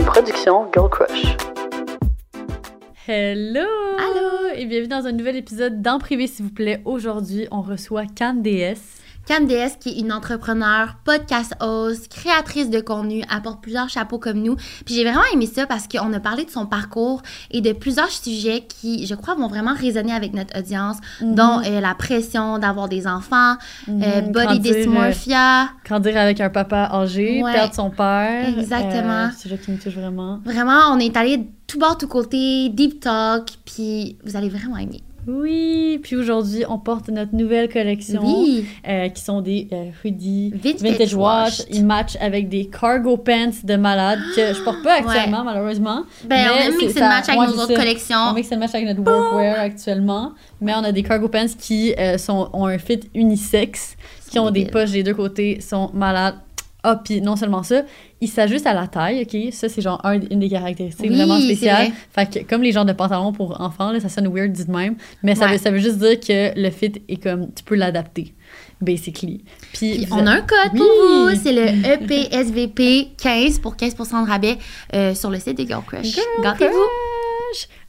[0.00, 1.36] Une production Girl Crush.
[3.06, 3.66] Hello!
[3.98, 4.54] Allô!
[4.54, 6.80] Et bienvenue dans un nouvel épisode d'En privé, s'il vous plaît.
[6.86, 8.46] Aujourd'hui, on reçoit Candes.
[9.28, 14.56] Candice, qui est une entrepreneur, podcast host, créatrice de contenu, apporte plusieurs chapeaux comme nous.
[14.84, 18.10] Puis j'ai vraiment aimé ça parce qu'on a parlé de son parcours et de plusieurs
[18.10, 21.34] sujets qui, je crois, vont vraiment résonner avec notre audience, Mhm.
[21.36, 23.54] dont euh, la pression d'avoir des enfants,
[23.88, 23.92] euh,
[24.22, 25.68] Mhm, body grandir, dysmorphia.
[25.84, 27.52] Grandir avec un papa âgé, Ouais.
[27.52, 28.48] perdre son père.
[28.58, 29.26] Exactement.
[29.26, 30.40] Euh, sujet qui me touche vraiment.
[30.44, 35.02] Vraiment, on est allé tout bord, tout côté, deep talk, puis vous allez vraiment aimer.
[35.30, 38.22] Oui, puis aujourd'hui, on porte notre nouvelle collection.
[38.24, 38.66] Oui!
[38.88, 41.62] euh, qui sont des euh, hoodies Vintage vintage wash.
[41.70, 46.02] Ils matchent avec des cargo pants de malade que je porte pas actuellement, malheureusement.
[46.24, 48.18] Ben, Mais on aime mixer le match avec Ouais, nos autres collections.
[48.30, 51.94] On mixe le match avec notre workwear actuellement, mais on a des cargo pants qui
[51.98, 53.96] euh, sont, ont un fit unisexe,
[54.30, 54.72] qui ont des débiles.
[54.72, 56.36] poches des deux côtés, sont malades.
[56.82, 57.82] Ah, puis non seulement ça,
[58.20, 59.52] ils s'ajustent à la taille, OK?
[59.52, 61.88] Ça, c'est genre un- une des caractéristiques Oui, vraiment spéciales.
[61.88, 62.26] vrai.
[62.28, 64.70] Fait que comme les genres de pantalons pour enfants, là, ça sonne weird dit de
[64.72, 67.74] même, mais ça, veut, ça veut juste dire que le fit est comme, tu peux
[67.74, 68.32] l'adapter,
[68.80, 69.44] basically.
[69.74, 71.34] Puis, on a un code pour Oui.
[71.34, 74.56] vous, c'est le E EPSVP 15 pour 15% de rabais
[74.94, 76.16] euh, sur le site des Girl Crush.
[76.42, 77.19] Gâtez-vous!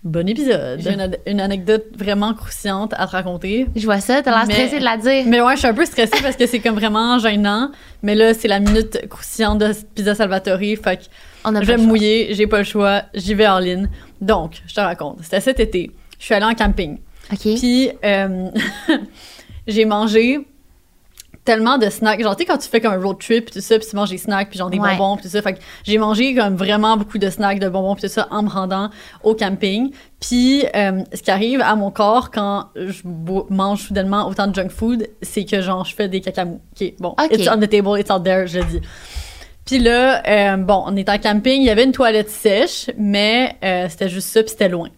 [0.04, 0.80] Bon épisode.
[0.82, 3.68] J'ai une, une anecdote vraiment croustillante à te raconter.
[3.76, 5.24] Je vois ça, t'as l'air stressée de la dire.
[5.28, 7.72] Mais ouais, je suis un peu stressée parce que c'est comme vraiment gênant.
[8.02, 10.58] Mais là, c'est la minute croustillante de Pizza Salvatore.
[10.60, 11.04] Fait que
[11.46, 13.90] On a je vais me mouiller, j'ai pas le choix, j'y vais en ligne.
[14.20, 15.18] Donc, je te raconte.
[15.22, 15.92] C'était cet été.
[16.20, 16.98] Je suis allée en camping.
[17.32, 17.56] OK.
[17.58, 18.50] Puis, euh,
[19.68, 20.40] j'ai mangé
[21.52, 22.22] tellement de snacks.
[22.22, 23.96] Genre, tu sais, quand tu fais comme un road trip, puis tout ça, puis tu
[23.96, 24.92] manges des snacks, puis genre des Ouais.
[24.98, 25.42] bonbons, puis tout ça.
[25.42, 28.44] Fait que j'ai mangé comme vraiment beaucoup de snacks, de bonbons, puis tout ça, en
[28.44, 28.90] me rendant
[29.24, 29.92] au camping.
[30.22, 33.02] Puis, euh, ce qui arrive à mon corps quand je
[33.50, 36.62] mange soudainement autant de junk food, c'est que genre, je fais des cacamous.
[36.80, 37.10] OK, bon.
[37.10, 37.28] Ok.
[37.32, 38.82] It's on the table, it's out there, je le dis.
[39.66, 43.56] Puis là, euh, bon, on était en camping, il y avait une toilette sèche, mais
[43.64, 44.90] euh, c'était juste ça, puis c'était loin,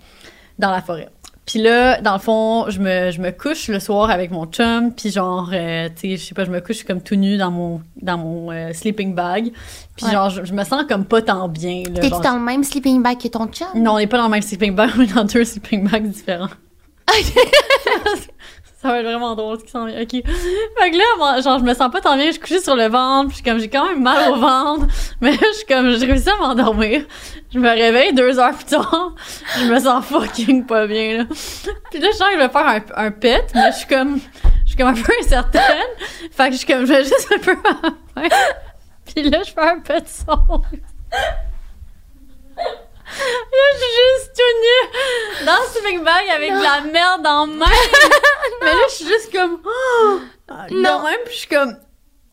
[0.59, 1.09] dans la forêt.
[1.45, 4.93] Puis là, dans le fond, je me, je me couche le soir avec mon chum,
[4.93, 7.51] puis genre, euh, tu sais, je sais pas, je me couche comme tout nu dans
[7.51, 9.51] mon, dans mon euh, sleeping bag.
[9.97, 10.11] Puis Ouais.
[10.13, 11.83] genre, je, je me sens comme pas tant bien.
[11.83, 13.67] T'es-tu dans le même sleeping bag que ton chum?
[13.75, 16.07] Non, on n'est pas dans le même sleeping bag, on est dans deux sleeping bags
[16.09, 16.47] différents.
[18.83, 20.01] Ça va être vraiment drôle ce qui s'en vient.
[20.01, 20.09] OK.
[20.11, 22.25] Fait que là, genre, je me sens pas tant bien.
[22.25, 23.29] Je suis couchée sur le ventre.
[23.29, 24.87] Puis je comme, j'ai quand même mal au ventre.
[25.21, 27.05] Mais je suis comme, j'ai réussi à m'endormir.
[27.53, 29.15] Je me réveille deux heures plus tard.
[29.57, 31.23] Je me sens fucking pas bien, là.
[31.91, 33.45] Puis là, je sens que je vais faire un, un pet.
[33.55, 34.19] Mais je suis comme,
[34.63, 35.61] je suis comme un peu incertaine.
[36.31, 37.55] Fait que je suis comme, je vais juste un peu.
[39.05, 40.61] Puis là, je fais un pet son.
[43.19, 47.47] Là, je suis juste tout nue dans le sleeping bag avec de la merde en
[47.47, 47.65] main.
[48.61, 49.59] Mais là, je suis juste comme.
[49.65, 50.19] Oh,
[50.71, 50.99] Non.
[50.99, 51.75] De même, puis je suis comme.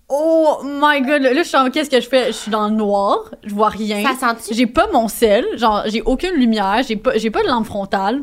[0.09, 1.23] Oh my god.
[1.23, 1.71] Là, je suis en.
[1.71, 2.29] Qu'est-ce que je fais?
[2.29, 3.31] Je suis dans le noir.
[3.45, 4.03] Je vois rien.
[4.03, 4.55] Ça sent-tu?
[4.55, 5.47] J'ai pas mon sel.
[5.57, 6.83] Genre, j'ai aucune lumière.
[6.87, 8.23] J'ai pas, j'ai pas de lampe frontale.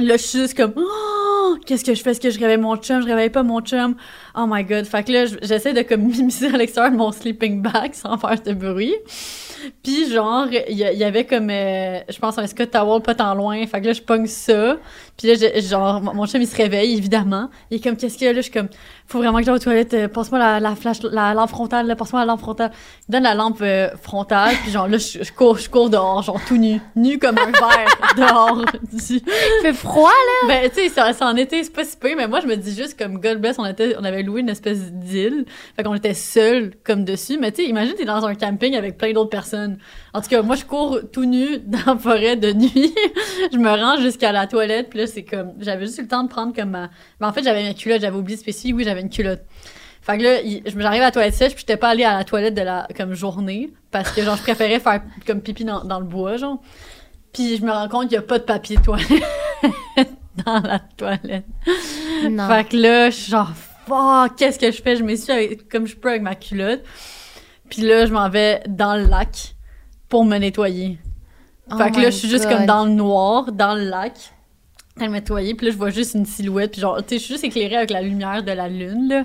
[0.00, 0.72] Là, je suis juste comme.
[0.76, 2.10] Oh, qu'est-ce que je fais?
[2.10, 3.00] Est-ce que je réveille mon chum?
[3.02, 3.94] Je réveille pas mon chum?
[4.36, 4.86] Oh my god.
[4.86, 8.16] Fait que là, je- j'essaie de comme m'immiscer à l'extérieur de mon sleeping bag sans
[8.18, 8.96] faire de bruit.
[9.82, 13.66] Puis genre, il y, avait comme, euh, je pense, un Scott Towel pas tant loin.
[13.66, 14.76] Fait que là, je pogne ça.
[15.16, 17.48] Puis là, je- genre, mon chum, il se réveille, évidemment.
[17.70, 18.38] Il est comme, qu'est-ce qu'il y a là?
[18.40, 18.68] Je suis comme,
[19.06, 19.94] faut vraiment que j'aille aux toilettes.
[19.94, 21.94] euh, Passe-moi la, la flash, la lampe frontale, là.
[21.94, 22.72] Passe-moi la lampe frontale.
[23.08, 24.54] Il donne la lampe euh, frontale.
[24.62, 26.80] Puis genre, là, je, je cours, je cours dehors, genre tout nu.
[26.96, 28.64] Nu comme un verre dehors.
[28.92, 29.22] Du- Il
[29.62, 30.48] fait froid, là?
[30.48, 32.74] ben, tu sais, ça en était, c'est pas si peu, mais moi, je me dis
[32.74, 35.44] juste comme God bless, on, était, on avait loué une espèce d'île.
[35.76, 37.38] Fait qu'on était seuls comme dessus.
[37.40, 39.78] Mais tu sais, imagine, t'es dans un camping avec plein d'autres personnes.
[40.12, 42.94] En tout cas, moi, je cours tout nu dans la forêt de nuit.
[43.52, 44.90] je me rends jusqu'à la toilette.
[44.90, 46.90] Puis là, c'est comme, j'avais juste eu le temps de prendre comme ma.
[47.20, 48.72] Mais en fait, j'avais ma culotte, j'avais oublié de spécifier.
[48.72, 49.42] Oui, j'avais une culotte.
[50.02, 52.54] Fait que là, j'arrive à la toilette sèche, puis j'étais pas allée à la toilette
[52.54, 56.04] de la comme journée parce que genre je préférais faire comme pipi dans, dans le
[56.04, 56.60] bois genre.
[57.32, 59.08] Puis je me rends compte qu'il y a pas de papier de toilette
[60.44, 61.46] dans la toilette.
[62.28, 62.48] Non.
[62.48, 63.50] Fait que là, je suis genre
[63.86, 64.96] fuck, qu'est-ce que je fais?
[64.96, 66.82] Je m'essuie avec comme je peux avec ma culotte.
[67.70, 69.54] Puis là, je m'en vais dans le lac
[70.10, 70.98] pour me nettoyer.
[71.70, 74.12] Oh fait que là, je suis juste comme dans le noir, dans le lac,
[74.98, 75.54] de me nettoyer.
[75.54, 76.72] Puis là, je vois juste une silhouette.
[76.72, 79.24] Puis genre, tu sais, je suis juste éclairée avec la lumière de la lune, là.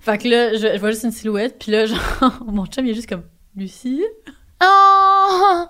[0.00, 1.56] Fait que là, je, je vois juste une silhouette.
[1.58, 3.24] Puis là, genre, mon chum, il est juste comme,
[3.56, 4.02] Lucie?
[4.62, 5.64] Oh!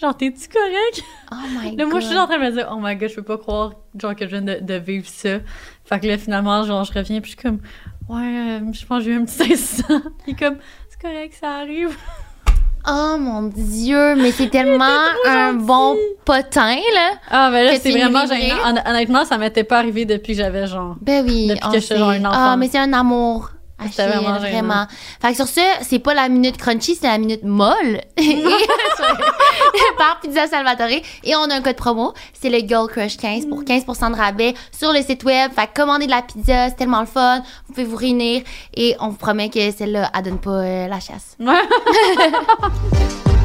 [0.00, 1.02] Genre, t'es-tu correct?
[1.30, 1.90] Oh my Là, god.
[1.92, 3.72] moi, je suis en train de me dire, oh my god, je peux pas croire,
[3.98, 5.38] genre, que je viens de, de vivre ça.
[5.84, 7.60] Fait que là, finalement, genre, je reviens, puis je suis comme,
[8.08, 10.00] ouais, euh, je pense que j'ai eu un petit instant.
[10.26, 10.56] Il est comme,
[10.88, 11.96] c'est correct, ça arrive.
[12.88, 14.84] Oh mon dieu, mais c'est tellement
[15.28, 17.10] un bon potin, là.
[17.30, 18.54] Ah, ben là, c'est vraiment gênant.
[18.66, 21.96] Hon- Honnêtement, ça m'était pas arrivé depuis que j'avais, genre, Ben oui, Depuis que j'étais
[21.96, 22.18] genre sait.
[22.18, 22.36] une enfant.
[22.38, 23.50] Ah, mais c'est un amour.
[23.90, 24.86] C'était Achille, vraiment vraiment.
[25.20, 28.00] Fait que sur ce, c'est pas la minute crunchy, c'est la minute molle.
[28.16, 28.42] Et-
[29.98, 31.00] par Pizza Salvatore.
[31.24, 34.54] Et on a un code promo, c'est le Girl Crush 15 pour 15% de rabais
[34.76, 35.52] sur le site web.
[35.52, 37.42] Fait que commandez de la pizza, c'est tellement le fun.
[37.66, 38.42] Vous pouvez vous réunir
[38.74, 41.36] et on vous promet que celle-là, elle donne pas euh, la chasse.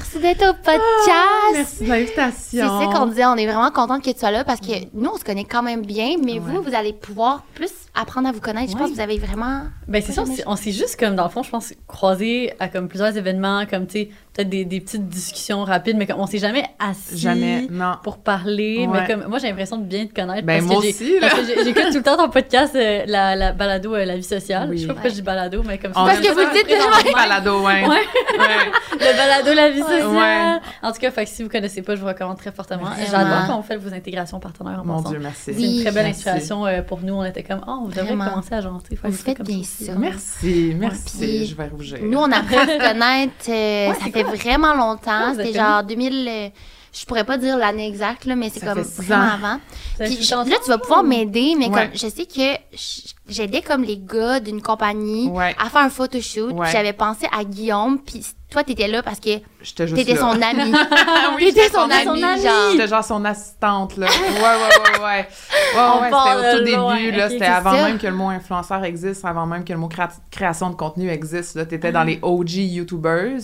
[0.00, 0.80] merci d'être au podcast.
[1.10, 2.80] Ah, Merci de C'est l'invitation.
[2.92, 5.18] ça qu'on disait, on est vraiment contente que tu sois là parce que nous, on
[5.18, 8.70] se connaît quand même bien, mais vous, vous allez pouvoir plus apprendre à vous connaître.
[8.72, 9.62] Je pense que vous avez vraiment.
[9.88, 12.52] Ben, c'est ça, on s'est- on s'est juste comme, dans le fond, je pense, croisés
[12.60, 16.20] à comme plusieurs événements, comme, tu sais, peut-être des, des petites discussions rapides, mais comme
[16.20, 17.94] on s'est jamais assis Jamais, non.
[18.02, 18.86] pour parler.
[18.86, 19.00] Ouais.
[19.00, 20.46] Mais comme, moi, j'ai l'impression de bien te connaître.
[20.46, 21.28] Ben, parce moi que aussi, là.
[21.28, 24.16] Parce que j'ai- j'écoute tout le temps ton podcast, euh, la, la balado, euh, La
[24.16, 24.68] vie sociale.
[24.70, 24.76] Oui.
[24.76, 26.52] Je sais pas pourquoi je dis balado, mais comme On Parce que vous ça, le
[26.52, 27.12] dites bien.
[27.14, 27.82] balado, ouais.
[27.82, 27.88] Ouais.
[27.88, 28.70] Ouais.
[29.00, 30.06] Le balado La vie sociale.
[30.08, 30.58] Ouais.
[30.82, 32.84] En tout cas, fait que si vous connaissez pas, je vous recommande très fortement.
[33.10, 35.00] J'adore quand on fait vos intégrations partenaires en Mon.
[35.02, 35.52] Dieu, merci.
[35.54, 37.14] C'est une très belle inspiration euh, pour nous.
[37.14, 38.28] On était comme, oh, on devrait Vraiment.
[38.30, 38.98] commencer à janter.
[39.02, 39.92] Vous faites comme bien ça.
[39.96, 41.18] Merci, merci.
[41.18, 41.98] Puis, je vais rougir.
[42.02, 44.34] Nous, on apprend à se connaître, euh, Ouais, ça fait quoi?
[44.34, 45.34] vraiment longtemps.
[45.36, 46.28] C'était genre 2000.
[46.28, 46.48] euh,
[46.92, 49.28] je pourrais pas dire l'année exacte, là, mais c'est comme vraiment ans.
[49.34, 49.60] avant.
[49.96, 51.86] Ça Puis je- là, tu vas pouvoir m'aider, mais Ouais.
[51.88, 52.80] comme je sais que
[53.28, 55.54] j'aidais comme les gars d'une compagnie Ouais.
[55.58, 56.52] à faire un photoshoot.
[56.72, 59.30] J'avais pensé à Guillaume, puis toi, t'étais là parce que
[59.62, 60.72] J'étais juste t'étais son ami.
[61.36, 62.42] oui, T'étais son son ami, ami.
[62.42, 62.70] genre.
[62.72, 64.06] J'étais genre son assistante, là.
[64.06, 65.28] Ouais, ouais, ouais, ouais.
[65.76, 67.28] Ouais, ouais, c'était au tout loin, début, là.
[67.28, 67.84] C'était avant ça.
[67.84, 71.10] même que le mot influenceur existe, avant même que le mot créa- création de contenu
[71.10, 71.66] existe, là.
[71.66, 73.40] T'étais dans les OG YouTubers.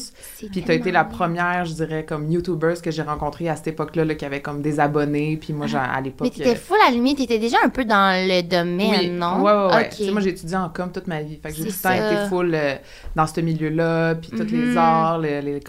[0.51, 4.05] Puis t'as été la première, je dirais, comme YouTubers que j'ai rencontrée à cette époque-là,
[4.05, 5.37] là, qui avait comme des abonnés.
[5.37, 6.33] Puis moi, à Mais l'époque...
[6.33, 9.09] t'étais euh, fou à la limite, t'étais déjà un peu dans le domaine, oui.
[9.11, 9.43] non?
[9.43, 9.85] Ouais, ouais, ouais.
[9.87, 9.97] Ok.
[9.97, 11.39] Tu sais, moi, j'ai étudié en com toute ma vie.
[11.43, 12.75] Fait que j'ai tout le temps été full euh,
[13.15, 14.15] dans ce milieu-là.
[14.15, 14.71] Puis tous Mhm.
[14.71, 15.61] les arts, les, les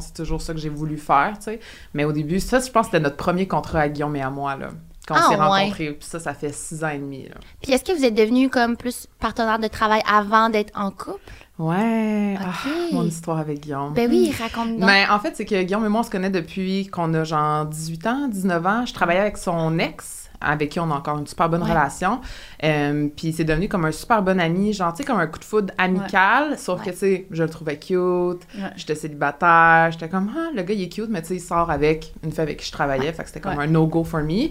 [0.00, 1.60] c'est toujours ça que j'ai voulu faire, tu sais.
[1.94, 4.30] Mais au début, ça, je pense que c'était notre premier contrat à Guillaume et à
[4.30, 4.68] moi, là.
[5.06, 5.46] Quand on Ah, s'est ouais.
[5.46, 5.92] rencontrés.
[5.92, 7.36] Puis ça, ça fait six ans et demi, là.
[7.62, 11.20] Puis est-ce que vous êtes devenus comme plus partenaire de travail avant d'être en couple?
[11.58, 12.36] Ouais.
[12.38, 12.52] Ah,
[12.92, 13.94] mon histoire avec Guillaume.
[13.94, 14.84] Ben oui, raconte-nous.
[14.84, 17.64] Mais en fait, c'est que Guillaume et moi, on se connaît depuis qu'on a genre
[17.66, 18.84] 18 ans, 19 ans.
[18.84, 21.70] Je travaillais avec son ex, avec qui on a encore une super bonne Ouais.
[21.70, 22.20] relation.
[22.64, 25.38] Euh, puis c'est devenu comme un super bon ami, genre, tu sais, comme un coup
[25.38, 26.58] de foudre amical.
[26.58, 28.46] Sauf que, tu sais, je le trouvais cute.
[28.76, 29.90] J'étais célibataire.
[29.92, 32.30] J'étais comme, ah, le gars, il est cute, mais tu sais, il sort avec une
[32.32, 33.12] fille avec qui je travaillais.
[33.12, 34.50] Fait que c'était comme un no-go for me.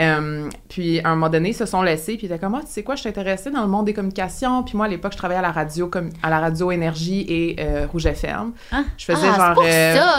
[0.00, 2.16] Euh, puis à un moment donné, ils se sont laissés.
[2.16, 3.92] Puis il était comme, ah, tu sais quoi, je suis intéressée dans le monde des
[3.94, 4.62] communications.
[4.62, 7.56] Puis moi, à l'époque, je travaillais à la radio, comme, à la radio Énergie et
[7.60, 8.52] euh, Rouge FM.
[8.72, 8.82] Ah.
[8.96, 9.54] Je faisais Ah, c'est genre.
[9.54, 9.70] pour ça,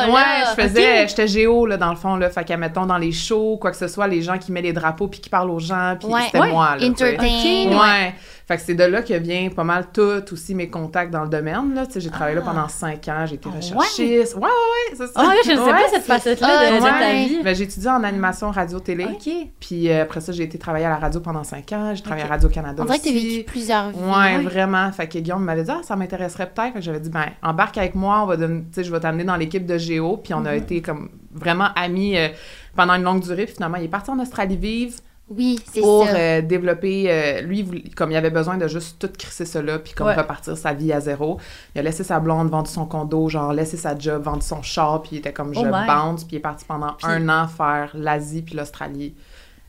[0.08, 0.10] là.
[0.14, 1.08] ouais, je faisais.
[1.08, 2.30] J'étais géo, là, dans le fond, là.
[2.30, 4.74] Fait qu'à, mettons, dans les shows, quoi que ce soit, les gens qui mettent les
[4.74, 5.96] drapeaux puis qui parlent aux gens.
[6.00, 6.22] Puis Ouais.
[6.26, 6.52] c'était Ouais.
[6.52, 6.86] moi, là.
[6.86, 7.26] Entertain.
[7.26, 8.14] Ouais.
[8.52, 11.30] Fait que c'est de là que vient pas mal tout aussi mes contacts dans le
[11.30, 11.74] domaine.
[11.74, 11.86] Là.
[11.86, 12.50] Tu J'ai travaillé là Ah.
[12.52, 14.36] pendant cinq ans, j'ai été Ah, recherchiste.
[14.36, 15.14] Ouais, ouais, ouais, c'est ça.
[15.16, 15.72] Ah, je ne sais Ouais.
[15.72, 17.42] pas cette facette-là de, ta vie.
[17.44, 19.06] Ben, j'ai étudié en animation radio-télé.
[19.06, 19.32] Ok.
[19.62, 21.94] Puis euh, après ça, j'ai été travailler à la radio pendant cinq ans.
[21.96, 23.30] J'ai travaillé à Radio-Canada On dirait que t'as aussi.
[23.38, 24.00] vécu plusieurs vies.
[24.00, 24.44] Ouais, Ouais.
[24.44, 24.92] vraiment.
[24.92, 26.74] Fait que Guillaume m'avait dit, ah, ça m'intéresserait peut-être.
[26.74, 29.24] Fait que j'avais dit, ben, embarque avec moi, on va donner, tu je vais t'amener
[29.24, 30.18] dans l'équipe de Géo.
[30.18, 32.28] Puis on a été comme vraiment amis euh,
[32.76, 33.46] pendant une longue durée.
[33.46, 34.96] Puis finalement, il est parti en Australie vivre
[35.34, 36.14] Oui, c'est pour ça.
[36.16, 37.06] euh, développer.
[37.10, 40.16] euh, lui, comme il avait besoin de juste tout crisser là, puis comme Ouais.
[40.16, 41.40] repartir sa vie à zéro.
[41.74, 45.02] Il a laissé sa blonde, vendu son condo, genre laissé sa job, vendu son char,
[45.02, 45.88] puis il était comme je Oh my.
[45.88, 46.24] bounce.
[46.26, 49.14] Puis il est parti pendant un an faire l'Asie puis l'Australie.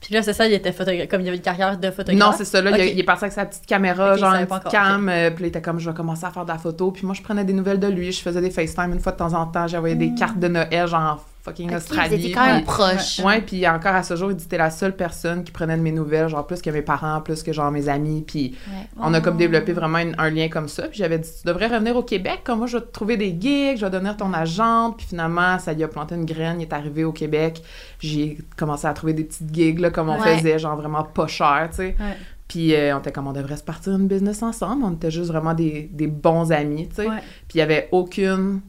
[0.00, 1.06] Puis là, c'est ça, il était photographe.
[1.08, 2.18] Comme il y avait une carrière de photographe.
[2.18, 2.60] Non, c'est ça.
[2.60, 2.90] Là, il, a- Ok.
[2.94, 5.08] il est parti avec sa petite caméra, genre une petite cam.
[5.08, 6.90] euh, puis il était comme, je vais commencer à faire de la photo.
[6.90, 8.10] Puis moi, je prenais des nouvelles de lui.
[8.10, 9.69] Je faisais des FaceTime une fois de temps en temps.
[9.69, 12.15] J'envoyais des cartes de Noël, genre fucking Ok, vous Australie.
[12.15, 13.19] étiez quand même proches.
[13.19, 15.82] Ouais, puis encore à ce jour, il dit t'es la seule personne qui prenait de
[15.82, 18.22] mes nouvelles, genre plus que mes parents, plus que genre mes amis.
[18.27, 18.87] Puis Ouais.
[18.99, 19.39] on a comme Oh.
[19.39, 20.84] développé vraiment une- un lien comme ça.
[20.89, 23.37] Puis j'avais dit, tu devrais revenir au Québec, comme moi, je vais te trouver des
[23.39, 24.99] gigs, je vais devenir ton agente.
[24.99, 27.63] Puis finalement, ça lui a planté une graine, il est arrivé au Québec.
[27.99, 30.37] J'ai commencé à trouver des petites gigs, là, comme on Ouais.
[30.39, 31.96] faisait, genre vraiment pas cher, tu sais.
[31.99, 32.17] Ouais.
[32.49, 34.84] Puis euh, on était comme, on devrait se partir une business ensemble.
[34.84, 37.06] On était juste vraiment des, des bons amis, tu sais.
[37.49, 38.61] Puis il y avait aucune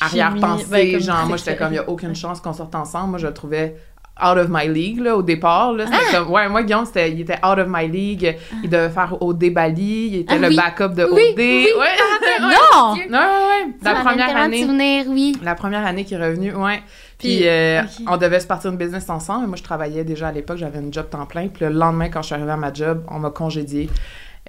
[0.00, 3.10] arrière-pensée, ben, genre, moi, j'étais comme, il n'y a aucune chance qu'on sorte ensemble.
[3.10, 3.76] Moi, je le trouvais
[4.20, 5.86] out of my league, là, au départ, là.
[5.86, 6.18] C'était Ah!
[6.18, 8.36] comme, ouais, moi, Guillaume, c'était, il était out of my league.
[8.64, 10.08] Il devait faire OD Bali.
[10.08, 10.56] Il était Ah le oui.
[10.56, 11.38] backup de Oui, OD.
[11.38, 11.68] oui.
[11.78, 11.80] Ouais,
[12.40, 12.94] ouais, Non!
[12.94, 14.62] ouais, ouais, La première année.
[14.62, 15.36] souvenirs, oui.
[15.42, 16.82] La première année qui est revenue, ouais.
[17.18, 19.46] Puis, Puis, euh, on devait se partir une business ensemble.
[19.48, 21.48] Moi, je travaillais déjà à l'époque, j'avais une job temps plein.
[21.48, 23.88] Puis le lendemain, quand je suis arrivée à ma job, on m'a congédiée.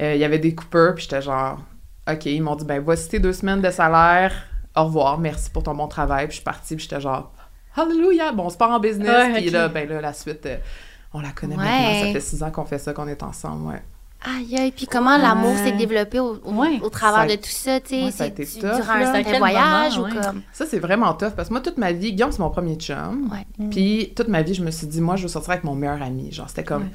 [0.01, 1.60] Euh, Il y avait des coupeurs, puis j'étais genre,
[2.12, 4.32] OK, ils m'ont dit, ben, voici tes deux semaines de salaire.
[4.76, 6.26] Au revoir, merci pour ton bon travail.
[6.28, 7.32] Puis je suis partie, puis j'étais genre,
[7.76, 9.10] Hallelujah, bon, on se part en business.
[9.10, 10.58] Ouais, puis là, ben là, la suite, euh,
[11.14, 11.64] on la connaît Ouais.
[11.64, 12.06] maintenant.
[12.08, 13.82] Ça fait six ans qu'on fait ça, qu'on est ensemble, ouais.
[14.26, 16.80] Aïe, aïe, puis comment l'amour s'est développé au, au, Ouais.
[16.84, 18.04] au travers Ça de tout ça, tu sais?
[18.04, 19.10] Ouais, ça a c'est été du- tough, durant là.
[19.12, 20.42] un certain voyage moment, ou comme?
[20.52, 23.30] Ça, c'est vraiment tough parce que moi, toute ma vie, Guillaume, c'est mon premier chum.
[23.72, 26.02] Puis toute ma vie, je me suis dit, moi, je veux sortir avec mon meilleur
[26.02, 26.32] ami.
[26.34, 26.90] Genre, c'était comme.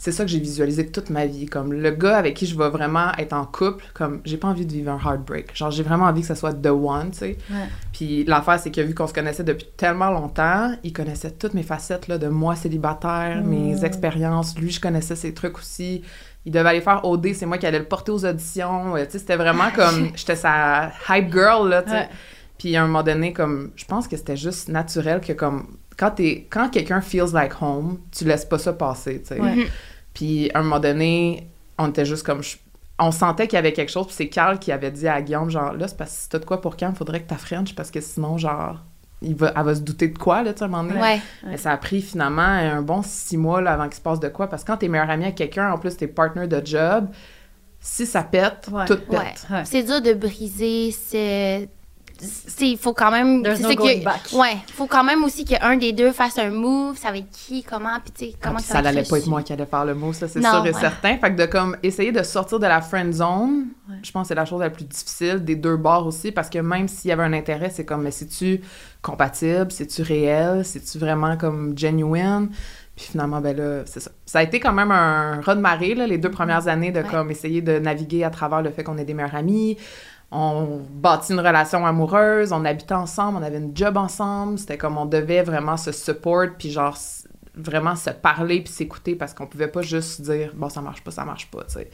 [0.00, 1.46] C'est ça que j'ai visualisé toute ma vie.
[1.46, 4.64] Comme le gars avec qui je vais vraiment être en couple, comme j'ai pas envie
[4.64, 5.56] de vivre un heartbreak.
[5.56, 7.38] Genre, j'ai vraiment envie que ça soit the one, tu sais.
[7.50, 7.66] Ouais.
[7.92, 11.64] Puis l'affaire, c'est que vu qu'on se connaissait depuis tellement longtemps, il connaissait toutes mes
[11.64, 14.56] facettes là, de moi célibataire, mes expériences.
[14.56, 16.02] Lui, je connaissais ses trucs aussi.
[16.46, 18.94] Il devait aller faire OD, c'est moi qui allais le porter aux auditions.
[18.96, 20.10] Euh, Tu sais, c'était vraiment comme...
[20.14, 21.96] J'étais sa hype girl, là, tu sais.
[21.96, 22.08] Ouais.
[22.56, 23.72] Puis à un moment donné, comme...
[23.74, 25.77] Je pense que c'était juste naturel que comme...
[25.98, 29.40] Quand, t'es- quand quelqu'un feels like home, tu laisses pas ça passer, tu sais.
[29.40, 29.66] Ouais.
[30.14, 32.42] Puis à un moment donné, on était juste comme...
[32.42, 32.56] je-
[33.00, 35.50] On sentait qu'il y avait quelque chose, puis c'est Carl qui avait dit à Guillaume,
[35.50, 37.74] genre, là, c'est parce que si t'as de quoi pour Cam, faudrait que t'as French,
[37.74, 38.78] parce que sinon, genre,
[39.22, 41.00] il va, elle va se douter de quoi, là, tu sais, à un moment donné.
[41.00, 41.20] Ouais.
[41.44, 44.28] Mais ça a pris finalement un bon six mois là, avant qu'il se passe de
[44.28, 44.48] quoi.
[44.48, 47.08] Parce que quand t'es meilleur ami avec quelqu'un, en plus t'es partner de job,
[47.80, 48.84] si ça pète, Ouais.
[48.86, 49.46] tout pète.
[49.50, 49.56] Ouais.
[49.58, 49.62] Ouais.
[49.64, 51.66] C'est dur de briser ce.
[52.20, 53.42] C'est- Il faut quand même.
[53.44, 54.20] C'est no ça going que- back.
[54.32, 54.56] Ouais.
[54.74, 56.96] faut quand même aussi qu'un des deux fasse un move.
[56.98, 59.00] Ça va être qui, comment, puis tu sais, Ah, comment puis que ça va n'allait
[59.00, 60.80] être pas être moi qui allait faire le mot, ça c'est sûr et ouais.
[60.80, 61.16] certain.
[61.18, 63.66] Fait que de comme essayer de sortir de la friend zone,
[64.02, 66.58] je pense que c'est la chose la plus difficile des deux bords aussi, parce que
[66.58, 68.60] même s'il y avait un intérêt, c'est comme, mais c'est-tu
[69.02, 72.48] compatible, c'est-tu réel, c'est-tu vraiment comme genuine?
[72.96, 74.10] Puis finalement, ben là, c'est ça.
[74.26, 76.98] Ça a été quand même un raz de marée, là, les deux premières années, de
[77.00, 77.06] Ouais.
[77.08, 79.76] comme essayer de naviguer à travers le fait qu'on est des meilleurs amis.
[80.30, 84.58] On bâtit une relation amoureuse, on habitait ensemble, on avait une job ensemble.
[84.58, 86.96] C'était comme on devait vraiment se support, puis genre
[87.60, 91.10] vraiment se parler puis s'écouter parce qu'on pouvait pas juste dire bon ça marche pas,
[91.10, 91.90] ça marche pas, tu sais.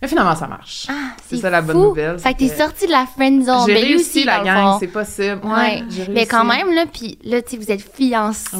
[0.00, 0.86] Mais finalement ça marche.
[0.88, 3.64] Ah, C'est ça la bonne nouvelle, Fait que t'es sorti de la friend zone.
[3.66, 5.40] J'ai Ben, réussi la gang, c'est possible.
[5.44, 5.82] Ouais, Ouais.
[5.90, 6.64] j'ai Mais quand réussi.
[6.64, 8.56] même, là, puis là, tu sais, vous êtes fiancés.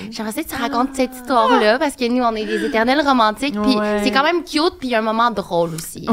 [0.00, 0.10] Oui.
[0.10, 3.76] J'aimerais que tu racontes cette histoire-là, parce que nous, on est des éternels romantiques, puis
[3.76, 4.00] Ouais.
[4.04, 6.06] c'est quand même cute, puis il y a un moment drôle aussi.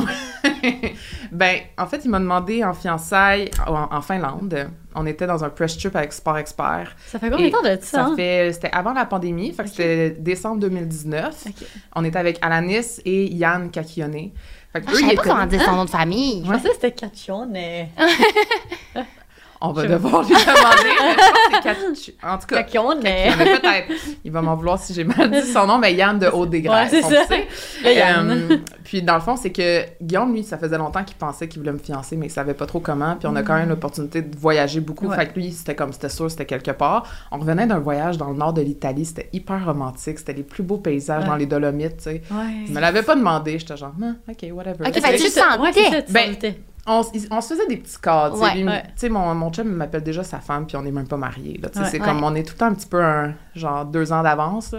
[1.32, 4.70] Ben, en fait, il m'a demandé en fiançailles en, en Finlande.
[4.94, 6.96] On était dans un press trip avec Sport Expert.
[7.08, 7.80] Ça fait combien de temps de ça?
[7.80, 8.16] Ça hein?
[8.18, 11.48] fait, c'était avant la pandémie, fait que c'était décembre 2019.
[11.48, 11.54] Ok.
[11.96, 14.32] On était avec Alanis et Yann Kakione.
[14.74, 16.44] Fait que Ah, eux, je savais pas comment dire son nom de famille.
[16.46, 17.58] Je pensais que c'était Catione.
[19.64, 21.64] On va Je- devoir lui demander.
[21.64, 23.92] que c'est En tout cas, peut-être.
[24.24, 26.68] Il va m'en vouloir si j'ai mal dit son nom, mais Yann de Haut des.
[26.68, 27.26] Ouais, c'est on ça.
[27.28, 27.48] sait.
[27.84, 28.30] Le Yann.
[28.32, 31.60] Euh, puis dans le fond, c'est que Guillaume, lui, ça faisait longtemps qu'il pensait qu'il
[31.60, 33.16] voulait me fiancer, mais il savait pas trop comment.
[33.18, 35.08] Puis on a quand même l'opportunité de voyager beaucoup.
[35.08, 35.16] Ouais.
[35.16, 37.04] Fait que lui, c'était comme, c'était sûr, c'était quelque part.
[37.32, 39.06] On revenait d'un voyage dans le nord de l'Italie.
[39.06, 40.18] C'était hyper romantique.
[40.20, 41.30] C'était les plus beaux paysages Ouais.
[41.30, 42.22] dans les Dolomites, tu sais.
[42.32, 42.66] Ouais.
[42.68, 43.60] Il me l'avait pas demandé.
[43.60, 44.86] J'étais genre, Ah, OK, whatever.
[44.88, 45.60] Ok, Tu fait que sais, tu sentais.
[45.62, 46.60] Ouais, c'est ça, tu Ben, sentais.
[46.88, 47.10] On, se
[47.48, 48.40] faisait des petits cadres.
[48.42, 48.84] Ouais, ouais.
[48.96, 51.60] Sais, mon, mon chum m'appelle déjà sa femme, puis on n'est même pas mariés.
[51.64, 51.86] Ouais.
[51.86, 54.74] c'est comme, on est tout le temps un petit peu un, genre deux ans d'avance.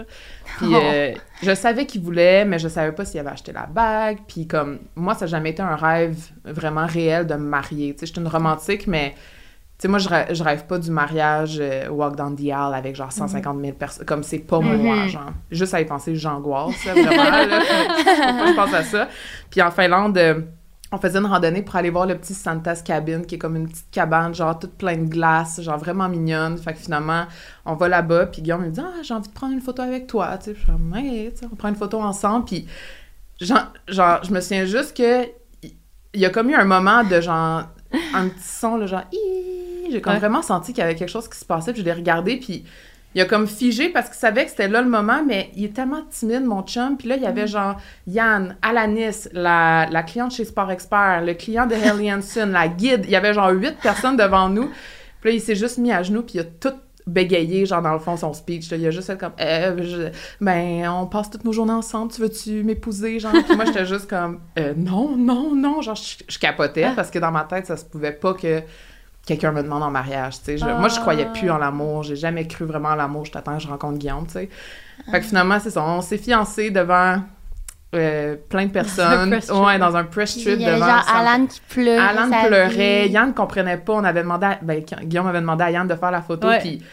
[0.57, 0.75] Puis Oh.
[0.83, 4.17] euh, je savais qu'il voulait, mais je savais pas s'il avait acheté la bague.
[4.27, 7.93] Puis comme, moi, ça n'a jamais été un rêve vraiment réel de me marier.
[7.93, 9.15] Tu sais, je suis une romantique, mais...
[9.79, 12.73] Tu sais, moi, je, rê- je rêve pas du mariage euh, walk down the aisle
[12.75, 14.05] avec genre 150 000 personnes.
[14.05, 15.07] Comme c'est pas moi, Mhm.
[15.09, 15.31] genre.
[15.51, 17.23] Juste à y penser, j'angoisse, vraiment.
[17.23, 17.59] là.
[18.47, 19.07] Je pense à ça.
[19.49, 20.41] Puis en Finlande, euh,
[20.93, 23.67] on faisait une randonnée pour aller voir le petit Santa's Cabin, qui est comme une
[23.67, 26.55] petite cabane, genre toute pleine de glace, genre vraiment mignonne.
[26.59, 27.25] Fait que finalement,
[27.65, 30.05] on va là-bas, puis Guillaume me dit «Ah, j'ai envie de prendre une photo avec
[30.05, 32.67] toi.» Tu sais, je suis comme «Ouais, tu sais, on prend une photo ensemble.» Puis
[33.41, 35.23] genre, genre, je me souviens juste que
[36.13, 37.63] il y a comme eu un moment de genre
[38.13, 39.03] un petit son là, genre
[39.89, 40.19] j'ai comme Ouais.
[40.19, 42.65] vraiment senti qu'il y avait quelque chose qui se passait puis je l'ai regardé puis
[43.15, 45.73] il a comme figé parce qu'il savait que c'était là le moment mais il est
[45.75, 47.29] tellement timide mon chum puis là il y Mm.
[47.29, 47.77] avait genre
[48.07, 53.01] Yann Alanis la, la cliente chez Sport Expert le client de Helly Hansen la guide
[53.05, 54.69] il y avait genre huit personnes devant nous
[55.21, 56.73] puis là il s'est juste mis à genoux puis il a tout
[57.05, 58.71] bégayé, genre dans le fond, son speech.
[58.71, 58.77] là.
[58.77, 62.21] Il a juste fait comme, Euh, je- ben, on passe toutes nos journées ensemble, tu
[62.21, 63.33] veux-tu m'épouser, genre?
[63.45, 67.19] Puis moi, j'étais juste comme, Euh, non, non, non, genre, je, je capotais parce que
[67.19, 68.61] dans ma tête, ça se pouvait pas que
[69.25, 70.57] quelqu'un me demande en mariage, tu sais.
[70.57, 73.57] Je- Moi, je croyais plus en l'amour, j'ai jamais cru vraiment en l'amour, je t'attends
[73.59, 74.49] je rencontre Guillaume, tu sais.
[75.11, 77.17] Fait que finalement, c'est ça, on s'est fiancés devant
[77.95, 79.33] euh, plein de personnes.
[79.33, 80.87] ouais, dans un press trip il y avait devant...
[80.87, 81.97] genre Alan qui pleurait.
[81.99, 83.07] Alan pleurait.
[83.09, 86.11] Yann comprenait pas, on avait demandé à, ben, Guillaume avait demandé à Yann de faire
[86.11, 86.83] la photo, puis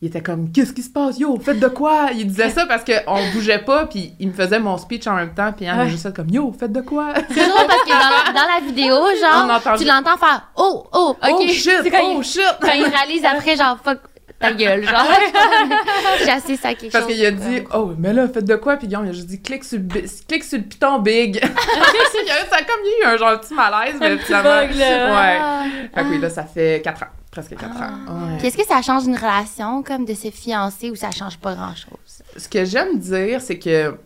[0.00, 2.10] il était comme qu'est-ce qui se passe, yo, faites de quoi?
[2.14, 5.34] Il disait ça parce qu'on bougeait pas, puis il me faisait mon speech en même
[5.34, 5.88] temps, puis a Ouais.
[5.88, 7.14] juste comme yo, faites de quoi?
[7.30, 10.86] C'est drôle parce que dans la, dans la vidéo, genre, On tu l'entends faire Oh,
[10.92, 11.28] oh, ok.
[11.40, 13.98] Oh shit, quand oh il- shit Quand il réalise après, genre, fuck
[14.40, 15.04] ta gueule, genre.
[16.24, 17.12] J'ai assez ça quelque Parce chose.
[17.14, 19.42] qu'il a dit oh mais là faites de quoi, puis Guillaume il a juste dit
[19.42, 19.80] clique sur
[20.28, 21.40] clique sur le piton big.
[21.42, 25.38] Il ça a comme il eu un genre petit malaise, mais petit finalement ouais.
[25.42, 25.64] Ah.
[25.92, 27.80] Fait que oui là ça fait 4 ans, presque 4 ans.
[28.08, 28.38] Ouais.
[28.38, 31.54] Puis est-ce que ça change une relation, comme de se fiancer, ou ça change pas
[31.54, 32.22] grand-chose?
[32.36, 33.96] ce que j'aime dire, c'est que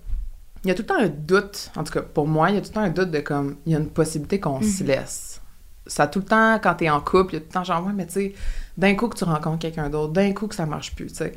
[0.65, 2.59] il y a tout le temps un doute, en tout cas pour moi, il y
[2.59, 4.85] a tout le temps un doute de comme, il y a une possibilité qu'on se
[4.85, 5.41] laisse.
[5.87, 7.85] Ça, tout le temps, quand t'es en couple, il y a tout le temps genre,
[7.85, 8.35] ouais, mais tu sais,
[8.77, 11.33] d'un coup que tu rencontres quelqu'un d'autre, d'un coup que ça marche plus, tu sais.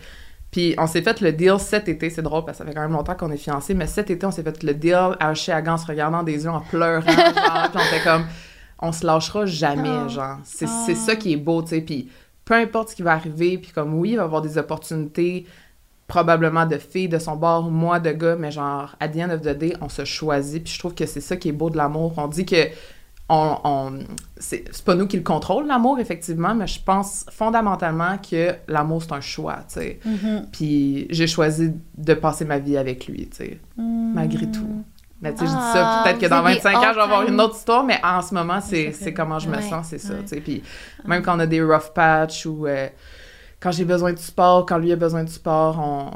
[0.51, 2.83] Puis on s'est fait le deal cet été, c'est drôle parce que ça fait quand
[2.83, 5.73] même longtemps qu'on est fiancés, mais cet été, on s'est fait le deal à Chiagan
[5.73, 8.25] en se regardant des yeux, en pleurant, genre, puis on était comme,
[8.79, 10.09] on se lâchera jamais, Oh.
[10.09, 10.37] genre.
[10.43, 10.83] C'est Oh.
[10.85, 12.09] c'est ça qui est beau, tu sais, puis
[12.43, 15.45] peu importe ce qui va arriver, puis comme, oui, il va y avoir des opportunités,
[16.07, 19.41] probablement de filles de son bord moi de gars, mais genre, à the end of
[19.41, 21.77] the day, on se choisit, puis je trouve que c'est ça qui est beau de
[21.77, 22.13] l'amour.
[22.17, 22.67] On dit que
[23.27, 23.99] on, on-
[24.37, 29.01] c'est c'est pas nous qui le contrôle, l'amour, effectivement, mais je pense fondamentalement que l'amour,
[29.01, 29.99] c'est un choix, tu sais.
[30.05, 30.45] Mhm.
[30.51, 34.83] Puis j'ai choisi de passer ma vie avec lui, tu sais, malgré tout.
[35.25, 37.01] Mais tu sais, je dis Ah, ça, peut-être que dans avez 25 ans, je vais
[37.01, 39.61] avoir une autre histoire, mais en ce moment, c'est comment je me Ouais.
[39.69, 40.21] sens, c'est ça, Ouais.
[40.21, 40.39] tu sais.
[40.41, 40.63] Puis
[41.05, 42.87] même quand on a des rough patch ou euh,
[43.59, 46.11] quand j'ai besoin du sport, quand lui a besoin du sport, on,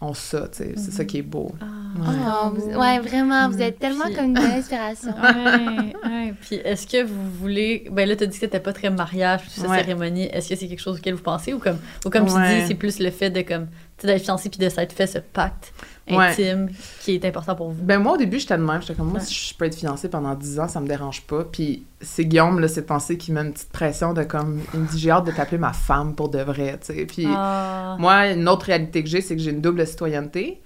[0.00, 0.72] on ça, tu sais.
[0.76, 1.52] C'est ça qui est beau.
[1.60, 1.64] Ah,
[1.98, 2.14] Ouais.
[2.44, 5.10] Oh, vous- ouais, vraiment, vous êtes tellement Puis- comme une belle inspiration.
[5.22, 6.34] ouais, ouais.
[6.40, 7.88] Puis est-ce que vous voulez.
[7.90, 9.78] Ben là, tu as dit que t'étais pas très mariage, toute cette Ouais.
[9.78, 10.26] cérémonie.
[10.32, 12.54] Est-ce que c'est quelque chose auquel vous pensez ou comme, ou comme Ouais.
[12.56, 15.06] tu dis, c'est plus le fait de comme, tu sais, fiancé puis de s'être fait
[15.06, 15.72] ce pacte?
[16.16, 16.26] Ouais.
[16.30, 16.68] intime
[17.00, 17.82] qui est important pour vous?
[17.82, 18.80] Ben moi, au début, j'étais de même.
[18.80, 19.24] J'étais comme, moi, Ouais.
[19.24, 21.44] si je peux être fiancée pendant 10 ans, ça me dérange pas.
[21.44, 24.86] Puis c'est Guillaume, là, ces temps-ci, qui met une petite pression de comme, il me
[24.86, 27.04] dit, j'ai hâte de t'appeler ma femme pour de vrai, tu sais.
[27.06, 30.60] Puis Ah, moi, une autre réalité que j'ai, c'est que j'ai une double citoyenneté.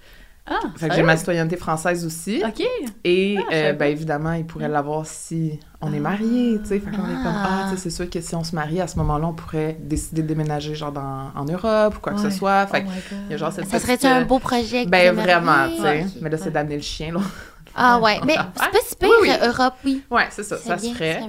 [0.45, 2.43] Ah Fait que j'ai ma citoyenneté française aussi.
[2.45, 2.61] Ok.
[3.05, 6.01] Et, Ah, euh, ben évidemment, il pourrait l'avoir si on est Ah.
[6.01, 6.79] mariés, tu sais.
[6.79, 7.47] Fait qu'on est comme, Ah.
[7.47, 9.77] ah, tu sais, c'est sûr que si on se marie, à ce moment-là, on pourrait
[9.79, 12.65] décider de déménager, genre, dans, en Europe ou quoi que ce soit.
[12.67, 12.91] Oh Fait God.
[13.27, 14.85] il y a genre cette Ça serait un euh, beau projet?
[14.85, 16.05] Ben vraiment, tu sais.
[16.21, 17.21] Mais là, c'est d'amener le chien, là.
[17.75, 19.47] Ah ouais, mais c'est pas si pire, Oui, oui.
[19.47, 20.03] Europe, oui.
[20.11, 21.21] Ouais, c'est ça, ça bien, se ferait.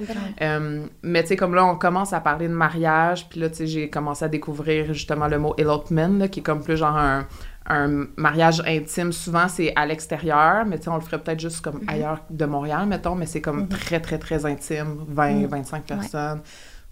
[0.43, 3.55] Euh, mais tu sais, comme là, on commence à parler de mariage, puis là, tu
[3.55, 6.95] sais, j'ai commencé à découvrir justement le mot elopement, là, qui est comme plus genre
[6.95, 7.25] un,
[7.67, 9.11] un mariage intime.
[9.11, 12.45] Souvent, c'est à l'extérieur, mais tu sais, on le ferait peut-être juste comme ailleurs de
[12.45, 16.41] Montréal, mettons, mais c'est comme très, très, très intime, 20, 25 personnes.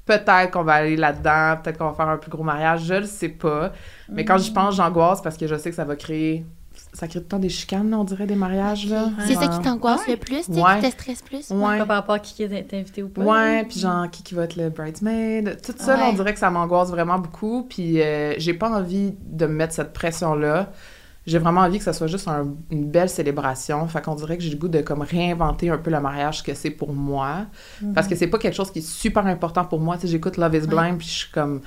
[0.05, 3.05] Peut-être qu'on va aller là-dedans, peut-être qu'on va faire un plus gros mariage, je le
[3.05, 3.71] sais pas.
[4.09, 6.45] Mais quand j'y pense, j'angoisse parce que je sais que ça va créer...
[6.93, 9.09] Ça crée tout le temps des chicanes, on dirait, des mariages, là.
[9.25, 10.11] C'est ça qui t'angoisse Ouais.
[10.13, 11.49] le plus, tu qui te stresse plus?
[11.49, 11.79] Ouais.
[11.79, 13.21] Pas par rapport à qui est invité ou pas.
[13.23, 15.59] Ouais, puis genre, qui, qui va être le bridesmaid.
[15.65, 17.65] Tout ça, on dirait que ça m'angoisse vraiment beaucoup.
[17.67, 20.71] Puis euh, j'ai pas envie de me mettre cette pression-là.
[21.25, 23.87] J'ai vraiment envie que ça soit juste un- une belle célébration.
[23.87, 26.53] Fait qu'on dirait que j'ai le goût de comme réinventer un peu le mariage que
[26.53, 27.45] c'est pour moi.
[27.95, 29.95] Parce que c'est pas quelque chose qui est super important pour moi.
[29.95, 31.61] Tu sais, j'écoute Love is Blind, puis je suis comme...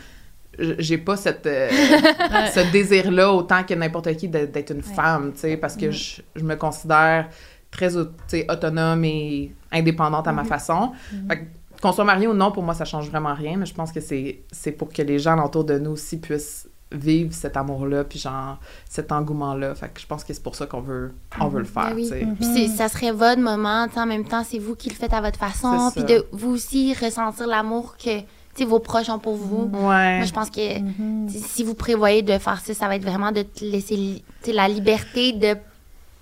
[0.59, 1.69] J'ai pas cette, euh,
[2.55, 4.95] ce désir-là autant que n'importe qui d'être une Ouais.
[4.95, 7.29] femme, tu sais, parce que je, je me considère
[7.71, 10.93] très au- tu sais, autonome et indépendante à ma façon.
[11.29, 11.43] Fait que
[11.83, 14.01] qu'on soit marié ou non, pour moi, ça change vraiment rien, mais je pense que
[14.01, 18.19] c'est c'est pour que les gens autour de nous aussi puissent vivre cet amour-là, puis
[18.19, 19.75] genre, cet engouement-là.
[19.75, 21.97] Fait que je pense que c'est pour ça qu'on veut, on veut le faire, Ben
[21.97, 22.05] oui.
[22.05, 22.27] tu sais.
[22.41, 24.95] Puis c'est- ça serait votre moment, tu sais, en même temps, c'est vous qui le
[24.95, 28.21] faites à votre façon, puis de vous aussi ressentir l'amour que
[28.65, 29.71] vos proches ont pour vous.
[29.73, 30.17] Ouais.
[30.19, 31.29] Moi, je pense que Mhm.
[31.29, 34.69] sais, si vous prévoyez de faire ça, ça va être vraiment de te laisser la
[34.69, 35.57] liberté de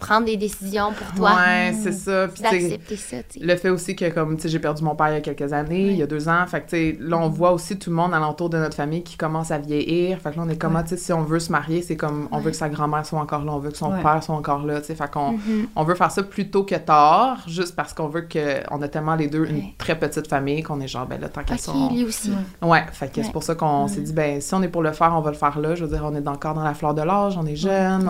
[0.07, 1.33] prendre des décisions pour toi.
[1.37, 2.29] Ouais, c'est ça.
[2.29, 3.17] Puis, D'accepter ça.
[3.40, 5.53] Le fait aussi que, comme, tu sais, j'ai perdu mon père il y a quelques
[5.53, 6.45] années, il y a deux ans.
[6.47, 9.03] Fait que, tu sais, là, on voit aussi tout le monde alentour de notre famille
[9.03, 10.19] qui commence à vieillir.
[10.21, 10.81] Fait que là, on est comme, Ouais.
[10.81, 12.43] ah, tu sais, si on veut se marier, c'est comme, on Ouais.
[12.45, 14.03] veut que sa grand-mère soit encore là, on veut que son Ouais.
[14.03, 14.95] père soit encore là, tu sais.
[14.95, 15.67] Fait qu'on Mhm.
[15.77, 18.88] on veut faire ça plus tôt que tard, juste parce qu'on veut que, on a
[18.88, 21.73] tellement les deux une très petite famille qu'on est genre, ben là, tant qu'à ça,
[21.73, 22.31] Ok, on- lui aussi.
[22.62, 22.69] Ouais.
[22.69, 23.27] Ouais, fait que Ouais.
[23.27, 25.31] c'est pour ça qu'on s'est dit, ben, si on est pour le faire, on va
[25.31, 25.75] le faire là.
[25.75, 28.09] Je veux dire, on est encore dans la fleur de l'âge, on est jeune,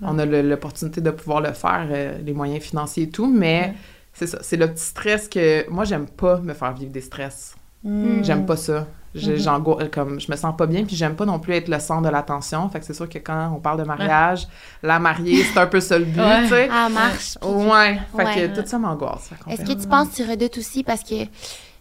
[0.00, 0.08] Ouais.
[0.10, 3.74] on, a l'opportunité de pouvoir le faire, euh, les moyens financiers et tout, mais Ouais.
[4.12, 5.68] c'est ça, c'est le petit stress que.
[5.70, 7.54] Moi, j'aime pas me faire vivre des stress.
[7.84, 8.24] Mhm.
[8.24, 8.86] J'aime pas ça.
[9.14, 11.78] J'angoi- euh, comme, je me sens pas bien, puis j'aime pas non plus être le
[11.78, 12.68] centre de l'attention.
[12.68, 14.48] Fait que c'est sûr que quand on parle de mariage,
[14.82, 16.42] la mariée, c'est un peu ça le but, Ouais.
[16.42, 16.68] tu sais.
[16.72, 17.38] Ah, marche.
[17.42, 18.48] Ouais, fait Ouais.
[18.54, 19.28] que tout ça m'angoisse.
[19.28, 21.14] Fait qu'on Est-ce que tu penses que tu redoutes aussi parce que,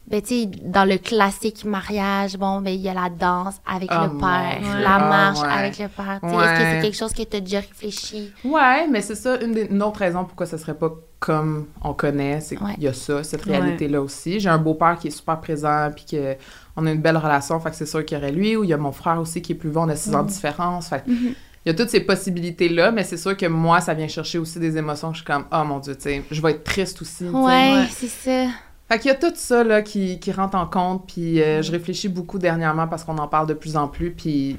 [0.08, 3.90] ben, tu sais, dans le classique mariage, bon, ben, il y a la danse avec
[3.92, 5.48] Ah, le père, la Ah, marche ouais.
[5.50, 6.20] avec le père.
[6.22, 6.44] tu sais, Ouais.
[6.46, 8.34] Est-ce que c'est quelque chose que tu as déjà réfléchi?
[8.44, 11.94] Ouais, mais c'est ça, une, des, une autre raison pourquoi ce serait pas comme on
[11.94, 13.58] connaît, c'est qu'il y a ça, cette Ouais.
[13.58, 14.42] réalité-là aussi.
[14.42, 16.36] J'ai un beau-père qui est super présent, puis que
[16.76, 18.70] on a une belle relation, fait que c'est sûr qu'il y aurait lui, ou il
[18.70, 20.90] y a mon frère aussi qui est plus vieux, on a six ans de différence,
[20.90, 21.34] fait que Mhm.
[21.66, 24.60] il y a toutes ces possibilités-là, mais c'est sûr que moi, ça vient chercher aussi
[24.60, 27.02] des émotions que je suis comme, oh mon Dieu, tu sais, je vais être triste
[27.02, 27.32] aussi, tu sais.
[27.32, 27.88] Ouais, ouais.
[27.90, 28.48] c'est ça.
[28.94, 31.72] Fait qu'il y a tout ça, là, qui, qui rentre en compte, puis euh, je
[31.72, 34.58] réfléchis beaucoup dernièrement parce qu'on en parle de plus en plus, puis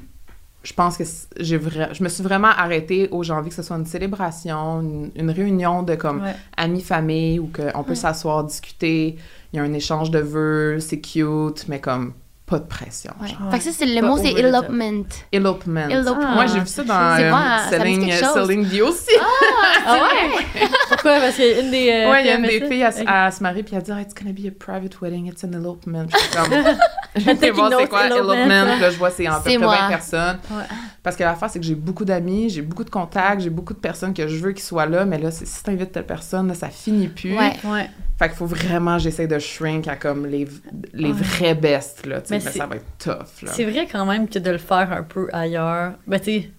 [0.63, 1.03] je pense que
[1.39, 4.81] j'ai vra- je me suis vraiment arrêtée où j'ai envie que ce soit une célébration,
[4.81, 6.35] une, une réunion de comme Ouais.
[6.57, 9.15] amis, famille, où que on peut s'asseoir, discuter,
[9.53, 12.13] il y a un échange de vœux, c'est cute, mais comme
[12.45, 13.11] pas de pression.
[13.21, 13.27] Ouais.
[13.29, 13.49] genre.
[13.51, 15.03] Fait que ça, c'est le Pas mot, c'est elopement.
[15.31, 15.87] Elopement.
[15.89, 16.31] Elopement.
[16.35, 18.11] Moi, j'ai vu ça dans euh, bon, hein, ça Selling.
[18.11, 19.09] Selling Dio aussi.
[19.87, 20.65] Ah ouais?
[20.89, 21.19] Pourquoi?
[21.19, 21.89] Parce qu'il y a une des.
[21.91, 23.75] euh, ouais, il y a une filles des filles, elle, s- elle se marie, puis
[23.75, 26.05] elle dit, Ah, It's gonna be a private wedding, it's an elopement.
[26.11, 26.51] Je suis comme,
[27.15, 28.47] je vais voir c'est quoi elopement.
[28.47, 29.77] là, je vois c'est en peu près moi.
[29.81, 30.37] 20 personnes.
[30.49, 30.63] Ouais.
[31.03, 33.79] Parce que l'affaire, c'est que j'ai beaucoup d'amis, j'ai beaucoup de contacts, j'ai beaucoup de
[33.79, 36.55] personnes que je veux qu'ils soient là, mais là, c'est- si t'invites telle personne, là,
[36.55, 37.37] ça finit plus.
[37.37, 37.53] Ouais.
[37.63, 37.89] Ouais.
[38.17, 40.47] Fait qu'il faut vraiment, j'essaie de shrink à comme les,
[40.93, 41.11] les Ouais.
[41.13, 43.51] vrais bestes, là, tu sais, Mais mais ça va être tough, là.
[43.51, 46.51] C'est vrai quand même que de le faire un peu ailleurs, ben tu sais,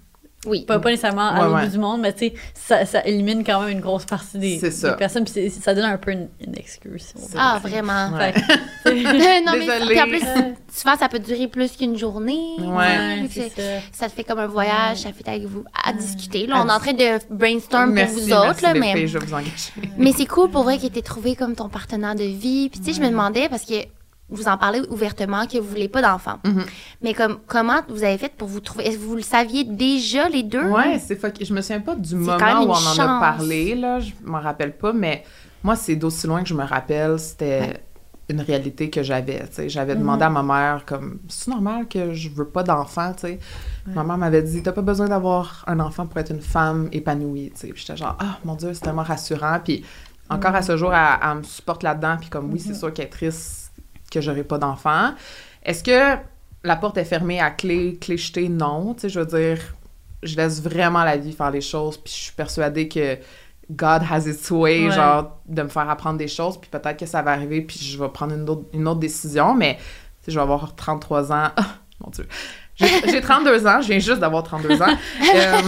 [0.46, 0.64] Oui.
[0.64, 1.64] pas, pas nécessairement à Ouais, l'autre ouais.
[1.66, 4.60] bout du monde, mais tu sais, ça, ça élimine quand même une grosse partie des,
[4.98, 7.12] personnes, puis ça donne un peu une, une excuse.
[7.36, 7.70] Ah, vrai.
[7.70, 8.10] vraiment.
[8.16, 8.32] Ouais.
[8.32, 8.40] Fait
[8.94, 12.56] que, tu sais, non, mais puis en plus, souvent, ça peut durer plus qu'une journée.
[12.58, 13.26] Ouais.
[13.28, 13.62] Que ça.
[13.92, 16.46] Ça te fait comme un voyage, ça fait avec vous à discuter.
[16.46, 19.06] Là, on est en train de brainstorm merci, pour vous merci, autres, là, mais.
[19.06, 19.72] je vais vous engager.
[19.98, 22.68] Mais c'est cool pour vrai qu'il ait trouvé comme ton partenaire de vie.
[22.68, 23.74] Puis tu sais, je me demandais parce que
[24.28, 26.38] vous en parlez ouvertement que vous voulez pas d'enfants.
[26.44, 26.64] Mhm.
[27.02, 30.28] Mais comme comment vous avez fait pour vous trouver Est-ce que vous le saviez déjà
[30.28, 30.64] les deux?
[30.68, 31.34] Ouais, c'est fuck.
[31.40, 34.00] Je me souviens pas du moment où on en a parlé, là.
[34.00, 35.22] Je m'en rappelle pas, mais
[35.62, 37.80] moi, c'est d'aussi loin que je me rappelle, c'était Ouais.
[38.28, 39.44] une réalité que j'avais.
[39.68, 43.38] J'avais demandé à ma mère, comme, c'est normal que je veux pas d'enfant, tu sais?
[43.86, 47.52] Ma mère m'avait dit, t'as pas besoin d'avoir un enfant pour être une femme épanouie,
[47.54, 47.68] tu sais.
[47.68, 49.60] Puis j'étais genre, ah, mon Dieu, c'est tellement rassurant.
[49.64, 49.84] Puis
[50.28, 53.06] encore à ce jour, elle, elle me supporte là-dedans, puis comme, oui, c'est sûr qu'elle
[53.06, 53.65] est triste
[54.10, 55.12] que j'aurai pas d'enfant.
[55.62, 56.16] Est-ce que
[56.64, 58.48] la porte est fermée à clé, clé jetée?
[58.48, 58.94] Non.
[58.94, 59.58] Tu sais, je veux dire,
[60.22, 63.16] je laisse vraiment la vie faire les choses, puis je suis persuadée que
[63.70, 64.92] God has its way, Ouais.
[64.94, 67.98] genre, de me faire apprendre des choses, puis peut-être que ça va arriver, puis je
[68.00, 69.82] vais prendre une autre, une autre décision, mais tu
[70.26, 71.50] sais, je vais avoir 33 ans.
[71.56, 71.64] Ah,
[72.00, 72.28] mon Dieu.
[72.76, 74.86] J'ai j'ai 32 ans, je viens juste d'avoir 32 ans.
[75.34, 75.60] Euh,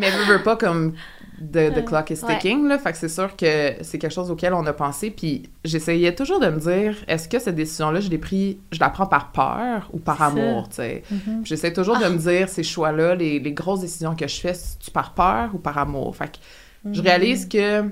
[0.00, 0.94] mais veux, veux pas comme
[1.40, 2.34] the, the clock is Ouais.
[2.38, 2.78] ticking, là.
[2.78, 5.10] Fait que c'est sûr que c'est quelque chose auquel on a pensé.
[5.10, 8.88] Puis j'essayais toujours de me dire, est-ce que cette décision-là, je l'ai pris, je la
[8.90, 11.02] prends par peur ou par amour, tu sais?
[11.10, 11.42] Mhm.
[11.44, 14.90] J'essaie toujours de me dire, ces choix-là, les, les grosses décisions que je fais, c'est-tu
[14.90, 16.14] par peur ou par amour?
[16.16, 17.84] Fait que je réalise que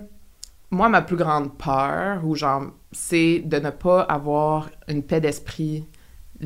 [0.70, 5.84] moi, ma plus grande peur, ou genre, c'est de ne pas avoir une paix d'esprit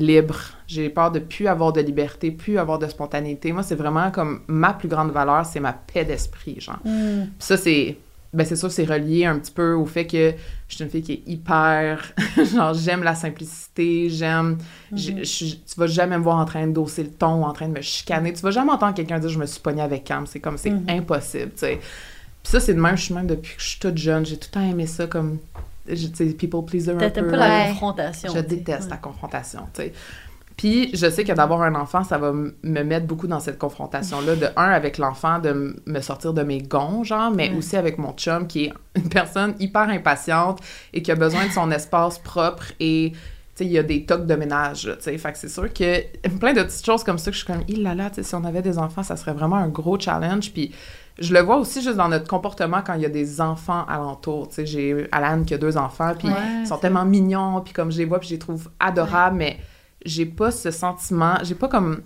[0.05, 0.35] libre.
[0.67, 3.51] J'ai peur de plus avoir de liberté, plus avoir de spontanéité.
[3.51, 6.79] Moi, c'est vraiment comme ma plus grande valeur, c'est ma paix d'esprit, genre.
[6.85, 7.23] Mm.
[7.23, 7.97] Puis ça, c'est.
[8.31, 10.33] Ben, c'est sûr, c'est relié un petit peu au fait que
[10.67, 12.13] je suis une fille qui est hyper.
[12.53, 14.59] genre, j'aime la simplicité, j'aime.
[14.93, 17.53] j'ai- je- Tu vas jamais me voir en train de dosser le ton ou en
[17.53, 18.31] train de me chicaner.
[18.33, 20.27] Tu vas jamais entendre quelqu'un dire je me suis pognée avec Cam.
[20.27, 20.85] C'est comme, c'est Mhm.
[20.89, 21.79] impossible, tu sais.
[22.43, 24.23] Puis ça, c'est de même, je suis même depuis que je suis toute jeune.
[24.27, 25.39] J'ai tout le temps aimé ça comme.
[25.87, 27.09] Je- Tu sais, people pleaser un peu.
[27.09, 27.69] T'aimes pas la Ouais.
[27.69, 28.31] confrontation.
[28.33, 28.89] Je déteste Ouais.
[28.91, 29.93] la confrontation, tu sais.
[30.57, 34.35] Puis je sais que d'avoir un enfant, ça va me mettre beaucoup dans cette confrontation-là.
[34.35, 37.55] De un, avec l'enfant, de me sortir de mes gonds, genre, mais Ouais.
[37.57, 40.59] aussi avec mon chum, qui est une personne hyper impatiente
[40.93, 43.13] et qui a besoin de son espace propre et...
[43.61, 45.17] Il y a des tocs de ménage, tu sais.
[45.17, 47.61] Fait que c'est sûr que plein de petites choses comme ça que je suis comme,
[47.67, 49.99] il là là, tu sais, si on avait des enfants, ça serait vraiment un gros
[49.99, 50.53] challenge.
[50.53, 50.71] Puis
[51.19, 54.47] je le vois aussi juste dans notre comportement quand il y a des enfants alentour.
[54.49, 57.73] Tu sais, j'ai Alan qui a deux enfants, puis Ouais, ils sont tellement mignons, puis
[57.73, 59.57] comme je les vois, puis je les trouve adorables, mais
[60.05, 62.01] j'ai pas ce sentiment, j'ai pas comme...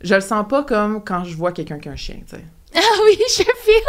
[0.00, 2.44] Je le sens pas comme quand je vois quelqu'un qui a un chien, tu sais.
[2.74, 3.82] Ah oui, je file.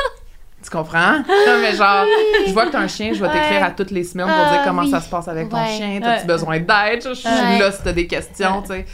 [0.62, 1.18] Tu comprends?
[1.20, 2.06] Non, mais genre,
[2.48, 3.68] je vois que t'as un chien, je vais t'écrire Ouais.
[3.68, 4.92] à toutes les semaines pour Ah, dire comment oui.
[4.92, 7.02] ça se passe avec ton chien, t'as-tu besoin d'aide?
[7.04, 8.86] Je suis là si t'as des questions, tu sais.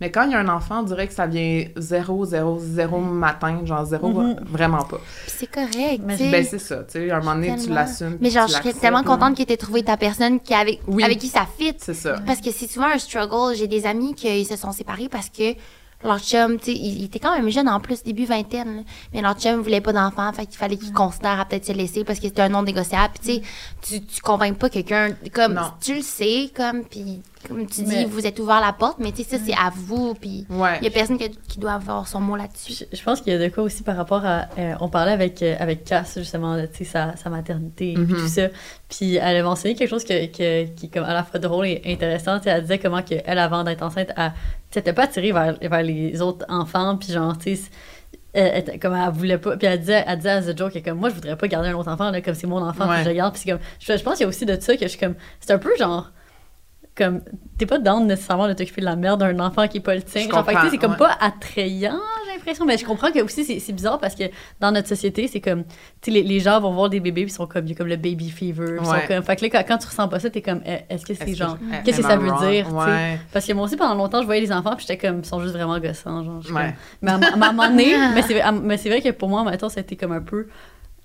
[0.00, 2.98] Mais quand il y a un enfant, on dirait que ça vient 0, 0, 0
[3.00, 4.36] matin, genre 0, Mhm.
[4.50, 5.00] vraiment pas.
[5.26, 6.16] C'est correct, Mais.
[6.30, 8.16] Ben c'est ça, tu sais, à un moment donné, tu l'assumes.
[8.20, 11.02] Mais genre, je serais tellement contente que tu aies trouvé ta personne qui avec, Oui.
[11.04, 11.74] avec qui ça fit.
[11.78, 12.16] C'est ça.
[12.26, 13.54] Parce que c'est souvent un struggle.
[13.54, 15.54] J'ai des amis qui se sont séparés parce que
[16.02, 18.82] leur chum, tu sais, il il était quand même jeune en plus, début vingtaine, là.
[19.12, 22.04] mais leur chum voulait pas d'enfant, fait qu'il fallait qu'il considère à peut-être se laisser
[22.04, 23.12] parce que c'était un non négociable.
[23.22, 23.42] Puis
[23.82, 25.72] tu sais, tu, tu convaincs pas quelqu'un, comme, Non.
[25.80, 29.12] tu le sais, comme, puis comme tu dis, Mais- vous êtes ouvert la porte, mais
[29.12, 30.76] tu sais, ça, c'est à vous, puis Ouais.
[30.80, 32.84] il y a personne qui, qui doit avoir son mot là-dessus.
[32.90, 34.46] Je, je pense qu'il y a de quoi aussi par rapport à.
[34.58, 37.96] euh, on parlait avec, euh, avec Cass, justement, de, tu sais, sa, sa maternité et
[37.96, 38.08] Mhm.
[38.08, 38.48] tout ça.
[38.88, 41.66] Puis elle a mentionné quelque chose que, que- qui est comme à la fois drôle
[41.66, 42.38] et intéressant.
[42.44, 44.32] Elle disait comment que elle, avant d'être enceinte, elle
[44.78, 46.96] n'était pas attirée vers, vers les autres enfants.
[46.96, 47.70] Puis genre, tu sais,
[48.32, 49.56] elle, elle comme elle voulait pas.
[49.56, 51.74] Puis elle disait, elle disait à The Joke, comme moi, je voudrais pas garder un
[51.74, 52.96] autre enfant, là, comme c'est mon enfant, Ouais.
[52.96, 53.34] puis je le garde.
[53.34, 54.98] Puis c'est comme, je, je pense qu'il y a aussi de ça que je suis
[54.98, 55.14] comme.
[55.40, 56.10] C'est un peu genre
[56.96, 57.20] comme
[57.56, 60.02] t'es pas down nécessairement de t'occuper de la merde d'un enfant qui est pas le
[60.02, 60.28] tien.
[60.28, 62.64] Genre, fait que, tu sais, c'est comme pas attrayant, j'ai l'impression.
[62.66, 64.24] Mais je comprends que aussi c'est c'est bizarre parce que
[64.60, 65.70] dans notre société, c'est comme tu
[66.02, 67.76] sais les, les gens vont voir des bébés puis ils sont comme il y a
[67.76, 68.76] comme le baby fever.
[68.80, 69.04] ils sont Ouais.
[69.08, 71.14] comme fait que là quand, quand tu ressens pas ça, t'es comme eh, est-ce que
[71.14, 72.50] c'est genre je- qu'est-ce que ça veut wrong?
[72.50, 72.74] dire?
[72.74, 73.18] Ouais.
[73.32, 75.40] Parce que moi aussi pendant longtemps, je voyais les enfants puis j'étais comme ils sont
[75.40, 76.42] juste vraiment gossants genre.
[76.54, 76.72] Ouais.
[76.72, 76.72] comme-
[77.02, 79.42] Mais à, à un moment donné, mais c'est à- mais c'est vrai que pour moi
[79.44, 80.48] maintenant ça a été comme un peu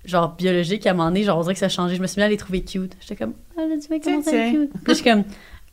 [0.04, 1.96] genre biologique à un moment donné, genre on dirait que ça a changé.
[1.96, 2.92] Je me suis mis à les trouver cute.
[3.00, 4.70] J'étais comme ah là tu comment ça cute?
[4.70, 5.24] Puis là, je suis comme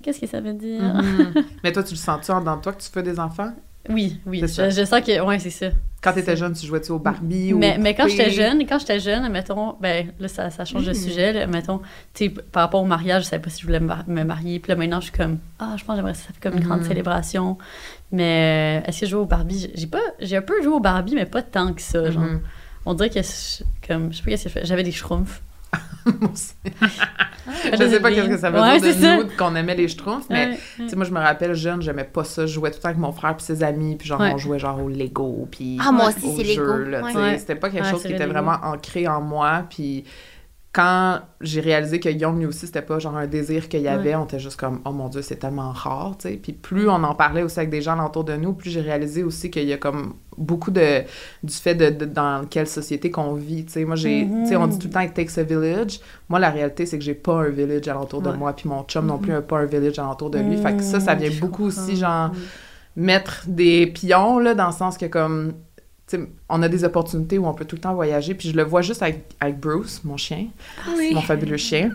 [0.04, 0.82] qu'est-ce que ça veut dire?
[0.82, 1.34] Mhm.
[1.64, 3.52] Mais toi, tu le sens-tu en dedans de toi que tu fais des enfants?
[3.90, 4.40] Oui, oui.
[4.42, 5.66] Je, sens que, ouais, c'est ça.
[6.02, 9.30] Quand t'étais jeune, tu jouais-tu au Barbie ou Mais, quand j'étais jeune, quand j'étais jeune,
[9.30, 10.96] mettons, ben là, ça, ça change de Mm.
[10.96, 11.80] sujet, là, mettons,
[12.14, 14.24] tu sais, par rapport au mariage, je savais pas si je voulais me, mar- me
[14.24, 14.60] marier.
[14.60, 16.58] Puis là, maintenant, je suis comme, ah, je pense que j'aimerais ça, ça fait comme
[16.60, 16.88] une grande Mhm.
[16.88, 17.58] célébration.
[18.14, 19.70] Mais euh, est-ce que je joue au Barbie?
[19.74, 22.24] J'ai- pas, j'ai un peu joué au Barbie, mais pas tant que ça, genre.
[22.24, 22.42] Mhm.
[22.86, 24.66] On dirait que, je- comme, je sais pas qu'est-ce que je fais.
[24.66, 25.42] J'avais des schtroumpfs.
[26.20, 26.54] Moi aussi.
[27.72, 30.26] Je sais pas qu'est-ce que ça veut Ouais, dire de nous qu'on aimait les schtroumpfs,
[30.30, 32.46] mais Ouais, tu sais, moi, je me rappelle jeune, j'aimais pas ça.
[32.46, 34.32] Je jouais tout le temps avec mon frère puis ses amis, puis genre, Ouais.
[34.34, 36.66] on jouait genre au Lego, puis Ah, moi aussi, au c'est Lego.
[36.66, 37.02] jeu.
[37.02, 37.38] Ouais.
[37.38, 38.34] C'était pas quelque Ouais, chose qui était Lego.
[38.34, 40.04] vraiment ancré en moi, puis
[40.74, 44.16] quand j'ai réalisé que Young, lui aussi, c'était pas genre un désir qu'il y avait,
[44.16, 46.36] on était juste comme, oh mon Dieu, c'est tellement rare, tu sais.
[46.36, 49.22] Puis plus on en parlait aussi avec des gens autour de nous, plus j'ai réalisé
[49.24, 51.04] aussi qu'il y a comme beaucoup de,
[51.44, 53.86] du fait de, de- dans quelle société qu'on vit, tu sais.
[53.86, 54.44] Moi, j'ai, Mhm.
[54.44, 56.00] tu sais, on dit tout le temps, it takes a village.
[56.28, 59.06] Moi, la réalité, c'est que j'ai pas un village alentour de moi, puis mon chum
[59.06, 60.58] non plus a pas un village alentour de lui.
[60.58, 62.32] Fait que ça, ça vient Mhm, je beaucoup aussi, genre,
[62.96, 65.54] mettre des pions, là, dans le sens que, comme,
[66.50, 68.82] on a des opportunités où on peut tout le temps voyager, puis je le vois
[68.82, 70.48] juste avec, avec Bruce, mon chien,
[71.14, 71.92] mon fabuleux chien.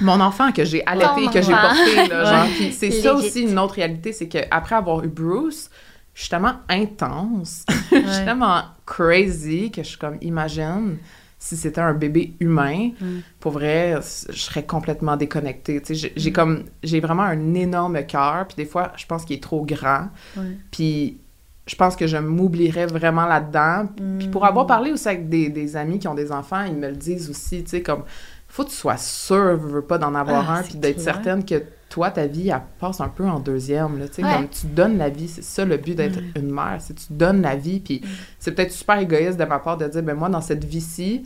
[0.00, 2.46] Mon enfant que j'ai allaité, Ton que j'ai porté, là, genre.
[2.56, 3.26] Puis c'est ça legit.
[3.26, 5.70] aussi une autre réalité, c'est qu'après avoir eu Bruce,
[6.14, 8.24] je suis tellement intense, je suis Ouais.
[8.24, 10.96] tellement crazy que je suis comme, imagine
[11.38, 13.18] si c'était un bébé humain, Mm.
[13.38, 13.96] pour vrai,
[14.30, 15.80] je serais complètement déconnectée.
[15.82, 19.24] Tu sais, j'ai- j'ai comme, j'ai vraiment un énorme cœur, puis des fois, je pense
[19.26, 20.56] qu'il est trop grand, Ouais.
[20.70, 21.18] puis
[21.66, 23.86] je pense que je m'oublierais vraiment là-dedans.
[24.18, 26.88] Puis pour avoir parlé aussi avec des, des amis qui ont des enfants, ils me
[26.88, 28.02] le disent aussi, tu sais, comme,
[28.48, 31.44] faut que tu sois sûr, veux, veux pas d'en avoir Ah, un, puis d'être certaine
[31.44, 34.34] que toi, ta vie, elle passe un peu en deuxième, là, tu sais, Ouais.
[34.34, 37.12] comme tu donnes la vie, c'est ça le but d'être une mère, c'est que tu
[37.12, 38.02] donnes la vie, puis
[38.38, 41.22] c'est peut-être super égoïste de ma part de dire, ben moi, dans cette vie-ci,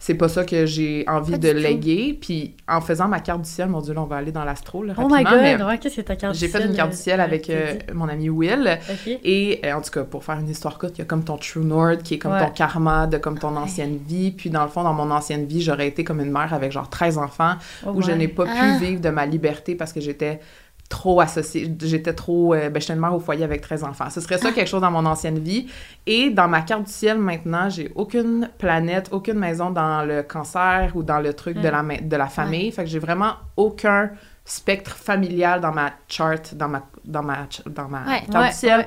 [0.00, 1.56] c'est pas ça que j'ai envie Pas de tout.
[1.58, 4.44] léguer, puis en faisant ma carte du ciel, mon Dieu, là, on va aller dans
[4.44, 6.66] l'astro, là, Oh my god, mais ouais, qu'est-ce que ta carte j'ai du fait une
[6.66, 8.78] ciel, carte du ciel euh, avec euh, mon ami Will,
[9.24, 11.36] et euh, en tout cas, pour faire une histoire courte, il y a comme ton
[11.36, 12.46] True North, qui est comme Ouais.
[12.46, 14.30] ton karma de comme ton ancienne vie.
[14.30, 16.88] Puis dans le fond, dans mon ancienne vie, j'aurais été comme une mère avec genre
[16.88, 17.54] 13 enfants,
[17.86, 18.76] Oh où je n'ai pas Ah.
[18.78, 20.40] pu vivre de ma liberté parce que j'étais
[20.88, 24.08] trop associée, j'étais trop, euh, ben j'étais une mère au foyer avec 13 enfants.
[24.10, 25.66] Ce serait ça quelque chose dans mon ancienne vie.
[26.06, 30.92] Et dans ma carte du ciel maintenant, j'ai aucune planète, aucune maison dans le cancer
[30.94, 32.72] ou dans le truc de, la, ma- de la famille.
[32.72, 34.10] Fait que j'ai vraiment aucun
[34.46, 38.20] spectre familial dans ma chart, dans ma, dans ma, dans ma Ouais.
[38.30, 38.78] carte Ouais, du ciel.
[38.80, 38.86] ouais.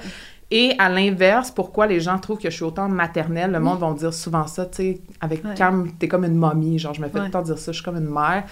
[0.54, 3.90] Et à l'inverse, pourquoi les gens trouvent que je suis autant maternelle, le monde va
[3.90, 5.44] me dire souvent ça, tu sais, avec.
[5.56, 7.78] Cam, t'es comme une momie, genre je me fais tout le temps dire ça, je
[7.78, 8.44] suis comme une mère.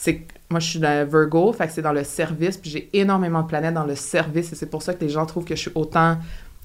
[0.00, 2.88] C'est que moi je suis dans Virgo, fait que c'est dans le service, puis j'ai
[2.92, 5.56] énormément de planètes dans le service, et c'est pour ça que les gens trouvent que
[5.56, 6.16] je suis autant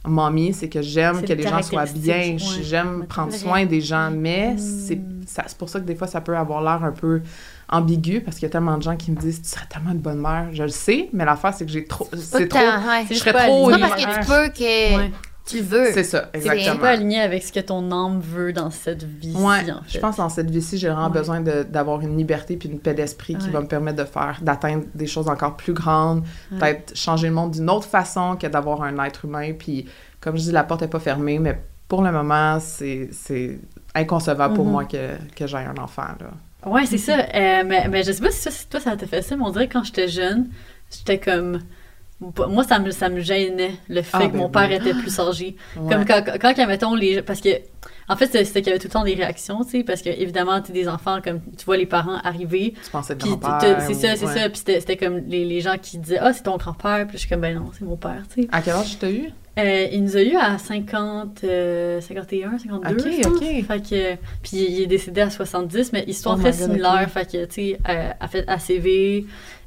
[0.05, 2.37] momie, c'est que j'aime que les gens soient bien, ouais.
[2.61, 3.37] j'aime prendre vrai.
[3.39, 4.57] soin des gens, mais Mm.
[4.59, 7.21] c'est ça- c'est pour ça que des fois ça peut avoir l'air un peu
[7.69, 9.99] ambigu, parce qu'il y a tellement de gens qui me disent tu serais tellement une
[9.99, 13.05] bonne mère, je le sais, mais l'affaire c'est que j'ai trop, c'est trop, ouais.
[13.09, 15.11] je serais pas trop C'est pas parce que tu peux que Ouais.
[15.45, 15.91] Tu veux.
[15.93, 16.77] c'est ça, C'est exactement.
[16.81, 19.89] pas aligné avec ce que ton âme veut dans cette vie Ouais, en fait.
[19.89, 21.11] je pense que dans cette vie-ci, j'ai vraiment Ouais.
[21.13, 23.51] besoin d'avoir une liberté puis une paix d'esprit qui Ouais.
[23.51, 27.51] va me permettre de faire, d'atteindre des choses encore plus grandes, peut-être changer le monde
[27.51, 29.51] d'une autre façon que d'avoir un être humain.
[29.57, 29.85] Puis,
[30.21, 33.59] comme je dis, la porte est pas fermée, mais pour le moment, c'est c'est
[33.93, 34.71] inconcevable pour Mhm.
[34.71, 36.31] moi que, que j'aie un enfant, là.
[36.65, 37.17] Ouais, c'est ça.
[37.19, 39.43] Euh, mais, mais je sais pas si, ça, si toi ça t'a fait ça, mais
[39.45, 40.47] on dirait que quand j'étais jeune,
[40.89, 41.59] j'étais comme.
[42.21, 44.51] Moi, ça me, ça me gênait le fait Ah, que ben mon oui.
[44.51, 45.55] père était plus âgé.
[45.75, 45.93] Ouais.
[45.93, 47.21] Comme quand, quand, quand, mettons, les.
[47.21, 47.49] Parce que.
[48.09, 50.09] En fait, c'était qu'il y avait tout le temps des réactions, tu sais, parce que,
[50.09, 53.81] évidemment, tu des enfants, comme tu vois les parents arriver, tu pensais puis grand-père.
[53.81, 54.33] c'est ça, c'est ouais.
[54.39, 57.13] ça, puis c'était c'était comme les, les gens qui disaient, ah, c'est ton grand-père, puis
[57.15, 58.49] je suis comme, ben non, c'est mon père, tu sais.
[58.51, 59.29] À quel âge t'as eu?
[59.57, 63.65] Euh, il nous a eu à 50, euh, 51, 52, Ok, je ok.
[63.67, 67.03] Fait que, puis il est décédé à 70, mais histoire Oh très God, similaire.
[67.05, 67.09] ok.
[67.09, 69.25] Fait que, tu sais, euh, a fait ACV.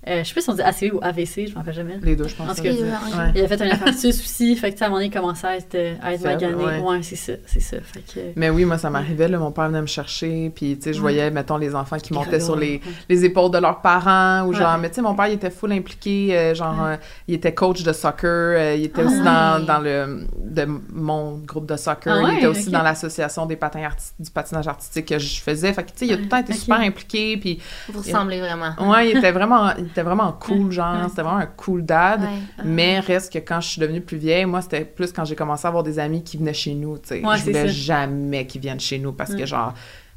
[0.09, 1.99] Euh, je sais pas si on dit ACV ou AVC, je m'en rappelle jamais.
[2.03, 2.47] Les deux, je pense.
[2.49, 3.33] En tout ça cas, Ouais.
[3.35, 5.19] Il a fait un infarctus aussi, fait que, tu sais, à un moment donné, il
[5.19, 6.65] commençait à être, à être Faible, magané.
[6.65, 6.79] ouais.
[6.81, 7.77] Ouais, c'est ça, c'est ça.
[7.83, 10.93] Fait que, Mais oui, moi, ça m'arrivait, mon père venait me chercher, puis, tu sais,
[10.93, 11.13] je Ouais.
[11.13, 12.81] voyais, mettons, les enfants qui montaient sur les, ouais.
[13.09, 14.57] les épaules de leurs parents ou Ouais.
[14.59, 16.93] genre mais tu sais mon père il était full impliqué euh, genre Ouais.
[16.93, 16.97] euh,
[17.29, 19.25] il était coach de soccer euh, il était Ah aussi ouais.
[19.25, 23.47] dans, dans le de mon groupe de soccer Ah ouais, il était aussi dans l'association
[23.47, 23.89] des patins
[24.19, 26.39] du patinage artistique que je faisais fait que tu sais il a tout le temps
[26.39, 27.61] été super impliqué puis
[27.93, 28.75] Vous ressemblez vraiment.
[28.91, 31.09] ouais il était vraiment il était vraiment cool genre Ouais.
[31.09, 32.29] c'était vraiment un cool dad Ouais.
[32.65, 35.67] mais reste que quand je suis devenue plus vieille, moi, c'était plus quand j'ai commencé
[35.67, 37.23] à avoir des amis qui venaient chez nous, tu sais.
[37.23, 39.47] Je voulais jamais qu'ils viennent chez nous parce que, Ouais.
[39.47, 39.73] genre,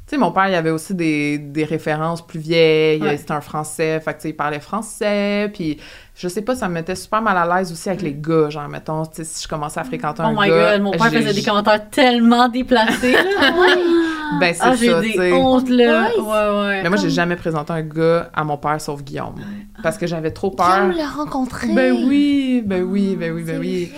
[0.06, 4.00] tu sais, mon père, il avait aussi des, des références plus vieilles, c'était un français,
[4.00, 5.78] fait que, tu sais, il parlait français, puis
[6.20, 8.68] je sais pas, ça me mettait super mal à l'aise aussi avec les gars, genre,
[8.68, 10.72] mettons, tu sais, si je commençais à fréquenter Oh un my gars...
[10.74, 13.20] god, mon père faisait des commentaires tellement déplacés, là.
[14.38, 15.32] Ben, c'est Ah, j'ai ça, tu des sais.
[15.32, 16.08] hontes, là.
[16.16, 16.82] Ouais, Ouais, ouais.
[16.84, 19.34] Mais moi, j'ai jamais présenté un gars à mon père sauf Guillaume,
[19.82, 20.68] parce que j'avais trop peur.
[20.88, 21.66] Guillaume l'a rencontré.
[21.74, 23.92] Ben oui, ben oui, ben oui, ben oui.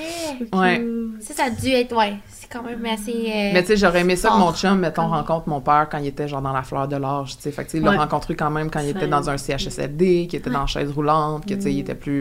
[0.51, 0.59] vrai.
[0.79, 0.87] Ouais.
[1.21, 3.13] Ça, ça a dû être, ouais, c'est quand même assez.
[3.13, 5.87] euh, Mais tu sais, j'aurais aimé ça que mon chum, mettons, Comme- rencontre mon père
[5.93, 7.53] quand il était genre dans la fleur de l'âge, tu sais.
[7.53, 10.29] Fait que tu sais, il l'a rencontré quand même quand il était dans un CHSLD,
[10.29, 12.12] qui était dans la chaise roulante, que tu sais, il était plus...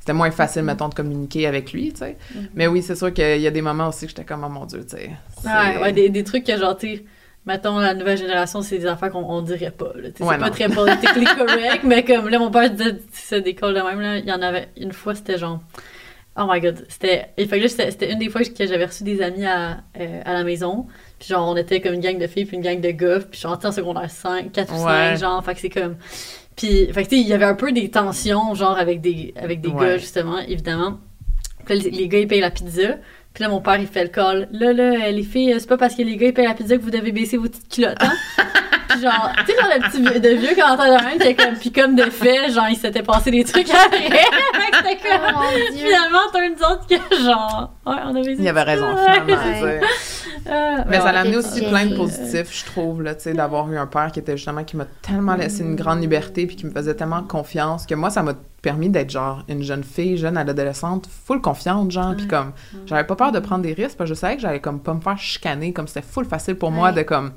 [0.00, 2.16] C'était moins facile, mettons, de communiquer avec lui, tu sais.
[2.54, 4.64] Mais oui, c'est sûr qu'il y a des moments aussi que j'étais comme, oh mon
[4.66, 5.10] Dieu, tu sais.
[5.44, 7.04] Ouais, ouais, des, des trucs que genre, tu sais,
[7.44, 9.92] mettons, la nouvelle génération, c'est des affaires qu'on on dirait pas.
[9.96, 10.10] là.
[10.10, 13.40] Tu sais, Ouais, c'est pas très politically correct, mais comme là, mon père disait, ça
[13.40, 14.18] décolle de même, là.
[14.18, 15.60] Il y en avait une fois, c'était genre.
[16.38, 17.30] Oh my god, c'était.
[17.38, 20.86] C'était une des fois que j'avais reçu des amis à, euh, à la maison.
[21.18, 23.40] Puis genre, on était comme une gang de filles, puis une gang de gars, puis
[23.40, 25.16] genre, en secondaire 5, 4 ou 5, Ouais.
[25.16, 25.96] genre, fait que c'est comme.
[26.56, 29.34] Puis, fait que tu sais, il y avait un peu des tensions, genre, avec des,
[29.36, 29.86] avec des Ouais.
[29.86, 30.98] gars, justement, évidemment.
[31.66, 32.94] Puis là, les, les gars, ils payent la pizza.
[33.34, 34.48] Puis là, mon père, il fait le call.
[34.52, 36.82] Là, là, les filles, c'est pas parce que les gars, ils payent la pizza que
[36.82, 38.12] vous devez baisser vos petites culottes, hein?
[38.88, 41.34] Puis genre, tu sais, genre, le petit vieux, de vieux commentaire de même, qui est
[41.34, 43.98] comme, puis comme de fait, genre, il s'était passé des trucs après.
[44.08, 45.86] Fait que Oh comme, mon Dieu.
[45.86, 48.36] finalement, turns out que, genre, ouais, on a baisé.
[48.42, 49.80] Il avait raison, finalement, Ouais.
[50.48, 53.70] Ah, Mais ça l'a amené aussi plein de positifs, je trouve, là, tu sais, d'avoir
[53.70, 56.66] eu un père qui était justement, qui m'a tellement laissé une grande liberté, puis qui
[56.66, 60.36] me faisait tellement confiance, que moi, ça m'a permis d'être, genre, une jeune fille, jeune
[60.36, 62.52] à l'adolescente, full confiante, genre, puis comme,
[62.86, 64.94] j'avais pas peur de prendre des risques, parce que je savais que j'allais, comme, pas
[64.94, 67.32] me faire chicaner, comme c'était full facile pour moi de, comme,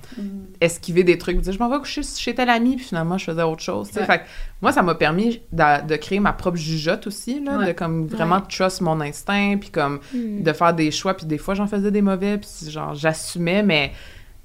[0.62, 3.44] esquiver des trucs, dire, je m'en vais coucher chez tel ami, puis finalement, je faisais
[3.44, 4.06] autre chose, tu sais.
[4.06, 4.22] Fait
[4.62, 7.68] moi, ça m'a permis de, de créer ma propre jugeote aussi, là, Ouais.
[7.68, 10.42] de, comme, vraiment trust mon instinct, puis comme, Hmm.
[10.44, 13.92] de faire des choix, puis des fois, j'en faisais des mauvais, puis genre, j'assumais, mais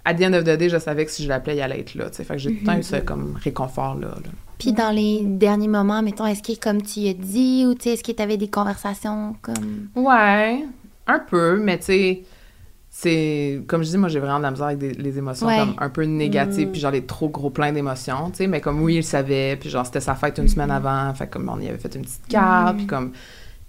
[0.04, 1.94] à the end of the day, je savais que si je l'appelais, il allait être
[1.94, 2.24] là, tu sais.
[2.24, 4.08] Fait que j'ai tout le temps eu ce, comme, réconfort-là.
[4.08, 4.30] là.
[4.58, 7.90] Puis dans les derniers moments, mettons, est-ce que comme tu as dit, ou tu sais,
[7.90, 9.88] est-ce que tu avais des conversations comme?
[9.96, 10.64] Ouais,
[11.06, 12.22] un peu, mais tu sais,
[12.90, 13.62] c'est...
[13.66, 15.58] Comme je dis, moi, j'ai vraiment de la misère avec des- les émotions Ouais.
[15.58, 16.72] comme un peu négatives, Mm.
[16.72, 18.46] puis genre les trop gros plein d'émotions, tu sais.
[18.46, 21.26] Mais comme, oui, il le savait, puis genre, c'était sa fête une semaine avant, fait
[21.26, 23.12] comme on y avait fait une petite carte, puis comme...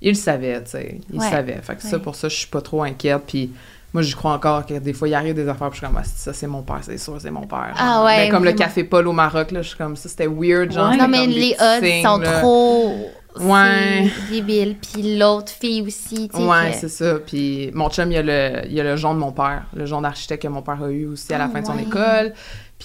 [0.01, 0.99] Il le savait, tu sais.
[1.11, 1.29] Il Ouais.
[1.29, 1.59] savait.
[1.63, 3.51] Fait que ça, pour ça, je suis pas trop inquiète, puis...
[3.95, 6.01] Moi, j'y crois encore que des fois, il arrive des affaires, puis je suis comme,
[6.03, 7.73] Ah, ça, c'est mon père, c'est sûr, c'est mon père.
[7.77, 10.27] Ah ouais, Mais comme le café Paul au Maroc, là, je suis comme, ça, c'était
[10.27, 10.89] weird, genre.
[10.89, 10.97] Ouais.
[10.97, 12.39] Non, mais les odds sont là.
[12.41, 12.93] trop.
[13.39, 14.09] Ouais.
[14.29, 14.75] Débile.
[14.81, 16.43] Puis l'autre fille aussi, tu sais.
[16.43, 17.15] Ouais, que- c'est ça.
[17.25, 19.63] Puis mon chum, il y a le, il y a le genre de mon père,
[19.75, 21.75] le genre d'architecte que mon père a eu aussi à la Ah, fin de son
[21.75, 21.83] ouais.
[21.83, 22.33] école.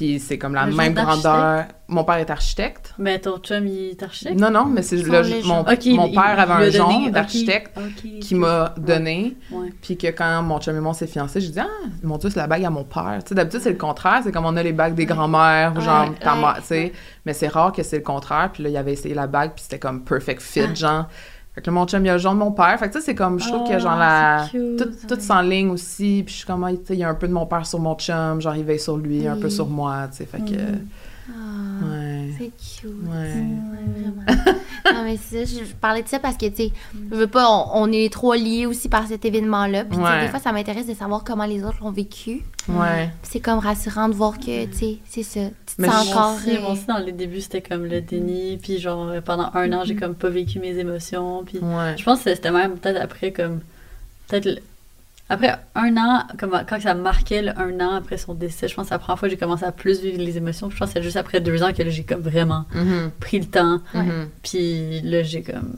[0.00, 1.66] Puis c'est comme la Le même grandeur.
[1.88, 2.94] Mon père est architecte.
[2.98, 4.40] Mais ton chum, il est architecte?
[4.40, 7.78] Non, non, mais c'est le, mon, mon il- père il avait un genre d'architecte
[8.22, 9.36] qui m'a donné.
[9.82, 11.66] Puis que quand mon chum et moi s'est fiancés, j'ai dit Ah,
[12.02, 13.18] mon Dieu, c'est la bague à mon père.
[13.22, 14.20] Tu sais, d'habitude, c'est le contraire.
[14.24, 16.92] C'est comme on a les bagues des grands-mères ou genre ta mère, tu sais.
[17.26, 18.48] Mais c'est rare que c'est le contraire.
[18.54, 20.74] Puis là, il avait essayé la bague, puis c'était comme perfect fit, Ah.
[20.74, 21.08] genre.
[21.60, 22.78] Fait que mon chum, il a le genre de mon père.
[22.78, 24.46] Fait que sais, c'est comme, je trouve que genre la.
[24.50, 24.78] Cute.
[24.78, 26.22] Tout, tout s'enligne aussi.
[26.24, 27.66] Puis je suis comme, ah, tu sais, il y a un peu de mon père
[27.66, 28.40] sur mon chum.
[28.40, 30.24] Genre, il veille sur lui, un peu sur moi, tu sais.
[30.24, 30.54] Fait que.
[31.28, 31.32] Ah,
[31.82, 31.99] Ouais.
[32.40, 32.90] C'est cute.
[33.06, 33.34] Ouais.
[33.34, 34.22] vraiment.
[34.94, 36.72] non, mais c'est ça, je, je parlais de ça parce que, tu sais,
[37.10, 39.84] je veux pas, on, on est trop liés aussi par cet événement-là.
[39.84, 40.20] Puis, tu sais, Ouais.
[40.22, 42.42] des fois, ça m'intéresse de savoir comment les autres l'ont vécu.
[42.68, 43.10] Ouais.
[43.22, 45.40] C'est comme rassurant de voir que, tu sais, c'est ça.
[45.66, 46.30] Tu te Mais sens encore.
[46.30, 48.58] Moi aussi, euh, moi aussi, dans les débuts, c'était comme le déni.
[48.62, 51.44] Puis genre, pendant un an, j'ai comme pas vécu mes émotions.
[51.44, 51.94] Puis Ouais.
[51.98, 53.60] je pense que c'était même peut-être après comme...
[54.28, 54.60] Peut-être...
[55.30, 58.84] Après un an, comme quand ça marquait le un an après son décès, je pense
[58.84, 60.68] que c'est la première fois que j'ai commencé à plus vivre les émotions.
[60.68, 63.10] Puis je pense que c'est juste après deux ans que là, j'ai comme vraiment Mhm.
[63.20, 63.78] pris le temps.
[64.42, 65.76] Puis là, j'ai comme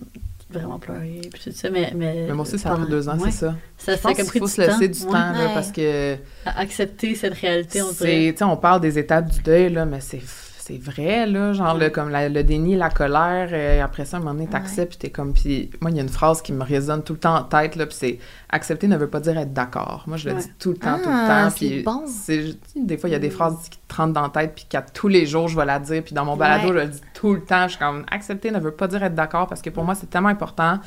[0.51, 1.21] vraiment pleuré.
[1.33, 1.71] Puis tout ça.
[1.71, 3.31] Mais, mais, Mais moi aussi, ça a pris pendant- deux ans, ouais.
[3.31, 3.55] c'est ça.
[3.79, 4.99] Ça, Je ça pense a comme qu'il pris faut du se laisser temps.
[4.99, 5.11] du Ouais.
[5.21, 5.55] temps, là, Ouais.
[5.55, 6.15] parce que
[6.47, 8.35] À accepter cette réalité, on dirait.
[8.43, 10.21] on parle des étapes du deuil, là, mais c'est,
[10.65, 14.21] c'est vrai, là, genre, le, comme la- le déni, la colère, euh, après ça, à
[14.21, 16.63] un moment donné, t'acceptes, t'es comme, puis moi, il y a une phrase qui me
[16.63, 19.53] résonne tout le temps en tête, là, puis c'est, accepter ne veut pas dire être
[19.53, 20.05] d'accord.
[20.07, 20.41] Moi, je le Ouais.
[20.43, 22.05] dis tout le temps, tout le Ah, temps, puis bon.
[22.07, 24.67] c'est, des fois, il y a des phrases qui te rentrent dans la tête, puis
[24.69, 26.75] qu'à tous les jours, je vais la dire, puis dans mon balado, Ouais.
[26.75, 29.15] je le dis tout le temps, je suis comme, accepter ne veut pas dire être
[29.17, 30.79] d'accord, parce que pour moi, c'est tellement important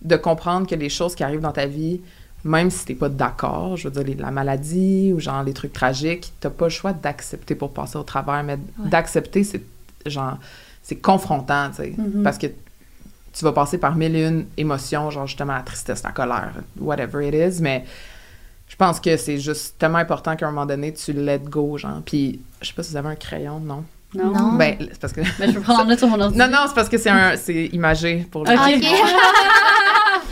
[0.00, 2.00] de comprendre que les choses qui arrivent dans ta vie,
[2.44, 5.72] même si t'es pas d'accord, je veux dire, les- la maladie ou genre les trucs
[5.72, 9.62] tragiques, t'as pas le choix d'accepter pour passer au travers, mais d'accepter, c'est
[10.06, 10.38] genre,
[10.82, 12.22] c'est confrontant, tu sais, Mhm.
[12.22, 16.10] parce que tu vas passer par mille et une émotions, genre justement la tristesse, la
[16.12, 17.84] colère, whatever it is, mais
[18.68, 22.00] je pense que c'est juste tellement important qu'à un moment donné, tu let go, genre,
[22.04, 23.84] puis je sais pas si vous avez un crayon, non?
[24.14, 24.32] Non.
[24.32, 24.52] Non.
[24.56, 25.20] Ben, c'est parce que...
[25.38, 26.38] Mais je peux prendre sur mon ordi.
[26.38, 28.58] Non, non, c'est parce que c'est un, c'est imagé pour le Ok.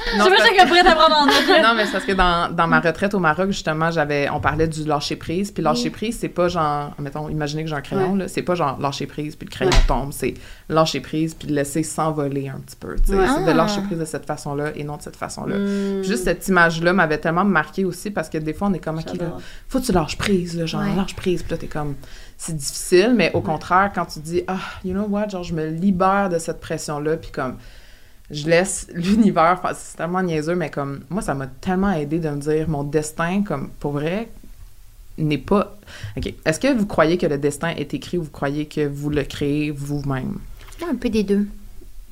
[0.07, 0.13] Ok.
[0.13, 1.63] Je Non, sais pas prête à prendre en note.
[1.63, 4.69] non, mais c'est parce que dans, dans ma retraite au Maroc, justement, j'avais, on parlait
[4.69, 5.51] du lâcher prise.
[5.51, 8.55] Puis lâcher prise, c'est pas genre, mettons, imaginez que j'ai un crayon, là, c'est pas
[8.55, 9.77] genre lâcher prise puis le crayon Ouais.
[9.89, 10.13] tombe.
[10.13, 10.35] C'est
[10.69, 12.91] lâcher prise puis laisser s'envoler un petit peu.
[12.93, 12.97] Ouais.
[13.05, 13.55] C'est de Ah.
[13.55, 15.57] lâcher prise de cette façon-là et non de cette façon-là.
[15.59, 16.03] Hmm.
[16.05, 19.17] Juste cette image-là m'avait tellement marqué aussi parce que des fois, on est comme, OK,
[19.19, 19.27] là,
[19.69, 21.43] faut que tu lâches prise, là, genre, lâche prise.
[21.43, 21.97] Puis là, t'es comme,
[22.39, 25.67] c'est difficile, mais au contraire, quand tu dis, ah, you know what, genre, je me
[25.67, 27.57] libère de cette pression-là, puis comme,
[28.31, 32.29] je laisse l'univers, enfin, c'est tellement niaiseux, mais comme, moi, ça m'a tellement aidé de
[32.29, 34.29] me dire, mon destin, comme, pour vrai,
[35.19, 35.77] n'est pas...
[36.17, 36.35] OK.
[36.45, 39.23] Est-ce que vous croyez que le destin est écrit ou vous croyez que vous le
[39.25, 40.39] créez vous-même?
[40.91, 41.47] Un peu des deux.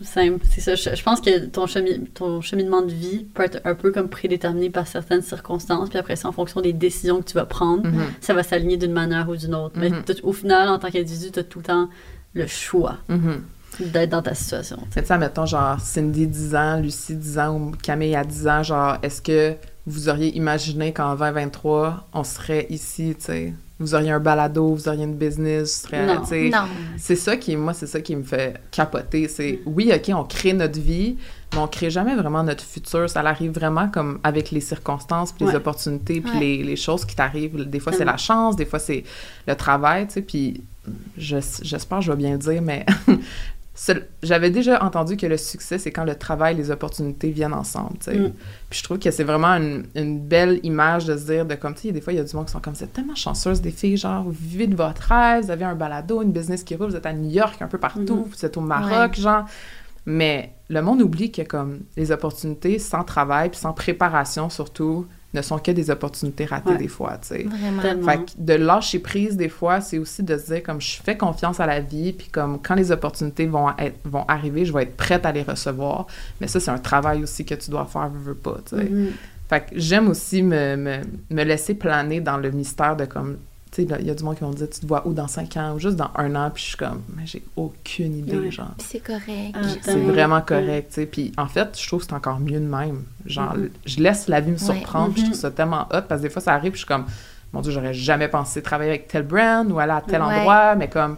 [0.02, 0.74] Simple, c'est ça.
[0.74, 4.08] Je, je pense que ton, chemi- ton cheminement de vie peut être un peu comme
[4.08, 7.86] prédéterminé par certaines circonstances, puis après ça, en fonction des décisions que tu vas prendre,
[7.86, 8.02] Mhm.
[8.20, 9.74] ça va s'aligner d'une manière ou d'une autre.
[9.78, 10.02] Mais Mhm.
[10.04, 11.88] t'as- au final, en tant qu'individu, tu as tout le temps
[12.34, 13.42] le choix Mhm.
[13.80, 14.76] D'être dans ta situation.
[14.76, 14.88] tu sais.
[14.96, 18.48] Mais tu sais, mettons, genre, Cindy 10 ans, Lucie 10 ans ou Camille à 10
[18.48, 19.54] ans, genre, est-ce que
[19.86, 23.54] vous auriez imaginé qu'en 2023, on serait ici, tu sais?
[23.80, 26.20] Vous auriez un balado, vous auriez une business, vous serez, Non.
[26.22, 26.48] tu sais?
[26.48, 26.64] Non.
[26.96, 29.26] C'est ça qui, moi, c'est ça qui me fait capoter.
[29.28, 31.16] C'est, oui, OK, on crée notre vie,
[31.52, 33.10] mais on crée jamais vraiment notre futur.
[33.10, 36.38] Ça arrive vraiment comme avec les circonstances, puis les opportunités, puis Ouais.
[36.40, 37.68] les, les choses qui t'arrivent.
[37.68, 39.02] Des fois, c'est la chance, des fois, c'est
[39.46, 40.62] le travail, tu sais, puis
[41.18, 42.86] je- j'espère que je vais bien le dire, mais
[44.22, 47.96] j'avais déjà entendu que le succès, c'est quand le travail et les opportunités viennent ensemble.
[48.06, 48.30] Mm.
[48.70, 51.74] Puis je trouve que c'est vraiment une, une belle image de se dire, de comme,
[51.74, 53.60] tu sais, des fois, il y a du monde qui sont comme, c'est tellement chanceuse
[53.60, 56.76] des filles, genre, vous vivez de votre rêve, vous avez un balado, une business qui
[56.76, 58.24] roule, vous êtes à New York, un peu partout, Mhm.
[58.30, 59.44] vous êtes au Maroc, genre.
[60.06, 65.42] Mais le monde oublie que, comme, les opportunités sans travail, puis sans préparation, surtout, ne
[65.42, 66.78] sont que des opportunités ratées Ouais.
[66.78, 67.42] des fois, tu sais.
[67.42, 67.82] Vraiment.
[67.82, 68.06] Tellement.
[68.10, 71.16] Fait que de lâcher prise, des fois, c'est aussi de se dire, comme, je fais
[71.16, 74.84] confiance à la vie, puis comme, quand les opportunités vont, être- vont arriver, je vais
[74.84, 76.06] être prête à les recevoir.
[76.40, 78.84] Mais ça, c'est un travail aussi que tu dois faire, veux, veux pas, tu sais.
[78.84, 79.10] Mhm.
[79.48, 80.96] Fait que j'aime aussi me, me,
[81.30, 83.36] me laisser planer dans le mystère de comme,
[83.74, 85.12] tu sais, il y a du monde qui vont me dire, tu te vois où
[85.12, 88.18] dans cinq ans ou juste dans un an, puis je suis comme, mais j'ai aucune
[88.18, 88.50] idée, Ouais.
[88.50, 88.70] genre.
[88.78, 89.54] Puis c'est correct.
[89.54, 91.06] Ah, C'est vraiment correct, tu sais.
[91.06, 93.02] Puis en fait, je trouve que c'est encore mieux de même.
[93.26, 93.70] Genre, Mhm.
[93.86, 94.62] je laisse la vie me Ouais.
[94.64, 96.84] surprendre, puis je trouve ça tellement hot, parce que des fois, ça arrive, puis je
[96.84, 97.06] suis comme,
[97.52, 100.38] mon Dieu, j'aurais jamais pensé travailler avec tel brand ou aller à tel Ouais.
[100.38, 101.16] endroit, mais comme,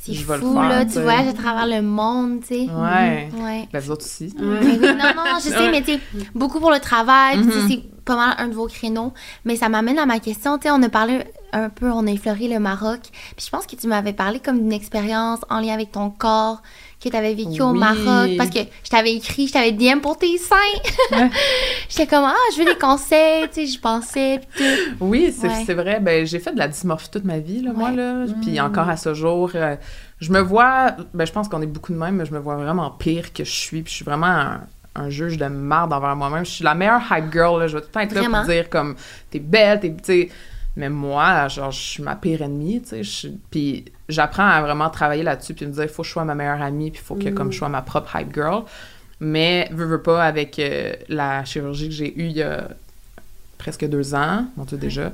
[0.00, 0.84] C'est je vais le fou, faire, là.
[0.86, 2.60] tu voyages à travers le monde, tu sais.
[2.70, 3.28] ouais.
[3.42, 3.68] Ouais.
[3.72, 4.32] Ben, vous autres aussi.
[4.38, 6.00] Oui, non, non, non, je sais, mais tu sais,
[6.34, 7.38] beaucoup pour le travail,
[7.68, 9.12] c'est pas mal un de vos créneaux.
[9.44, 12.10] Mais ça m'amène à ma question, tu sais, on a parlé un peu, on a
[12.10, 13.00] effleuré le Maroc,
[13.36, 16.62] puis je pense que tu m'avais parlé comme d'une expérience en lien avec ton corps
[17.02, 17.78] que tu avais vécu au Oui.
[17.78, 20.56] Maroc, parce que je t'avais écrit, je t'avais DM pour tes seins.
[21.12, 21.30] Ouais.
[21.88, 24.94] J'étais comme, ah, je veux des conseils, tu sais, je pensais, puis tout.
[25.00, 25.74] Oui, c'est Ouais.
[25.74, 26.00] vrai.
[26.00, 28.24] Ben, j'ai fait de la dysmorphie toute ma vie, là, moi, là.
[28.42, 28.64] Puis Mm.
[28.64, 29.76] encore à ce jour, euh,
[30.20, 30.96] je me vois...
[31.14, 33.44] Ben, je pense qu'on est beaucoup de même, mais je me vois vraiment pire que
[33.44, 33.82] je suis.
[33.82, 34.60] Puis je suis vraiment un,
[34.96, 36.44] un juge de marde envers moi-même.
[36.44, 37.68] Je suis la meilleure hype girl, là.
[37.68, 38.38] Je vais tout le temps être là Vraiment?
[38.42, 38.96] pour dire, comme,
[39.30, 40.28] t'es belle, t'es...
[40.78, 43.30] Mais moi, genre, je suis ma pire ennemie, tu sais.
[43.50, 46.34] Puis j'apprends à vraiment travailler là-dessus, puis me dire, il faut que je sois ma
[46.34, 47.34] meilleure amie, puis il faut que, Mm.
[47.34, 48.62] comme, je sois ma propre hype girl.
[49.20, 52.68] Mais, veux, veux pas, avec euh, la chirurgie que j'ai eue il y a
[53.58, 55.12] presque deux ans, mon Dieu, déjà,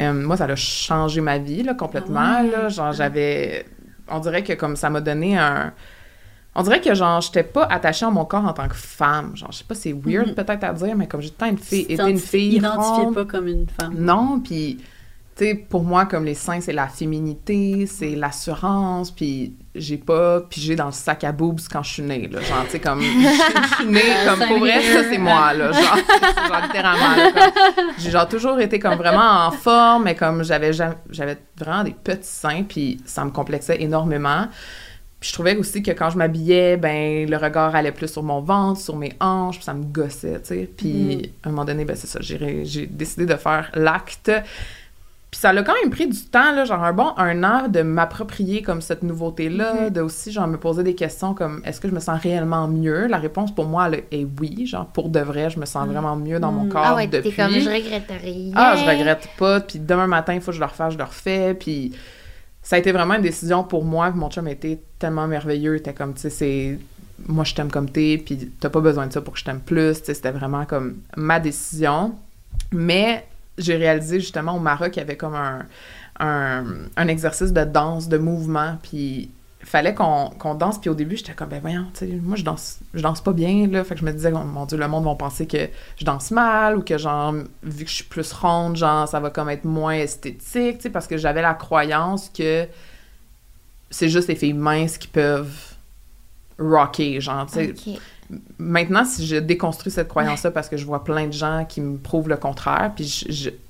[0.00, 2.50] euh, moi, ça a changé ma vie, là, complètement, Ah ouais?
[2.50, 2.68] là.
[2.70, 3.66] Genre, j'avais...
[4.08, 5.72] On dirait que, comme, ça m'a donné un...
[6.54, 9.36] On dirait que, genre, j'étais pas attachée à mon corps en tant que femme.
[9.36, 10.34] Genre, je sais pas, c'est weird Mhm.
[10.34, 13.48] peut-être à dire, mais comme j'étais une fille, Tu été une fille ronde, pas comme
[13.48, 13.94] une femme.
[13.98, 14.78] non, puis,
[15.42, 20.76] sais, pour moi, comme les seins, c'est la féminité, c'est l'assurance, puis j'ai pas pigé
[20.76, 22.40] dans le sac à boobs quand je suis née, là.
[22.40, 25.72] Genre, tu sais, comme, je suis née, comme, pour vrai, ça, c'est moi, là.
[25.72, 25.82] Genre,
[26.48, 27.32] genre littéralement,
[27.98, 32.28] j'ai genre toujours été comme vraiment en forme, mais comme j'avais j'avais vraiment des petits
[32.28, 34.48] seins, puis ça me complexait énormément.
[35.22, 38.40] Puis je trouvais aussi que quand je m'habillais, ben le regard allait plus sur mon
[38.40, 40.70] ventre, sur mes hanches, puis ça me gossait, tu sais.
[40.76, 44.32] Puis à un moment donné, ben c'est ça, j'ai décidé de faire l'acte.
[45.32, 47.80] Puis ça l'a quand même pris du temps, là, genre un bon un an, de
[47.80, 51.94] m'approprier comme cette nouveauté-là, de aussi, genre, me poser des questions comme est-ce que je
[51.94, 53.06] me sens réellement mieux?
[53.06, 54.66] La réponse pour moi, elle est oui.
[54.66, 56.68] Genre, pour de vrai, je me sens vraiment mieux dans mon Mm.
[56.68, 57.30] corps Ah ouais, depuis.
[57.30, 58.52] t'es comme, je regrette rien.
[58.54, 59.60] Ah, je regrette pas.
[59.60, 61.54] Puis demain matin, il faut que je le refasse, je le refais.
[61.54, 61.92] Puis
[62.62, 64.10] ça a été vraiment une décision pour moi.
[64.10, 65.76] Puis mon chum était tellement merveilleux.
[65.76, 66.78] Il était comme, tu sais, c'est.
[67.26, 69.60] Moi, je t'aime comme t'es, puis t'as pas besoin de ça pour que je t'aime
[69.60, 70.00] plus.
[70.00, 72.16] Tu sais, c'était vraiment comme ma décision.
[72.70, 73.24] Mais
[73.58, 75.66] j'ai réalisé justement au Maroc, il y avait comme un,
[76.18, 78.78] un, exercice de danse, de mouvement.
[78.82, 79.30] Puis
[79.60, 80.80] fallait qu'on danse.
[80.80, 81.86] Puis au début, j'étais comme, ben voyons,
[82.22, 83.84] moi, je danse, je danse pas bien, là.
[83.84, 86.76] Fait que je me disais, mon Dieu, le monde va penser que je danse mal
[86.78, 89.94] ou que, genre, vu que je suis plus ronde, genre, ça va comme être moins
[89.94, 92.66] esthétique, tu sais, parce que j'avais la croyance que
[93.90, 95.74] c'est juste les filles minces qui peuvent
[96.58, 97.74] rocker, genre, tu sais.
[98.58, 101.98] Maintenant, si je déconstruis cette croyance-là parce que je vois plein de gens qui me
[101.98, 103.24] prouvent le contraire, puis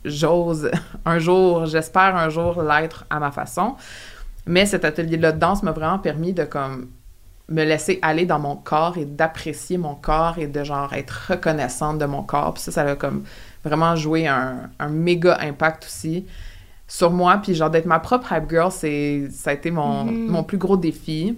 [0.05, 0.71] j'ose
[1.05, 3.75] un jour, j'espère un jour l'être à ma façon.
[4.47, 6.89] Mais cet atelier-là de danse m'a vraiment permis de comme
[7.49, 11.99] me laisser aller dans mon corps et d'apprécier mon corps et de genre être reconnaissante
[11.99, 12.55] de mon corps.
[12.55, 13.25] Puis ça, ça a comme
[13.65, 16.25] vraiment joué un, un méga impact aussi
[16.89, 17.39] sur moi.
[17.43, 20.27] Puis genre d'être ma propre hype girl, c'est ça a été mon, Mhm.
[20.29, 21.37] mon plus gros défi.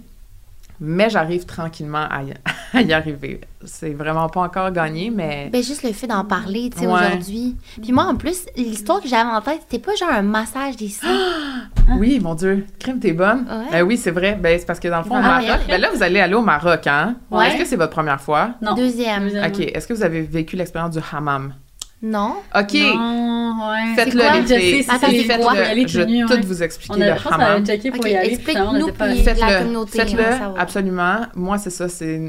[0.79, 2.33] Mais j'arrive tranquillement à y,
[2.77, 3.41] à y arriver.
[3.63, 6.93] C'est vraiment pas encore gagné, mais Ben, juste le fait d'en parler, tu sais, Ouais.
[7.07, 7.55] aujourd'hui.
[7.81, 10.89] Puis moi, en plus, l'histoire que j'avais en tête, c'était pas genre un massage des
[10.89, 11.07] seins.
[11.99, 13.45] oui, mon Dieu, crime, t'es bonne?
[13.49, 13.71] Ouais.
[13.71, 14.37] Ben oui, c'est vrai.
[14.41, 16.35] Ben, c'est parce que dans le fond, au Ah, Maroc, ben là, vous allez aller
[16.35, 17.15] au Maroc, hein?
[17.31, 17.47] Ouais.
[17.47, 18.51] Est-ce que c'est votre première fois?
[18.61, 18.73] Non.
[18.75, 19.23] Deuxième.
[19.23, 19.45] Deuxième.
[19.51, 19.59] OK.
[19.59, 21.53] Est-ce que vous avez vécu l'expérience du hammam?
[22.01, 22.35] Non.
[22.53, 22.73] OK.
[22.73, 23.95] Non, ouais.
[23.95, 24.85] Faites-le, les filles.
[24.89, 25.87] Attends, Faites-le.
[25.87, 27.63] Je vais tout vous expliquer le hammam.
[27.63, 31.21] explique-nous, Faites-le, faites-le, absolument.
[31.35, 32.19] Moi, c'est ça, c'est...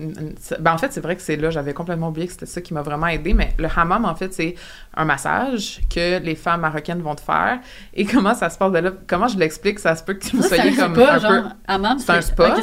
[0.60, 2.74] Ben, en fait, c'est vrai que c'est là, j'avais complètement oublié que c'était ça qui
[2.74, 4.54] m'a vraiment aidé, mais le hammam, en fait, c'est
[4.94, 7.58] un massage que les femmes marocaines vont te faire.
[7.92, 8.72] Et comment ça se passe?
[8.72, 8.92] De là?
[9.06, 9.78] Comment je l'explique?
[9.78, 11.48] Ça se peut que vous Ça, c'est soyez un comme un peu...
[11.66, 12.54] hammam, c'est un spa.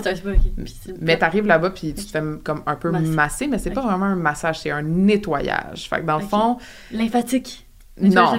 [1.01, 3.47] Mais t'arrives là-bas, puis tu te fais comme un peu Masser.
[3.47, 5.89] mais c'est pas vraiment un massage, c'est un nettoyage.
[5.89, 6.57] Fait que dans le fond,
[6.93, 7.65] Lymphatique.
[8.01, 8.33] Non.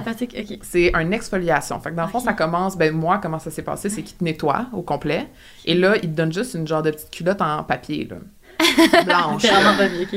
[0.63, 1.79] C'est une exfoliation.
[1.79, 4.17] Fait que dans le fond, ça commence, ben moi, comment ça s'est passé, c'est qu'il
[4.17, 5.27] te nettoie au complet.
[5.63, 8.17] Et là, il te donne juste une genre de petite culotte en papier, là.
[9.05, 9.45] Blanche.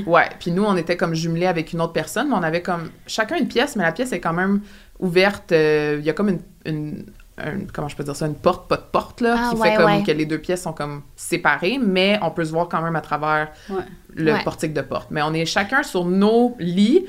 [0.07, 2.91] Ouais, puis nous, on était comme jumelés avec une autre personne, mais on avait comme
[3.07, 4.61] chacun une pièce, mais la pièce est quand même
[4.99, 5.53] ouverte.
[5.53, 8.68] euh, Il y a comme une, une- un- comment je peux dire ça, une porte,
[8.68, 10.03] pas de porte, là, Ah, qui ouais, fait comme ouais.
[10.03, 13.01] que les deux pièces sont comme séparées, mais on peut se voir quand même à
[13.01, 13.82] travers Ouais.
[14.14, 15.11] le portique de porte.
[15.12, 17.07] Mais on est chacun sur nos lits.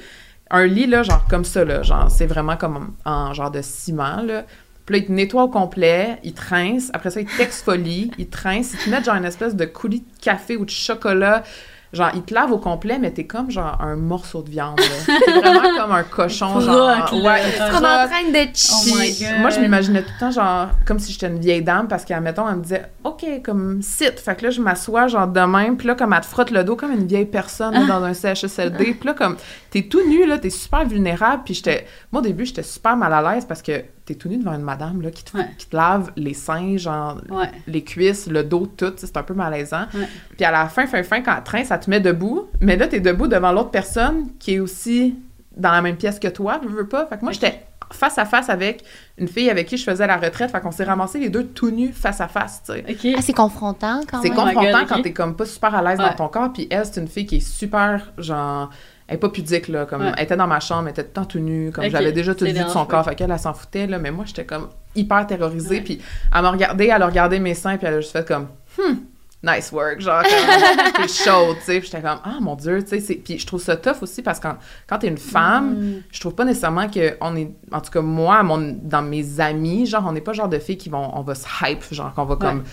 [0.52, 4.22] Un lit, là, genre comme ça, là, genre, c'est vraiment comme en genre de ciment,
[4.22, 4.46] là.
[4.86, 8.28] Puis là, il te nettoie au complet, il te rince, après ça, il t'exfolie, il
[8.28, 11.44] te rince, il te met genre une espèce de coulis de café ou de chocolat.
[11.92, 15.16] Genre, il te lave au complet, mais t'es comme genre un morceau de viande, là.
[15.26, 17.14] T'es vraiment comme un cochon, genre.
[17.14, 19.42] Ouais, est en train de Oh God.
[19.42, 22.48] moi, je m'imaginais tout le temps, genre, comme si j'étais une vieille dame, parce qu'admettons,
[22.48, 24.20] elle me disait, OK, comme, sit.
[24.20, 26.64] Fait que là, je m'assois, genre, de même, puis là, comme, elle te frotte le
[26.64, 28.94] dos comme une vieille personne, là, dans un CHSLD.
[28.94, 29.38] Puis là, comme,
[29.72, 31.42] t'es tout nu, là, t'es super vulnérable.
[31.44, 33.84] Puis j'étais, moi, au début, j'étais super mal à l'aise parce que
[34.14, 35.48] t'es tout nu devant une madame, là, qui te, Ouais.
[35.58, 37.50] qui te lave les seins, genre, Ouais.
[37.68, 38.94] les cuisses, le dos, tout.
[38.98, 39.86] C'est un peu malaisant.
[39.94, 40.08] Ouais.
[40.36, 42.48] Puis à la fin, fin, fin, quand elle traîne, ça te met debout.
[42.62, 45.16] Mais là, t'es debout devant l'autre personne qui est aussi
[45.56, 47.06] dans la même pièce que toi, veux, veux pas.
[47.06, 48.84] Fait que moi, j'étais face à face avec
[49.18, 50.52] une fille avec qui je faisais la retraite.
[50.52, 52.86] Fait qu'on s'est ramassés les deux tout nus face à face, tu sais.
[52.88, 53.14] Ok.
[53.18, 54.38] Ah, c'est confrontant quand C'est même.
[54.40, 56.06] Oh my confrontant God, quand t'es comme pas super à l'aise Ouais.
[56.10, 56.54] dans ton corps.
[56.54, 58.70] Puis elle, c'est une fille qui est super, genre...
[59.10, 59.86] Elle est pas pudique, là.
[59.86, 60.12] Comme, Ouais.
[60.18, 61.72] Elle était dans ma chambre, elle était tout le temps tout nue.
[61.74, 63.04] Comme j'avais déjà tout vu de son corps.
[63.06, 63.98] Fait qu'elle, elle s'en foutait, là.
[64.00, 65.82] Mais moi, j'étais comme hyper terrorisée.
[65.82, 66.00] Puis
[66.34, 68.48] elle m'a regardé, elle a regardé mes seins, puis elle a juste fait comme...
[68.78, 68.96] Hmm,
[69.42, 70.22] nice work, genre,
[70.96, 71.82] t'es chaude, tu sais.
[71.82, 73.16] J'étais comme, ah, mon Dieu, tu sais.
[73.16, 74.58] Puis je trouve ça tough aussi parce que quand,
[74.88, 75.94] quand t'es une femme, Mm.
[76.12, 79.86] je trouve pas nécessairement que on est en tout cas moi mon, dans mes amis
[79.86, 82.14] genre on n'est pas le genre de filles qui vont on va se hype genre
[82.14, 82.64] qu'on va comme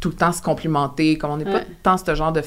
[0.00, 2.42] tout le temps se complimenter comme on n'est pas tant ce genre de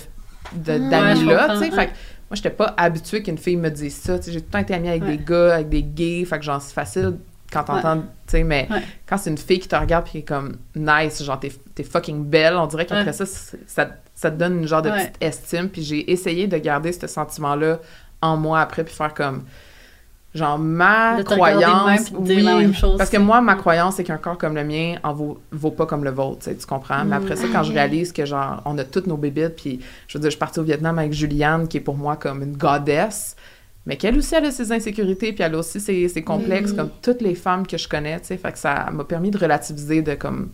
[0.53, 1.91] de- Ouais, d'amis je là comprends, tu sais fait
[2.29, 4.15] moi j'étais pas habituée qu'une fille me dise ça.
[4.19, 5.17] J'ai tout le temps été amie avec Ouais.
[5.17, 6.25] des gars avec des gays.
[6.25, 7.17] Fait que genre c'est facile
[7.51, 8.81] quand t'entends tu sais mais Ouais.
[9.05, 11.83] quand c'est une fille qui te regarde puis qui est comme nice genre t'es t'es
[11.83, 15.69] fucking belle on dirait qu'après ça ça ça te donne une genre de petite estime.
[15.69, 17.79] Puis j'ai essayé de garder ce sentiment là
[18.21, 19.43] en moi après puis faire comme
[20.37, 22.97] genre ma De croyance la même chose.
[22.97, 25.85] parce que moi ma croyance c'est qu'un corps comme le mien en vaut, vaut pas
[25.85, 27.03] comme le vôtre tu comprends?
[27.03, 27.75] Mais après ça quand je Mm.
[27.75, 30.59] réalise que genre on a toutes nos bébites puis je veux dire je suis partie
[30.59, 33.35] au Vietnam avec Juliane qui est pour moi comme une goddess
[33.85, 36.77] mais qu'elle aussi elle a ses insécurités puis elle a aussi ses, ses complexes Oui.
[36.77, 39.37] comme toutes les femmes que je connais tu sais fait que ça m'a permis de
[39.37, 40.49] relativiser de comme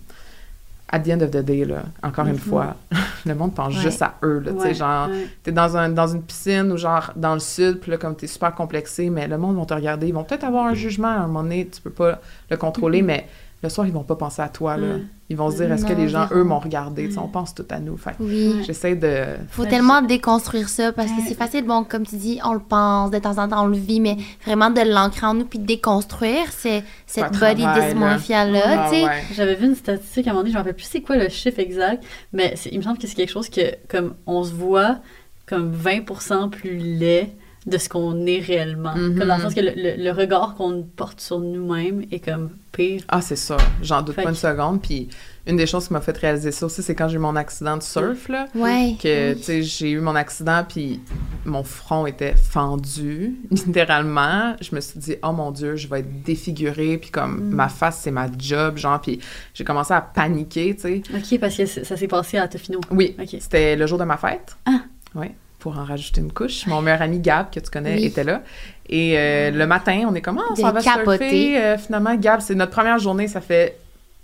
[0.94, 2.38] at the end of the day là encore une Mhm.
[2.40, 2.76] fois
[3.26, 3.82] le monde pense Ouais.
[3.82, 5.10] juste à eux là Ouais, genre
[5.42, 8.28] t'es dans, un, dans une piscine ou genre dans le sud, puis là, comme t'es
[8.28, 11.16] super complexé, mais le monde vont te regarder, ils vont peut-être avoir un jugement à
[11.24, 13.28] un moment donné, tu peux pas le contrôler, mais
[13.64, 14.96] le soir, ils vont pas penser à toi, là.
[14.96, 15.02] Ouais.
[15.30, 17.10] Ils vont se dire, est-ce que les gens, eux, m'ont regardé?
[17.18, 17.96] On pense tout à nous.
[17.98, 18.62] Fait Oui.
[18.68, 19.24] j'essaie de...
[19.48, 23.10] Faut tellement déconstruire ça parce que c'est facile, bon, comme tu dis, on le pense,
[23.10, 25.66] de temps en temps on le vit, mais vraiment de l'ancrer en nous puis de
[25.66, 29.06] déconstruire c'est, cette body dysmorphia-là, Ah, tu sais.
[29.06, 29.24] ouais.
[29.34, 31.30] J'avais vu une statistique à un moment donné, je me rappelle plus c'est quoi le
[31.30, 32.04] chiffre exact,
[32.34, 34.98] mais c'est- il me semble que c'est quelque chose que, comme, on se voit
[35.46, 37.34] comme 20% plus laid
[37.66, 38.94] de ce qu'on est réellement.
[38.94, 42.50] Comme dans le sens que le, le- le regard qu'on porte sur nous-mêmes est comme
[42.72, 43.04] pire.
[43.08, 43.56] Ah, c'est ça.
[43.82, 44.82] J'en doute Fait pas une que- seconde.
[44.82, 45.08] Puis
[45.46, 47.78] une des choses qui m'a fait réaliser ça aussi, c'est quand j'ai eu mon accident
[47.78, 48.48] de surf, là.
[48.56, 48.96] Ouais.
[49.02, 49.38] que oui.
[49.38, 51.02] tu sais j'ai eu mon accident puis
[51.46, 56.24] mon front était fendu littéralement je me suis dit oh mon dieu je vais être
[56.24, 57.56] défigurée puis comme Mm.
[57.56, 59.20] ma face c'est ma job genre puis
[59.54, 62.80] j'ai commencé à paniquer tu sais Ok, parce que ça s'est passé à Tofino.
[62.92, 63.36] oui Ok.
[63.40, 64.80] c'était le jour de ma fête Ah.
[65.16, 65.28] oui
[65.64, 68.06] pour en rajouter une couche mon meilleur ami Gab que tu connais Oui.
[68.06, 68.42] était là
[68.90, 72.42] et euh, le matin on est comme Ah, on s'en va surfer Euh, finalement Gab
[72.42, 73.78] c'est notre première journée ça fait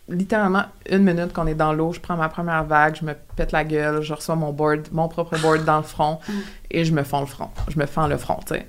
[0.10, 3.52] littéralement une minute qu'on est dans l'eau, je prends ma première vague, je me pète
[3.52, 6.32] la gueule, je reçois mon board, mon propre board dans le front Mm.
[6.72, 7.50] et je me fends le front.
[7.68, 8.66] Je me fends le front, tu sais.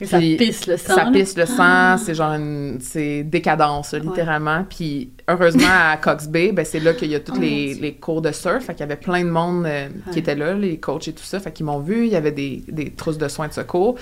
[0.00, 0.94] Et ça pisse le sang.
[0.94, 1.10] Ça là.
[1.10, 2.78] pisse le sang, c'est genre une...
[2.80, 4.64] c'est décadence, là, littéralement.
[4.68, 7.94] Puis heureusement, à Cox Bay, ben, c'est là qu'il y a tous Oh, les, les
[7.94, 8.64] cours de surf.
[8.64, 10.12] Fait qu'il y avait plein de monde euh, Ouais.
[10.12, 11.40] qui était là, les coachs et tout ça.
[11.40, 13.96] Fait qu'ils m'ont vu, il y avait des, des trousses de soins de secours.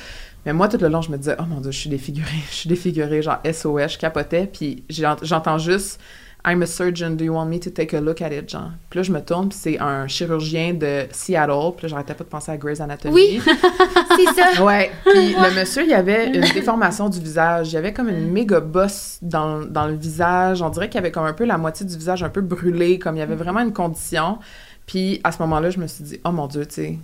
[0.46, 2.54] Mais moi, tout le long, je me disais, oh mon Dieu, je suis défigurée, je
[2.54, 4.48] suis défigurée, genre SOS, je capotais.
[4.52, 6.00] Puis j'entends juste,
[6.46, 8.70] I'm a surgeon, do you want me to take a look at it, genre?
[8.90, 11.72] Puis là, je me tourne, puis c'est un chirurgien de Seattle.
[11.76, 13.14] Puis là, j'arrêtais pas de penser à Grey's Anatomy.
[13.14, 13.40] Oui.
[14.16, 14.62] C'est ça.
[14.62, 14.90] Ouais.
[15.06, 17.72] Puis le monsieur, il y avait une déformation du visage.
[17.72, 20.60] Il y avait comme une méga bosse dans, dans le visage.
[20.60, 22.98] On dirait qu'il y avait comme un peu la moitié du visage un peu brûlé,
[22.98, 24.38] comme il y avait vraiment une condition.
[24.86, 26.98] Puis à ce moment-là, je me suis dit, oh mon Dieu, tu sais,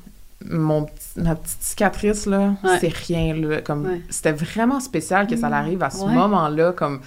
[0.51, 0.87] mon
[1.17, 2.79] ma petite cicatrice, là, Ouais.
[2.81, 3.35] c'est rien.
[3.35, 4.03] Là, comme, Ouais.
[4.11, 6.13] C'était vraiment spécial que ça l'arrive à ce Ouais.
[6.13, 6.73] moment-là.
[6.73, 7.01] Comme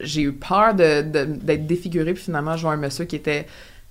[0.00, 3.46] j'ai eu peur de- de- d'être défigurée, puis finalement, je vois un monsieur qui était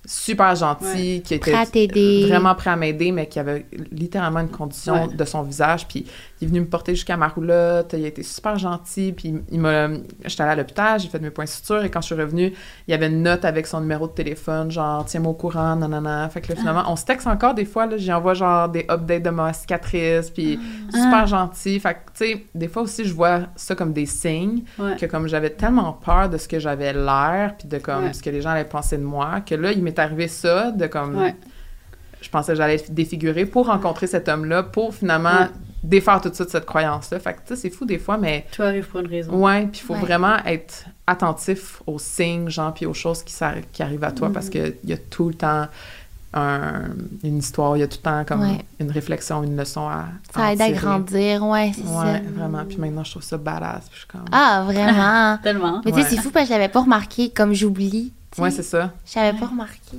[0.06, 2.26] super gentil, qui était Prêt à t'aider.
[2.28, 5.14] vraiment prêt à m'aider, mais qui avait littéralement une condition Ouais.
[5.14, 5.88] de son visage.
[5.88, 6.04] Puis
[6.40, 9.60] il est venu me porter jusqu'à ma roulotte, il a été super gentil, puis il
[9.60, 9.88] m'a...
[10.24, 12.52] J'étais allée à l'hôpital, j'ai fait mes points sutures, et quand je suis revenue,
[12.88, 16.28] il y avait une note avec son numéro de téléphone, genre «Tiens-moi au courant, nanana».
[16.30, 18.84] Fait que là, finalement, on se texte encore des fois, là, j'y envoie genre des
[18.90, 20.58] updates de ma cicatrice, puis
[20.92, 21.78] super gentil.
[21.78, 24.96] Fait que, tu sais, des fois aussi, je vois ça comme des signes, Ouais.
[24.96, 28.12] que comme j'avais tellement peur de ce que j'avais l'air, puis de comme Ouais.
[28.12, 30.86] ce que les gens allaient penser de moi, que là, il m'est arrivé ça, de
[30.86, 31.16] comme...
[31.16, 31.34] Ouais.
[32.20, 35.48] Je pensais que j'allais être défigurée pour rencontrer cet homme-là, pour finalement Ouais.
[35.84, 37.20] Défaire tout de suite cette croyance-là.
[37.20, 39.32] Fait que, tu sais, c'est fou des fois, mais Tout arrive pour une raison.
[39.34, 40.00] ouais, puis il faut Ouais.
[40.00, 43.34] vraiment être attentif aux signes, genre, puis aux choses qui,
[43.72, 44.32] qui arrivent à toi, Mm.
[44.32, 45.66] parce qu'il y a tout le temps
[46.36, 46.88] un-
[47.22, 48.58] une histoire, il y a tout le temps comme Ouais.
[48.80, 52.20] une réflexion, une leçon à, Ça aide à grandir, ouais, c'est Ouais, ça.
[52.34, 52.64] vraiment.
[52.64, 53.84] Puis maintenant, je trouve ça badass.
[53.88, 54.24] Puis je suis comme...
[54.32, 55.38] Ah, vraiment.
[55.44, 55.80] Tellement.
[55.84, 56.10] Mais tu sais, Ouais.
[56.10, 58.12] c'est fou parce que je l'avais pas remarqué, comme j'oublie.
[58.38, 58.90] Ouais, c'est ça.
[59.06, 59.96] Je l'avais pas remarqué.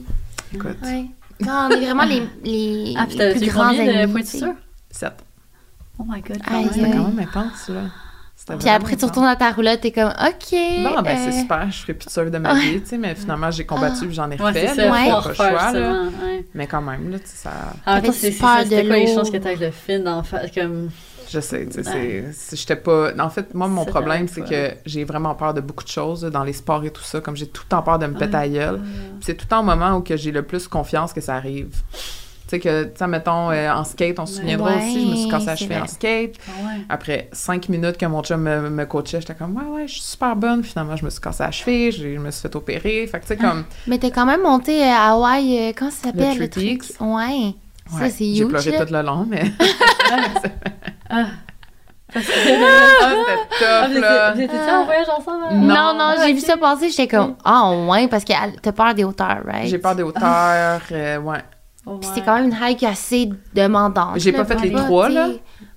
[0.53, 1.05] Écoute, Ouais.
[1.39, 3.17] Non, on est vraiment les, les, Ah, plus
[3.47, 4.55] grands de points de.
[5.99, 6.91] Oh my god, quand C'était même.
[6.91, 6.97] aïe.
[6.97, 7.81] quand même intense, là.
[8.37, 10.51] C'était Puis après, tu retournes à ta roulotte, t'es comme, OK.
[10.83, 12.59] Bon, ben c'est euh, super, je ferai plus de surf de ma Ouais.
[12.59, 15.07] vie, tu sais, mais finalement, j'ai combattu, puis j'en ai Ouais, refait, c'est Ouais.
[15.09, 16.03] pas en le choix, là.
[16.53, 17.49] Mais quand même, là, tu sais, ça...
[17.85, 20.89] En temps, T'avais c'est c'était quoi les chances que t'aies le film d'en faire comme...
[21.29, 22.55] Je sais, tu sais, c'est-.
[22.57, 23.11] J'étais pas...
[23.17, 26.43] En fait, moi, mon problème, c'est que j'ai vraiment peur de beaucoup de choses, dans
[26.43, 28.43] les sports et tout ça, comme j'ai tout le temps peur de me péter Ouais.
[28.43, 28.81] à gueule.
[28.81, 31.35] Puis c'est tout le temps au moment où que j'ai le plus confiance que ça
[31.35, 31.73] arrive.
[32.55, 35.15] Sais que, tu sais, mettons, euh, en skate, on se souviendra Ouais, aussi, je me
[35.17, 36.35] suis cassé la cheville en skate.
[36.47, 36.81] Ah ouais.
[36.87, 40.01] Après cinq minutes que mon chum me, me coachait, j'étais comme, ouais, ouais, je suis
[40.03, 40.63] super bonne.
[40.63, 43.07] Finalement, je me suis cassé la cheville, j'ai- je me suis fait opérer.
[43.07, 45.91] Fait que, tu sais, comme, Mais t'es quand même monté euh, à Hawaï, euh, comment
[45.91, 46.37] ça s'appelle?
[46.37, 46.45] Le.
[46.45, 47.53] Ouais.
[47.91, 48.47] Ça, ouais, c'est j'ai huge.
[48.47, 48.85] pleuré là.
[48.85, 49.43] tout le long, mais
[51.09, 51.25] Ah.
[52.13, 52.31] Parce que...
[52.31, 54.31] ah, c'était Ah, tough, vous là.
[54.33, 55.43] étiez- vous étiez en voyage ensemble?
[55.49, 55.55] hein?
[55.55, 55.75] Non.
[55.75, 58.93] Non, non, j'ai vu ça passer, j'étais comme, ah, ouais, parce que elle- t'as peur
[58.95, 59.67] des hauteurs, right?
[59.67, 61.39] J'ai peur des hauteurs, euh, ouais.
[61.85, 61.99] Puis ouais.
[62.15, 64.17] c'est quand même une hike assez demandante.
[64.19, 65.29] J'ai pas fait les trois, là.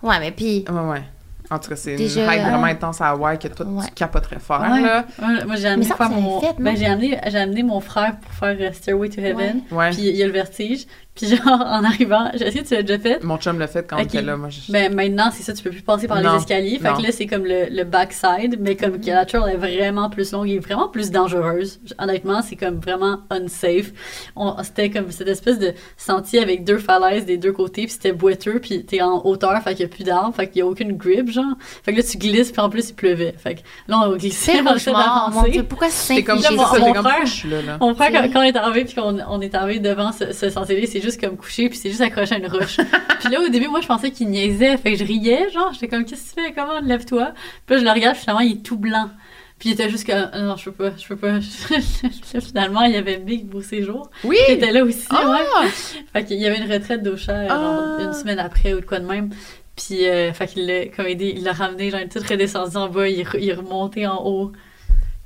[0.02, 1.02] Ouais, mais puis, Ouais, ouais.
[1.50, 3.84] En tout cas, c'est Déjà, une hike euh, vraiment intense à Hawaï que toi, ouais.
[3.86, 4.82] tu capoterais faire, Ouais.
[4.82, 5.04] là.
[5.18, 6.40] Ouais, moi, j'ai amené faire mon...
[6.40, 9.62] fait, ben, j'ai amené, j'ai amené mon frère pour faire euh, Stairway to Heaven.
[9.70, 9.90] Ouais.
[9.90, 10.86] Puis il y a le vertige.
[11.18, 13.24] Puis genre, en arrivant, est-ce que tu l'as déjà fait?
[13.24, 14.06] Mon chum l'a fait quand on Ok.
[14.06, 14.36] était là.
[14.36, 14.70] Moi, je...
[14.70, 16.78] Ben maintenant, c'est ça, tu peux plus passer par Non, les escaliers.
[16.78, 16.96] Fait non.
[16.96, 20.30] que là, c'est comme le, le backside, mais comme que la trail est vraiment plus
[20.32, 21.80] longue et vraiment plus dangereuse.
[21.98, 23.90] Honnêtement, c'est comme vraiment unsafe.
[24.36, 28.12] On- C'était comme cette espèce de sentier avec deux falaises des deux côtés, puis c'était
[28.12, 30.66] boiteux, puis t'es en hauteur, fait qu'il y a plus d'arbres, fait qu'il y a
[30.66, 31.44] aucune grip, genre.
[31.82, 33.34] Fait que là, tu glisses, puis en plus, il pleuvait.
[33.36, 35.50] Fait que là, on glissait, on d'avancer.
[35.50, 37.76] Dieu, pourquoi c'est comme, c'est mon- ça, mon frère- là, là.
[37.80, 40.86] Mon frère, quand, on est arrivé, puis qu'on on est arrivé devant ce, ce sentier-là,
[40.90, 42.76] c'est juste comme couché, puis c'est juste accroché à une roche.
[43.20, 45.88] puis là, au début, moi, je pensais qu'il niaisait, fait que je riais, genre, j'étais
[45.88, 47.32] comme, qu'est-ce que tu fais, comment, lève-toi.
[47.66, 49.10] Puis là, je le regarde, finalement, il est tout blanc.
[49.58, 51.40] Puis il était juste comme, Ah non, je peux pas, je peux pas.
[52.40, 54.36] finalement, il y avait Big Beau Séjour, Oui!
[54.46, 55.30] qui était là aussi, Ah!
[55.62, 55.68] ouais.
[56.12, 58.02] Fait qu'il y avait une retraite genre, Ah!
[58.04, 59.30] une semaine après ou de quoi de même.
[59.74, 63.08] Puis, euh, fait qu'il l'a, comme aidé, il l'a ramené, genre, tout redescendu en bas,
[63.08, 64.52] il il remonté en haut.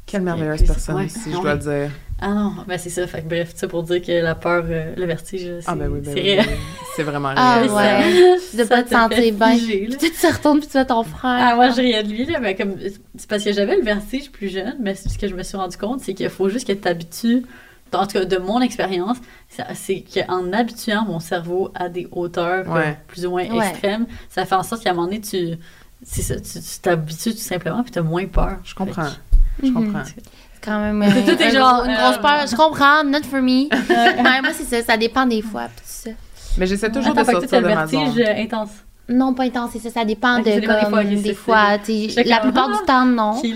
[0.06, 1.90] Quelle merveilleuse personne ouais, aussi, je dois le dire.
[2.24, 3.04] Ah non, ben c'est ça.
[3.08, 5.88] Fait que bref, ça pour dire que la peur, euh, le vertige, c'est Ah, ben
[5.90, 6.44] oui, ben réel.
[6.48, 6.54] oui.
[6.94, 7.40] C'est vraiment réel.
[7.40, 8.38] Ah, Ça- ouais.
[8.50, 9.56] Tu dois ça pas te sentir bien.
[9.58, 11.38] Puis tu te retournes, puis tu vois ton frère.
[11.50, 12.76] Ah, moi, je riais de lui, là, mais comme,
[13.16, 15.76] c'est parce que j'avais le vertige plus jeune, mais ce que je me suis rendu
[15.76, 17.42] compte, c'est qu'il faut juste que tu t'habitues,
[17.92, 19.16] en tout cas, de mon expérience,
[19.48, 22.98] ça- c'est qu'en habituant mon cerveau à des hauteurs euh, Ouais.
[23.08, 23.68] plus ou moins Ouais.
[23.68, 25.56] extrêmes, ça fait en sorte qu'à un moment donné, tu,
[26.04, 28.58] c'est ça, tu tu t'habitues tout simplement, puis t'as moins peur.
[28.62, 29.08] Je comprends.
[29.62, 30.02] Je comprends.
[30.62, 32.46] C'est quand même euh, Tout est un genre, gros- une euh, grosse peur.
[32.50, 33.68] Je comprends, not for me.
[33.90, 35.68] Ouais, moi, c'est ça, ça dépend des fois.
[35.84, 36.10] ça.
[36.58, 38.04] Mais j'essaie toujours Attends, de sortir de ma zone.
[38.04, 38.70] vertige euh, intense.
[39.08, 40.54] Non, pas intense, c'est ça, ça dépend de comme,
[41.22, 41.72] des fois,
[42.24, 43.40] la comme, plupart du temps, non.
[43.40, 43.52] Puis,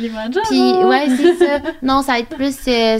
[0.84, 1.58] ouais, c'est ça.
[1.82, 2.98] Non, ça va être plus euh,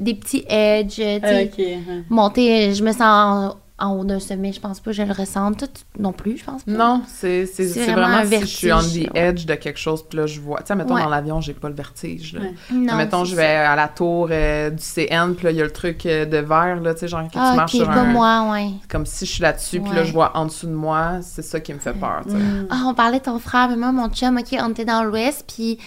[0.00, 1.60] des petits edges, Ah,
[2.08, 5.68] monter, je me sens en, haut d'un sommet, je pense pas, je le ressens tout
[5.98, 6.70] non plus, je pense pas.
[6.72, 9.20] Non, c'est vraiment vraiment, un si je suis on the ouais.
[9.20, 10.58] edge de quelque chose, puis là, je vois...
[10.60, 11.02] Tu sais, mettons, Ouais.
[11.02, 12.40] dans l'avion, j'ai pas le vertige, là.
[12.40, 12.54] Ouais.
[12.72, 15.64] Non, mettons, je vais à la tour euh, du CN, puis là, il y a
[15.64, 17.88] le truc euh, de verre, là, tu sais, genre, que Ah, tu marches ok, sur
[17.88, 18.12] comme un...
[18.12, 18.70] moi, ouais.
[18.88, 21.60] Comme si je suis là-dessus, puis là, je vois en dessous de moi, c'est ça
[21.60, 22.36] qui me fait peur, tu sais.
[22.36, 22.68] Mm.
[22.70, 25.44] Ah, on parlait de ton frère, mais moi, mon chum, ok, on était dans l'ouest,
[25.54, 25.78] puis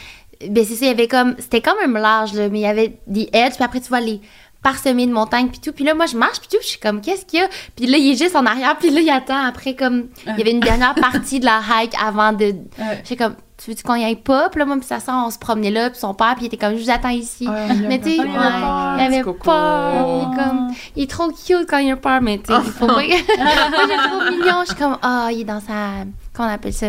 [0.50, 2.68] ben c'est ça, il y avait comme, c'était quand même large, là, mais il y
[2.68, 4.20] avait des edges, puis après, tu vois les
[4.66, 7.00] parsemés de montagnes, puis tout, puis là, moi, je marche, puis tout, je suis comme,
[7.00, 7.48] qu'est-ce qu'il y a?
[7.76, 10.42] Puis là, il est juste en arrière, puis là, il attend, après, comme, il y
[10.42, 13.02] avait une dernière partie de la hike avant de, Ouais.
[13.04, 14.50] j'étais comme, tu veux-tu qu'on y aille pas?
[14.50, 16.48] Puis là, moi, puis ça sent, on se promenait là, puis son père, puis il
[16.48, 17.48] était comme, je vous attends ici.
[17.88, 20.08] Mais tu sais, ouais, il avait peur.
[20.08, 22.72] Il est comme, il est trop cute quand il a peur, mais tu sais, il
[22.72, 22.94] faut pas.
[22.96, 24.62] Moi, j'ai trop mignon.
[24.62, 26.04] Je suis comme, ah, il est dans sa,
[26.34, 26.88] comment on appelle ça?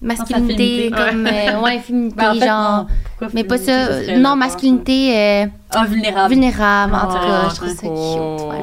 [0.00, 0.90] Masculinité, féminité.
[0.90, 2.86] comme, euh, ouais, féminité, Ben, en fait, genre.
[3.32, 6.30] mais pas féminité, ça, non, masculinité euh, Ah, vulnérable.
[6.34, 7.48] vulnérable, en tout Ah, cas.
[7.50, 7.88] Je trouve ça cute.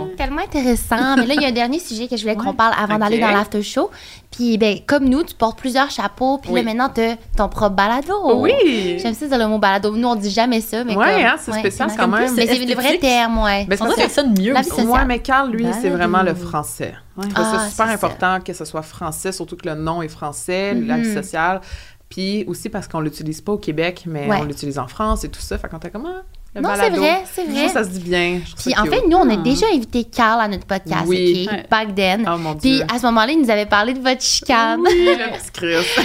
[0.10, 0.16] ouais.
[0.18, 1.16] Tellement intéressant.
[1.18, 2.53] Mais là, il y a un dernier sujet que je voulais qu'on Ouais.
[2.55, 3.89] parle avant d'aller dans l'after show.
[4.32, 6.38] Puis, ben, comme nous, tu portes plusieurs chapeaux.
[6.38, 6.60] Puis Oui.
[6.64, 7.01] là, maintenant, tu
[7.36, 8.39] ton propre balado.
[8.41, 8.97] Oui!
[9.01, 9.95] J'aime ça dire le mot balado.
[9.95, 12.34] Nous, on dit jamais ça, mais Ouais, comme- hein, c'est spécial c'est quand même.
[12.36, 13.66] Mais c'est le vrai terme, ouais.
[13.70, 14.53] C'est On dirait que ça sonne mieux.
[14.57, 14.82] Aussi.
[14.88, 16.93] Ouais, mais Carl, lui, c'est vraiment le français.
[17.18, 18.07] Je trouve Ah, ça super c'est ça.
[18.07, 21.03] important que ce soit français, surtout que le nom est français, la Mhm.
[21.03, 21.62] vie sociale.
[22.07, 24.38] Puis aussi parce qu'on l'utilise pas au Québec, mais Ouais.
[24.41, 25.57] on l'utilise en France et tout ça.
[25.57, 26.22] Fait qu'on était comme, ah,
[26.56, 27.70] le Non, c'est vrai, c'est Je trouve vrai.
[27.70, 28.39] ça se dit bien.
[28.58, 29.38] Puis en fait, nous, on a Ah.
[29.38, 31.45] déjà invité Carl à notre podcast, Oui.
[31.47, 31.54] OK?
[31.54, 31.66] Ouais.
[31.70, 32.26] Back then.
[32.28, 34.80] Oh mon Puis à ce moment-là, il nous avait parlé de votre chicane.
[34.82, 36.04] Oui, le petit Chris.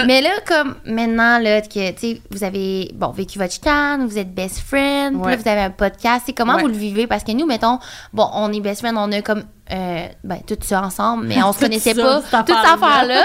[0.06, 4.18] Mais là, comme maintenant, là, que, tu sais, vous avez, bon, vécu votre chicane, vous
[4.18, 6.24] êtes best friend, puis là, vous avez un podcast.
[6.26, 6.62] C'est comment Ouais.
[6.62, 7.06] vous le vivez?
[7.06, 7.78] Parce que nous, mettons,
[8.12, 11.52] bon, on est best friend, on a comme, euh, ben, tout ça ensemble, mais on
[11.52, 12.42] se connaissait ça, pas.
[12.42, 13.22] Toute cette affaire-là.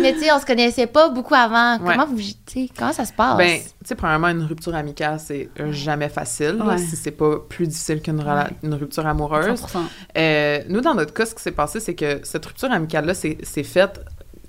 [0.00, 1.78] mais tu sais, on se connaissait pas beaucoup avant.
[1.78, 1.92] Ouais.
[1.92, 3.36] Comment vous, tu sais, comment ça se passe?
[3.36, 6.78] Ben, tu sais, premièrement, une rupture amicale, c'est euh, jamais facile, là, Ouais.
[6.78, 8.24] si c'est pas plus difficile qu'une
[8.62, 9.60] une rupture amoureuse.
[9.60, 9.78] 100%.
[10.16, 13.38] Euh, nous, dans notre cas, ce qui s'est passé, c'est que cette rupture amicale-là, c'est
[13.42, 14.00] c'est faite,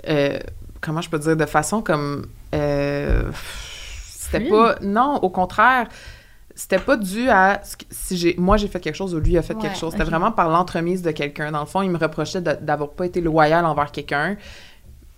[0.08, 0.40] euh,
[0.82, 2.26] comment je peux dire, de façon comme...
[2.56, 3.24] euh,
[4.20, 4.76] c'était pas...
[4.82, 5.88] Non, au contraire,
[6.60, 7.62] c'était pas dû à...
[7.64, 9.78] ce que- si j'ai Moi, j'ai fait quelque chose ou lui a fait Ouais, quelque
[9.78, 9.92] chose.
[9.92, 11.52] C'était vraiment par l'entremise de quelqu'un.
[11.52, 14.36] Dans le fond, il me reprochait d'avoir pas été loyal envers quelqu'un,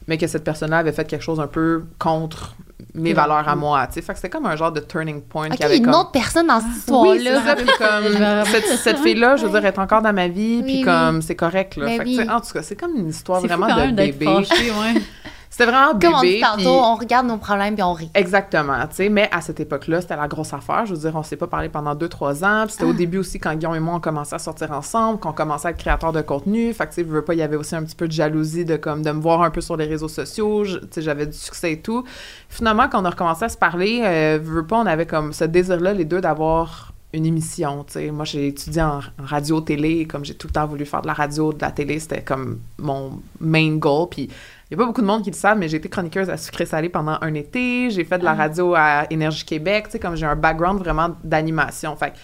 [0.07, 2.55] mais que cette personne-là avait fait quelque chose un peu contre
[2.95, 4.01] mes valeurs à moi, tu sais.
[4.01, 5.85] Fait que c'était comme un genre de turning point OK, qui avait il y a
[5.85, 6.01] une comme...
[6.01, 7.45] autre personne dans cette Oui, c'est histoire-là.
[7.45, 7.55] ça.
[7.55, 10.75] Puis comme, cette, cette fille-là, je veux dire, est encore dans ma vie, Oui, puis
[10.79, 10.83] oui.
[10.83, 11.85] comme, c'est correct, là.
[11.85, 12.17] Ben Fait que, oui.
[12.17, 14.25] tu sais, en tout cas, c'est comme une histoire fou vraiment quand de même bébé.
[14.25, 15.01] fâché, ouais.
[15.59, 18.09] C'était vraiment Comme on dit tantôt, on regarde nos problèmes puis on rit.
[18.13, 20.85] Exactement, tu sais, mais à cette époque-là, c'était la grosse affaire.
[20.85, 22.63] Je veux dire, on s'est pas parlé pendant deux, trois ans.
[22.63, 22.87] Puis c'était Ah.
[22.87, 25.71] au début aussi quand Guillaume et moi, on commençait à sortir ensemble, qu'on commençait à
[25.71, 26.73] être créateurs de contenu.
[26.73, 28.63] Fait que, tu sais, veux pas, il y avait aussi un petit peu de jalousie
[28.63, 30.63] de, comme, de me voir un peu sur les réseaux sociaux.
[30.65, 32.05] Tu sais, j'avais du succès et tout.
[32.47, 35.43] Finalement, quand on a recommencé à se parler, euh, veux pas, on avait comme ce
[35.43, 38.11] désir-là, les deux, d'avoir une émission, tu sais.
[38.11, 41.13] Moi, j'ai étudié en, en radio-télé, comme j'ai tout le temps voulu faire de la
[41.13, 44.07] radio, de la télé, c'était comme mon main goal.
[44.09, 44.29] Puis
[44.69, 46.37] il n'y a pas beaucoup de monde qui le savent, mais j'ai été chroniqueuse à
[46.37, 47.89] Sucré Salé pendant un été.
[47.89, 49.85] J'ai fait de la radio à Énergie Québec.
[49.85, 51.95] Tu sais, comme j'ai un background vraiment d'animation.
[51.95, 52.15] Fait que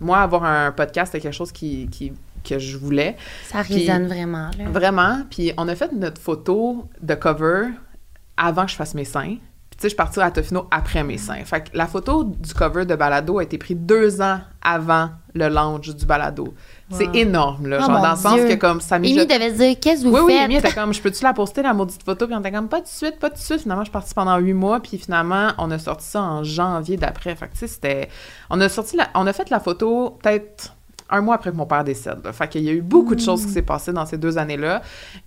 [0.00, 2.12] moi, avoir un podcast, c'était quelque chose qui, qui-
[2.48, 3.16] que je voulais.
[3.44, 4.64] Ça Puis- résonne vraiment, là.
[4.70, 5.22] Vraiment.
[5.28, 7.66] Puis on a fait notre photo de cover
[8.36, 9.36] avant que je fasse mes seins.
[9.70, 11.44] Puis tu sais, je suis partie à Tofino après mes seins.
[11.44, 15.48] Fait que la photo du cover de Balado a été prise deux ans avant le
[15.48, 16.52] launch du Balado.
[16.90, 17.78] C'est énorme, là.
[17.82, 18.48] Oh genre, dans le sens Dieu.
[18.48, 20.44] que comme ça Amy devait dire qu'est-ce que vous oui, oui, faites?
[20.44, 22.26] Amy était comme, je peux-tu la poster, la maudite photo?
[22.26, 23.60] Puis on était comme, pas de suite, pas de suite.
[23.60, 26.96] Finalement, je suis partie pendant huit mois, puis finalement, on a sorti ça en janvier
[26.96, 27.36] d'après.
[27.36, 28.08] Fait que, tu sais, c'était...
[28.50, 29.08] On a sorti la...
[29.14, 30.74] On a fait la photo peut-être
[31.10, 32.18] un mois après que mon père décède.
[32.24, 32.32] là.
[32.32, 34.82] Fait qu'il y a eu beaucoup de choses qui s'est passées dans ces deux années-là.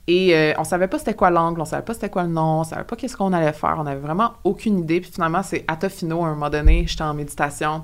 [0.08, 2.60] Et euh, on savait pas c'était quoi l'angle, on savait pas c'était quoi le nom,
[2.60, 3.78] on savait pas qu'est-ce qu'on allait faire.
[3.80, 5.02] On avait vraiment aucune idée.
[5.02, 7.84] Puis finalement, c'est à Tofino, à un moment donné, j'étais en méditation,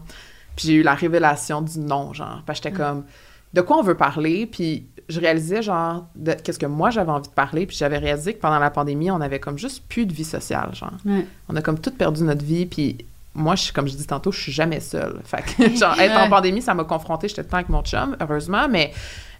[0.57, 2.41] puis j'ai eu la révélation du nom, genre.
[2.45, 3.05] Parce que j'étais comme
[3.53, 7.29] de quoi on veut parler, puis je réalisais genre de qu'est-ce que moi j'avais envie
[7.29, 10.13] de parler, puis j'avais réalisé que pendant la pandémie, on avait comme juste plus de
[10.13, 10.91] vie sociale, genre.
[11.05, 11.25] Ouais.
[11.47, 12.97] On a comme tout perdu notre vie, puis
[13.33, 15.21] moi, je, comme je dis tantôt, je suis jamais seule.
[15.23, 18.67] Fait que, genre, être en pandémie, ça m'a confrontée, j'étais temps avec mon chum, heureusement,
[18.67, 18.91] mais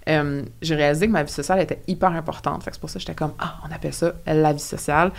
[0.08, 2.64] euh, j'ai réalisé que ma vie sociale était hyper importante.
[2.64, 5.12] Fait que c'est pour ça que j'étais comme, ah, on appelle ça la vie sociale,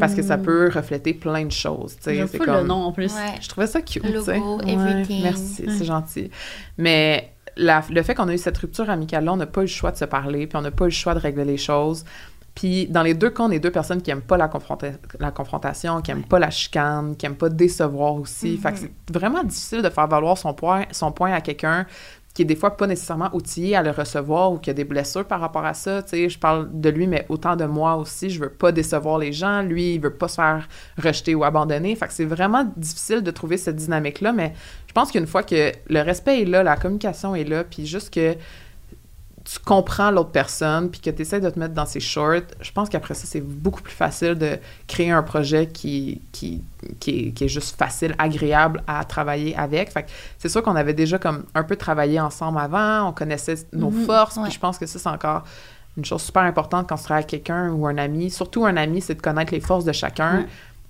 [0.00, 2.54] parce que ça peut refléter plein de choses, C'est comme...
[2.54, 3.12] le nom en plus.
[3.14, 3.34] Ouais.
[3.40, 4.30] Je trouvais ça cute, Logo.
[4.30, 5.22] Ouais, everything.
[5.22, 5.72] merci, Ouais.
[5.76, 6.30] c'est gentil.
[6.76, 9.68] Mais la- le fait qu'on a eu cette rupture amicale-là, on n'a pas eu le
[9.68, 12.04] choix de se parler, puis on n'a pas eu le choix de régler les choses.
[12.54, 15.30] Puis dans les deux cas, on est deux personnes qui aiment pas la, confronta- la
[15.30, 18.56] confrontation, qui aiment pas la chicane, qui aiment pas décevoir aussi.
[18.56, 21.86] Fait que c'est vraiment difficile de faire valoir son point, son point à quelqu'un
[22.38, 25.24] qui est des fois pas nécessairement outillé à le recevoir ou qui a des blessures
[25.24, 26.04] par rapport à ça.
[26.04, 28.30] Tu sais, je parle de lui, mais autant de moi aussi.
[28.30, 29.62] Je veux pas décevoir les gens.
[29.62, 30.68] Lui, il veut pas se faire
[31.02, 31.96] rejeter ou abandonner.
[31.96, 34.52] Fait que c'est vraiment difficile de trouver cette dynamique-là, mais
[34.86, 38.14] je pense qu'une fois que le respect est là, la communication est là, puis juste
[38.14, 38.36] que
[39.50, 42.70] tu comprends l'autre personne, puis que tu essaies de te mettre dans ses shorts, je
[42.70, 46.62] pense qu'après ça, c'est beaucoup plus facile de créer un projet qui, qui,
[47.00, 49.90] qui, est, qui est juste facile, agréable à travailler avec.
[49.90, 50.04] Fait
[50.38, 54.04] c'est sûr qu'on avait déjà comme un peu travaillé ensemble avant, on connaissait nos Mhm,
[54.04, 54.42] forces, ouais.
[54.44, 55.44] puis je pense que ça, c'est encore
[55.96, 58.30] une chose super importante quand tu travailles avec quelqu'un ou un ami.
[58.30, 60.44] Surtout un ami, c'est de connaître les forces de chacun.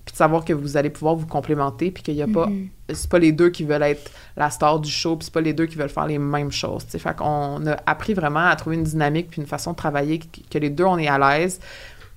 [0.09, 2.69] Puis de savoir que vous allez pouvoir vous complémenter, puis qu'il n'y a pas Mhm.
[2.95, 5.53] c'est pas les deux qui veulent être la star du show, puis c'est pas les
[5.53, 6.87] deux qui veulent faire les mêmes choses.
[6.87, 6.99] tu sais.
[6.99, 10.59] Fait qu'on a appris vraiment à trouver une dynamique puis une façon de travailler que,
[10.59, 11.61] les deux on est à l'aise,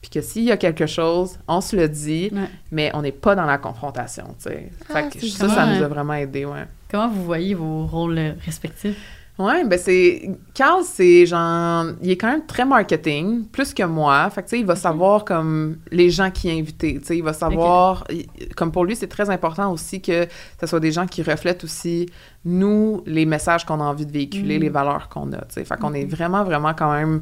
[0.02, 2.48] puis que s'il y a quelque chose, on se le dit, Ouais.
[2.72, 4.24] mais on n'est pas dans la confrontation.
[4.42, 4.72] tu sais.
[4.90, 6.64] Ah, fait que ça, ça nous a vraiment aidé, ouais.
[6.90, 8.98] Comment vous voyez vos rôles euh, respectifs?
[9.46, 10.30] Ouais, ben c'est.
[10.54, 11.86] Carl, c'est genre.
[12.02, 14.30] Il est quand même très marketing, plus que moi.
[14.30, 17.00] Fait que, tu sais, il va savoir comme les gens qui invités.
[17.00, 18.04] Tu sais, il va savoir.
[18.10, 20.28] il- Comme pour lui, c'est très important aussi que
[20.60, 22.08] ce soit des gens qui reflètent aussi,
[22.46, 24.62] nous, les messages qu'on a envie de véhiculer, Mm.
[24.62, 25.38] les valeurs qu'on a.
[25.42, 27.22] Tu sais, fait qu'on est vraiment, vraiment quand même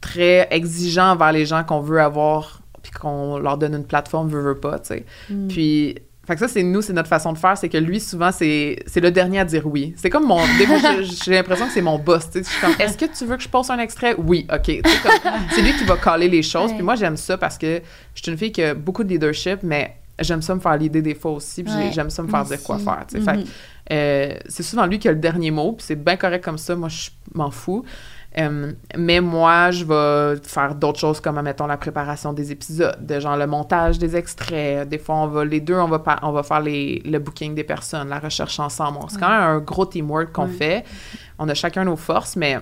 [0.00, 4.42] très exigeant envers les gens qu'on veut avoir, puis qu'on leur donne une plateforme, veut,
[4.42, 5.04] veut pas, tu sais.
[5.48, 5.96] Puis,
[6.26, 7.56] fait que ça, c'est nous, c'est notre façon de faire.
[7.58, 9.92] C'est que lui, souvent, c'est le dernier à dire oui.
[9.96, 10.40] C'est comme mon.
[10.58, 12.28] Des fois, j'ai- l'impression que c'est mon boss.
[12.34, 14.14] Je suis comme, est-ce que tu veux que je poste un extrait?
[14.18, 14.80] Oui, OK.
[15.54, 16.70] C'est lui qui va caler les choses.
[16.70, 16.76] Ouais.
[16.76, 17.80] Puis moi, j'aime ça parce que
[18.14, 21.02] je suis une fille qui a beaucoup de leadership, mais j'aime ça me faire l'idée
[21.02, 21.62] des fois aussi.
[21.62, 23.04] Puis Ouais, j'aime ça me faire dire quoi faire.
[23.08, 23.20] sais.
[23.20, 23.44] Fait
[23.92, 26.74] euh, c'est souvent lui qui a le dernier mot, puis c'est bien correct comme ça.
[26.74, 27.84] Moi, je m'en fous.
[28.36, 33.20] Euh, mais moi, je vais faire d'autres choses comme, mettons, la préparation des épisodes, de
[33.20, 34.88] genre le montage des extraits.
[34.88, 37.62] Des fois, on va, les deux, on va, on va faire les, le booking des
[37.64, 38.98] personnes, la recherche ensemble.
[39.08, 40.52] C'est quand même un gros teamwork qu'on Ouais.
[40.52, 40.84] fait.
[41.38, 42.58] On a chacun nos forces, mais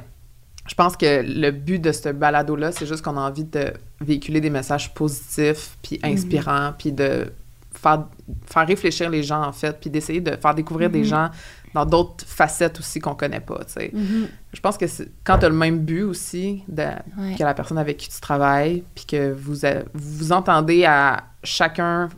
[0.66, 4.40] je pense que le but de ce balado-là, c'est juste qu'on a envie de véhiculer
[4.42, 7.32] des messages positifs, puis inspirants, puis de
[7.72, 8.04] faire,
[8.46, 11.04] faire réfléchir les gens, en fait, puis d'essayer de faire découvrir des Mhm.
[11.04, 11.30] gens
[11.74, 13.90] dans d'autres facettes aussi qu'on connaît pas, tu sais.
[13.94, 14.28] Mhm.
[14.52, 17.34] Je pense que c'est- quand tu as le même but aussi, de, Ouais.
[17.38, 21.24] que la personne avec qui tu travailles, puis que vous a- vous, vous entendez à
[21.42, 22.08] chacun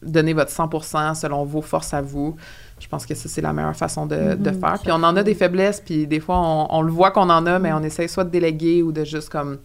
[0.00, 2.36] donner votre 100% selon vos forces à vous,
[2.80, 4.78] je pense que ça, c'est la meilleure façon de, de Mhm, faire.
[4.82, 7.46] Puis on en a des faiblesses, puis des fois, on, on le voit qu'on en
[7.46, 9.58] a, mais on essaie soit de déléguer ou de juste comme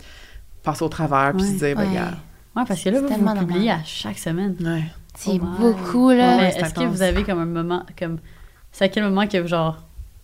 [0.63, 1.53] passer au travers, puis Ouais.
[1.53, 1.89] se dire, ben, Ouais.
[1.89, 2.15] regarde.
[2.55, 4.55] Ouais, parce que là, C'est vous, tellement vous publiez à chaque semaine.
[4.61, 4.83] Ouais.
[5.15, 6.15] C'est Oh beaucoup, là.
[6.15, 8.17] Ouais, Mais c'est est-ce que vous avez comme un moment, comme,
[8.77, 9.77] c'est à quel moment que genre,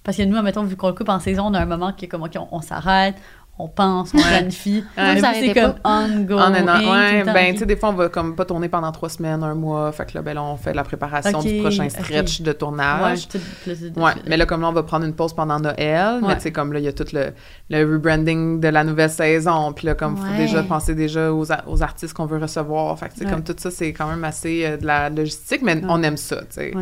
[0.04, 2.06] parce que nous, admettons, vu qu'on le coupe en saison, on a un moment qui
[2.06, 3.16] est comme, OK, on, on s'arrête,
[3.58, 4.84] on pense, on planifie.
[4.98, 5.22] Ouais.
[5.22, 6.52] C'est comme ongoing.
[6.54, 9.44] Tout ouais, ben, tu sais, des fois, on va comme pas tourner pendant trois semaines,
[9.44, 9.92] un mois.
[9.92, 13.28] Fait que là, ben là, on fait la préparation du prochain stretch de tournage.
[13.96, 16.52] Ouais, mais là, comme là, on va prendre une pause pendant Noël, mais tu sais,
[16.52, 17.32] comme là, il y a tout le,
[17.70, 21.84] le rebranding de la nouvelle saison, puis là, comme, faut déjà penser déjà aux, aux
[21.84, 23.32] artistes qu'on veut recevoir, fait que, tu sais, Ouais.
[23.32, 25.82] comme tout ça, c'est quand même assez euh, de la logistique, mais Ouais.
[25.90, 26.74] on aime ça, tu sais.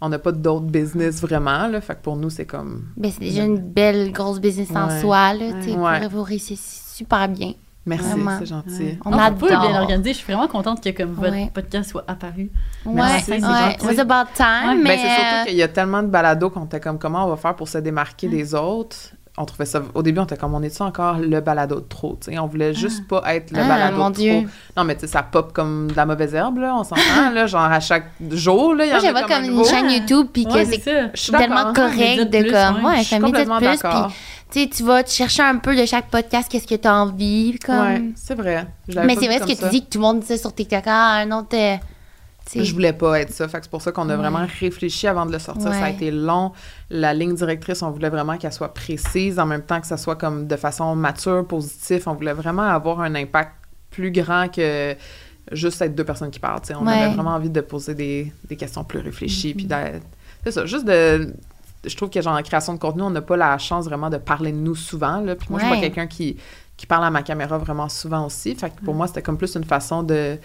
[0.00, 2.86] On n'a pas d'autres business vraiment, là, fait que pour nous, c'est comme...
[2.96, 5.00] Ben, c'est déjà une belle grosse business en Ouais.
[5.00, 5.52] soi, là.
[5.62, 6.00] Tu sais, Ouais.
[6.00, 7.52] pour vous réussir super bien.
[7.86, 8.36] Merci, Vraiment.
[8.38, 8.82] c'est gentil.
[8.82, 8.98] Ouais.
[9.04, 9.48] On Non, pas adore.
[9.48, 10.12] bien organisé.
[10.12, 11.50] Je suis vraiment contente que comme votre Ouais.
[11.52, 12.50] podcast soit apparu.
[12.84, 13.74] Ouais, Merci, c'est gentil.
[13.76, 14.84] It was about time, Ouais, mais...
[14.84, 17.28] Ben, c'est surtout euh, qu'il y a tellement de balados qu'on était comme, comment on
[17.30, 18.96] va faire pour se démarquer des autres?
[19.38, 19.80] On trouvait ça...
[19.94, 22.38] Au début, on était comme, on est-tu encore le balado de trop, tu sais?
[22.38, 24.32] On voulait juste pas être le Ah, balado mon de Dieu.
[24.42, 24.50] trop.
[24.76, 27.46] Non, mais tu sais, ça pop comme de la mauvaise herbe, là, on s'entend, là,
[27.46, 29.64] genre à chaque jour, là, il y en Moi, je vois comme, comme un une
[29.64, 31.10] chaîne YouTube, puis que Ouais, c'est c'est ça.
[31.14, 32.84] Je suis tellement correct de comme...
[32.84, 32.96] ouais.
[32.96, 34.06] Ouais, de complètement plus, d'accord.
[34.08, 34.16] puis
[34.50, 36.94] tu sais, tu vas te chercher un peu de chaque podcast, qu'est-ce que tu as
[36.94, 37.76] envie, comme...
[37.86, 38.66] Ouais, c'est vrai.
[38.88, 39.68] Mais pas c'est vrai ce que ça.
[39.68, 41.56] tu dis, que tout le monde dit ça sur TikTok, ah, un autre...
[42.58, 43.46] sais, Je voulais pas être ça.
[43.48, 44.16] Fait que c'est pour ça qu'on a Ouais.
[44.16, 45.72] vraiment réfléchi avant de le sortir.
[45.72, 45.92] Ça a Ouais.
[45.92, 46.52] été long.
[46.90, 50.16] La ligne directrice, on voulait vraiment qu'elle soit précise, en même temps que ça soit
[50.16, 52.06] comme de façon mature, positif.
[52.06, 53.52] On voulait vraiment avoir un impact
[53.90, 54.94] plus grand que
[55.52, 56.60] juste être deux personnes qui parlent.
[56.78, 56.92] On Ouais.
[56.92, 59.52] avait vraiment envie de poser des, des questions plus réfléchies.
[59.52, 59.56] Mm-hmm.
[59.56, 60.06] Puis d'être-
[60.44, 61.34] c'est ça, juste de.
[61.84, 64.18] Je trouve que genre en création de contenu, on n'a pas la chance vraiment de
[64.18, 65.20] parler de nous souvent.
[65.20, 65.34] Là.
[65.34, 65.78] Puis moi, je suis Ouais.
[65.80, 66.36] pas quelqu'un qui,
[66.76, 68.54] qui parle à ma caméra vraiment souvent aussi.
[68.54, 70.36] Fait que pour moi, c'était comme plus une façon de,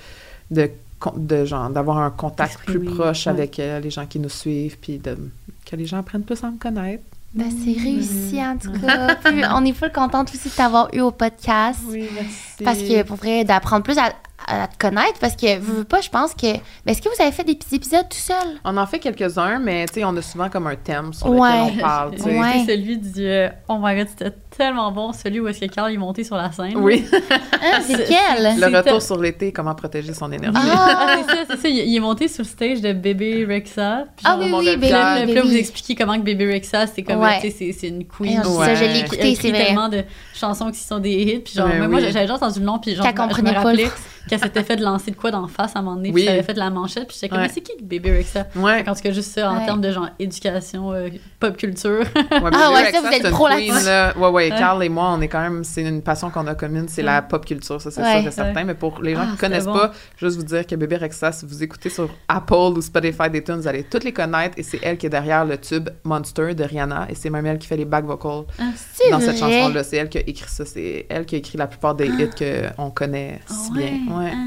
[1.16, 3.32] de genre d'avoir un contact plus proche ouais.
[3.32, 5.18] avec euh, les gens qui nous suivent, puis de,
[5.66, 7.04] que les gens apprennent plus à me connaître.
[7.34, 9.16] Ben, c'est réussi, en tout cas.
[9.24, 11.82] Puis on est full contente aussi de t'avoir eu au podcast.
[11.90, 12.64] Oui, merci.
[12.64, 14.14] Parce que pour vrai, d'apprendre plus à,
[14.48, 16.54] à te connaître, parce que, veux pas, je pense que.
[16.54, 16.60] Ben,
[16.92, 18.60] Est-ce que vous avez fait des petits épisodes tout seul?
[18.64, 21.50] On en fait quelques-uns, mais tu sais, on a souvent comme un thème sur Ouais.
[21.68, 22.12] lequel on parle.
[22.26, 22.64] Ouais.
[22.68, 25.98] Celui du euh, Oh my god, c'était tellement bon, celui où est-ce que Carl est
[25.98, 26.78] monté sur la scène.
[26.78, 28.60] Oui, Hein, c'est quel?
[28.60, 30.58] le retour sur l'été, comment protéger son énergie.
[30.62, 31.08] Ah!
[31.08, 31.68] Ah, c'est ça, c'est ça.
[31.70, 34.06] Il, est monté sur le stage de Bébé Rexa.
[34.16, 37.04] Puis Ah oui, mon oui, baby, Pierre, Puis vous expliquez comment que Bébé Rexa, c'est
[37.04, 37.40] comme, Ouais.
[37.42, 38.42] tu sais, c'est- c'est une queen.
[38.44, 38.66] Ah, Ouais.
[38.68, 39.66] Ça, je l'ai écouté, c'est vrai.
[39.66, 41.40] tellement de chansons qui sont des hits.
[41.40, 43.12] Puis genre, même moi, j'avais déjà entendu le nom, puis genre, je
[43.42, 45.96] me- pas rappelais le qu'elle s'était fait lancer de quoi d'en face à un moment
[45.98, 46.22] donné, Oui.
[46.22, 47.48] puis elle avait fait de la manchette, puis j'étais comme, Ouais.
[47.48, 48.48] mais c'est qui bébé Rexa?
[48.56, 48.84] Ouais.
[48.88, 49.66] En tout cas, juste ça, en Ouais.
[49.66, 51.10] termes de genre éducation, euh,
[51.40, 52.00] pop culture.
[52.00, 54.14] Ouais, Ah Bébé ouais, Rexa, ça, vous êtes c'est pro queen, là.
[54.18, 54.50] Ouais, ouais, Ouais.
[54.50, 57.22] Carl et moi, on est quand même, c'est une passion qu'on a commune, c'est la
[57.22, 58.20] pop culture, ça, c'est Ouais.
[58.20, 58.64] sûr et certain.
[58.64, 59.74] Mais pour les gens Ah, qui connaissent bon.
[59.74, 63.44] pas, juste vous dire que Bébé Rexa, si vous écoutez sur Apple ou Spotify des
[63.44, 66.54] tunes, vous allez toutes les connaître et c'est elle qui est derrière le tube Monster
[66.54, 68.44] de Rihanna et c'est même elle qui fait les back vocals
[68.76, 69.84] C'est dans cette chanson-là.
[69.84, 72.30] C'est elle qui a écrit ça, c'est elle qui a écrit la plupart des hits
[72.78, 73.92] qu'on connaît si bien.
[74.18, 74.32] Ouais.
[74.34, 74.38] Ah.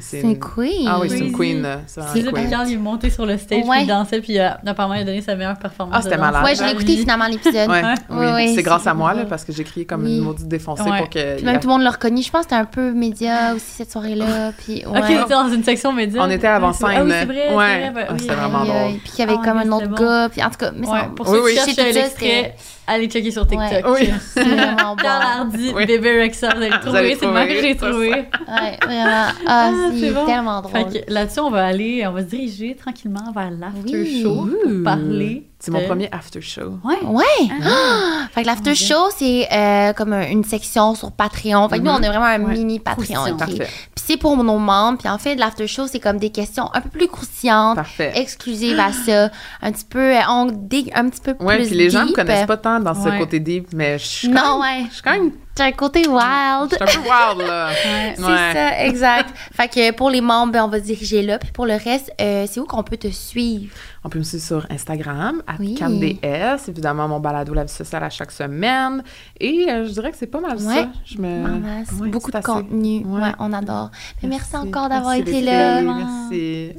[0.00, 0.88] C'est une queen.
[0.88, 1.78] Ah oui, c'est une queen, là.
[1.86, 3.76] C'est quand il est monté sur le stage, Ouais.
[3.76, 5.94] puis il dansait, puis euh, apparemment, il a donné sa meilleure performance.
[5.98, 6.44] Ah, c'était malade.
[6.44, 7.68] Ouais, je l'ai écouté finalement l'épisode.
[7.68, 8.26] Ouais, oui.
[8.26, 10.18] Ouais, c'est grâce c'est à moi, là, parce que j'ai crié comme Oui.
[10.18, 10.98] une maudite défoncée Ouais.
[10.98, 11.36] pour que.
[11.36, 12.22] Puis même tout le monde l'a reconnu.
[12.22, 14.50] Je pense que c'était un peu média aussi cette soirée-là.
[14.58, 14.98] Puis ouais.
[15.22, 16.20] Ok, dans une section média.
[16.24, 16.88] On était avant scène.
[16.96, 17.44] Ah oui, c'est vrai.
[17.48, 17.90] c'est Ouais.
[17.90, 18.68] vrai, Ah, oui, c'était oui, vraiment oui.
[18.68, 18.98] Drôle.
[19.04, 20.28] Puis il y avait Ah, comme un autre gars.
[20.28, 21.50] Puis en tout cas, mais ça- pour Oui, ceux oui.
[21.52, 22.56] qui cherchent J'ai tout ça, l'extrait,
[22.86, 23.70] allez checker sur TikTok.
[23.70, 23.82] Ouais.
[23.86, 24.10] Oui.
[24.34, 25.02] c'est vraiment bon.
[25.02, 25.86] Carl Hardy, Oui.
[25.86, 27.16] bébé Rexa, vous allez le trouver.
[27.18, 28.08] C'est même que trouver, j'ai trouvé.
[28.10, 29.26] Ouais, vraiment.
[29.46, 30.26] Ah, c'est c'est bon.
[30.26, 30.72] tellement drôle.
[30.90, 34.22] Fait que là-dessus, on va aller, on va se diriger tranquillement vers l'after Oui.
[34.22, 34.82] show pour Ouh.
[34.84, 35.48] parler.
[35.60, 36.78] C'est mon premier after show.
[36.84, 36.98] Ouais.
[37.06, 37.48] Ouais!
[37.62, 38.26] Ah!
[38.34, 41.66] Fait que l'after show, c'est euh, comme un- une section sur Patreon.
[41.70, 41.96] Fait que nous, Mhm.
[42.00, 42.52] on est vraiment un Ouais.
[42.52, 43.04] mini Patreon.
[43.14, 43.32] Croustillant.
[43.32, 43.38] ok?
[43.38, 43.68] Parfait.
[43.94, 44.98] Puis c'est pour nos membres.
[44.98, 48.12] Puis en fait, l'after show, c'est comme des questions un peu plus croustillantes, Parfait.
[48.14, 49.30] exclusives à ça.
[49.62, 52.14] Un petit peu, euh, on dig un petit peu Ouais, plus puis les gens deep.
[52.14, 53.18] connaissent pas tant dans ce Ouais.
[53.18, 54.86] côté deep, mais je suis quand Non, même- ouais.
[54.88, 56.72] je suis quand même T'as un côté wild.
[56.74, 57.68] suis un peu wild, là.
[57.84, 58.14] Ouais.
[58.16, 58.52] C'est Ouais.
[58.52, 59.30] ça, exact.
[59.52, 61.38] fait que pour les membres, ben, on va se diriger là.
[61.38, 63.72] Puis pour le reste, euh, c'est où qu'on peut te suivre?
[64.02, 65.76] On peut me suivre sur Instagram, à Oui.
[65.76, 69.04] CamDS, évidemment mon balado La vie sociale à chaque semaine.
[69.38, 70.74] Et euh, je dirais que c'est pas mal Ouais.
[70.74, 70.88] ça.
[71.04, 71.44] Je me...
[71.44, 72.46] Ouais, Beaucoup c'est de assez.
[72.52, 73.06] contenu.
[73.38, 73.90] On adore.
[74.24, 75.80] Mais merci, encore d'avoir été filles, là.
[75.82, 76.72] Merci.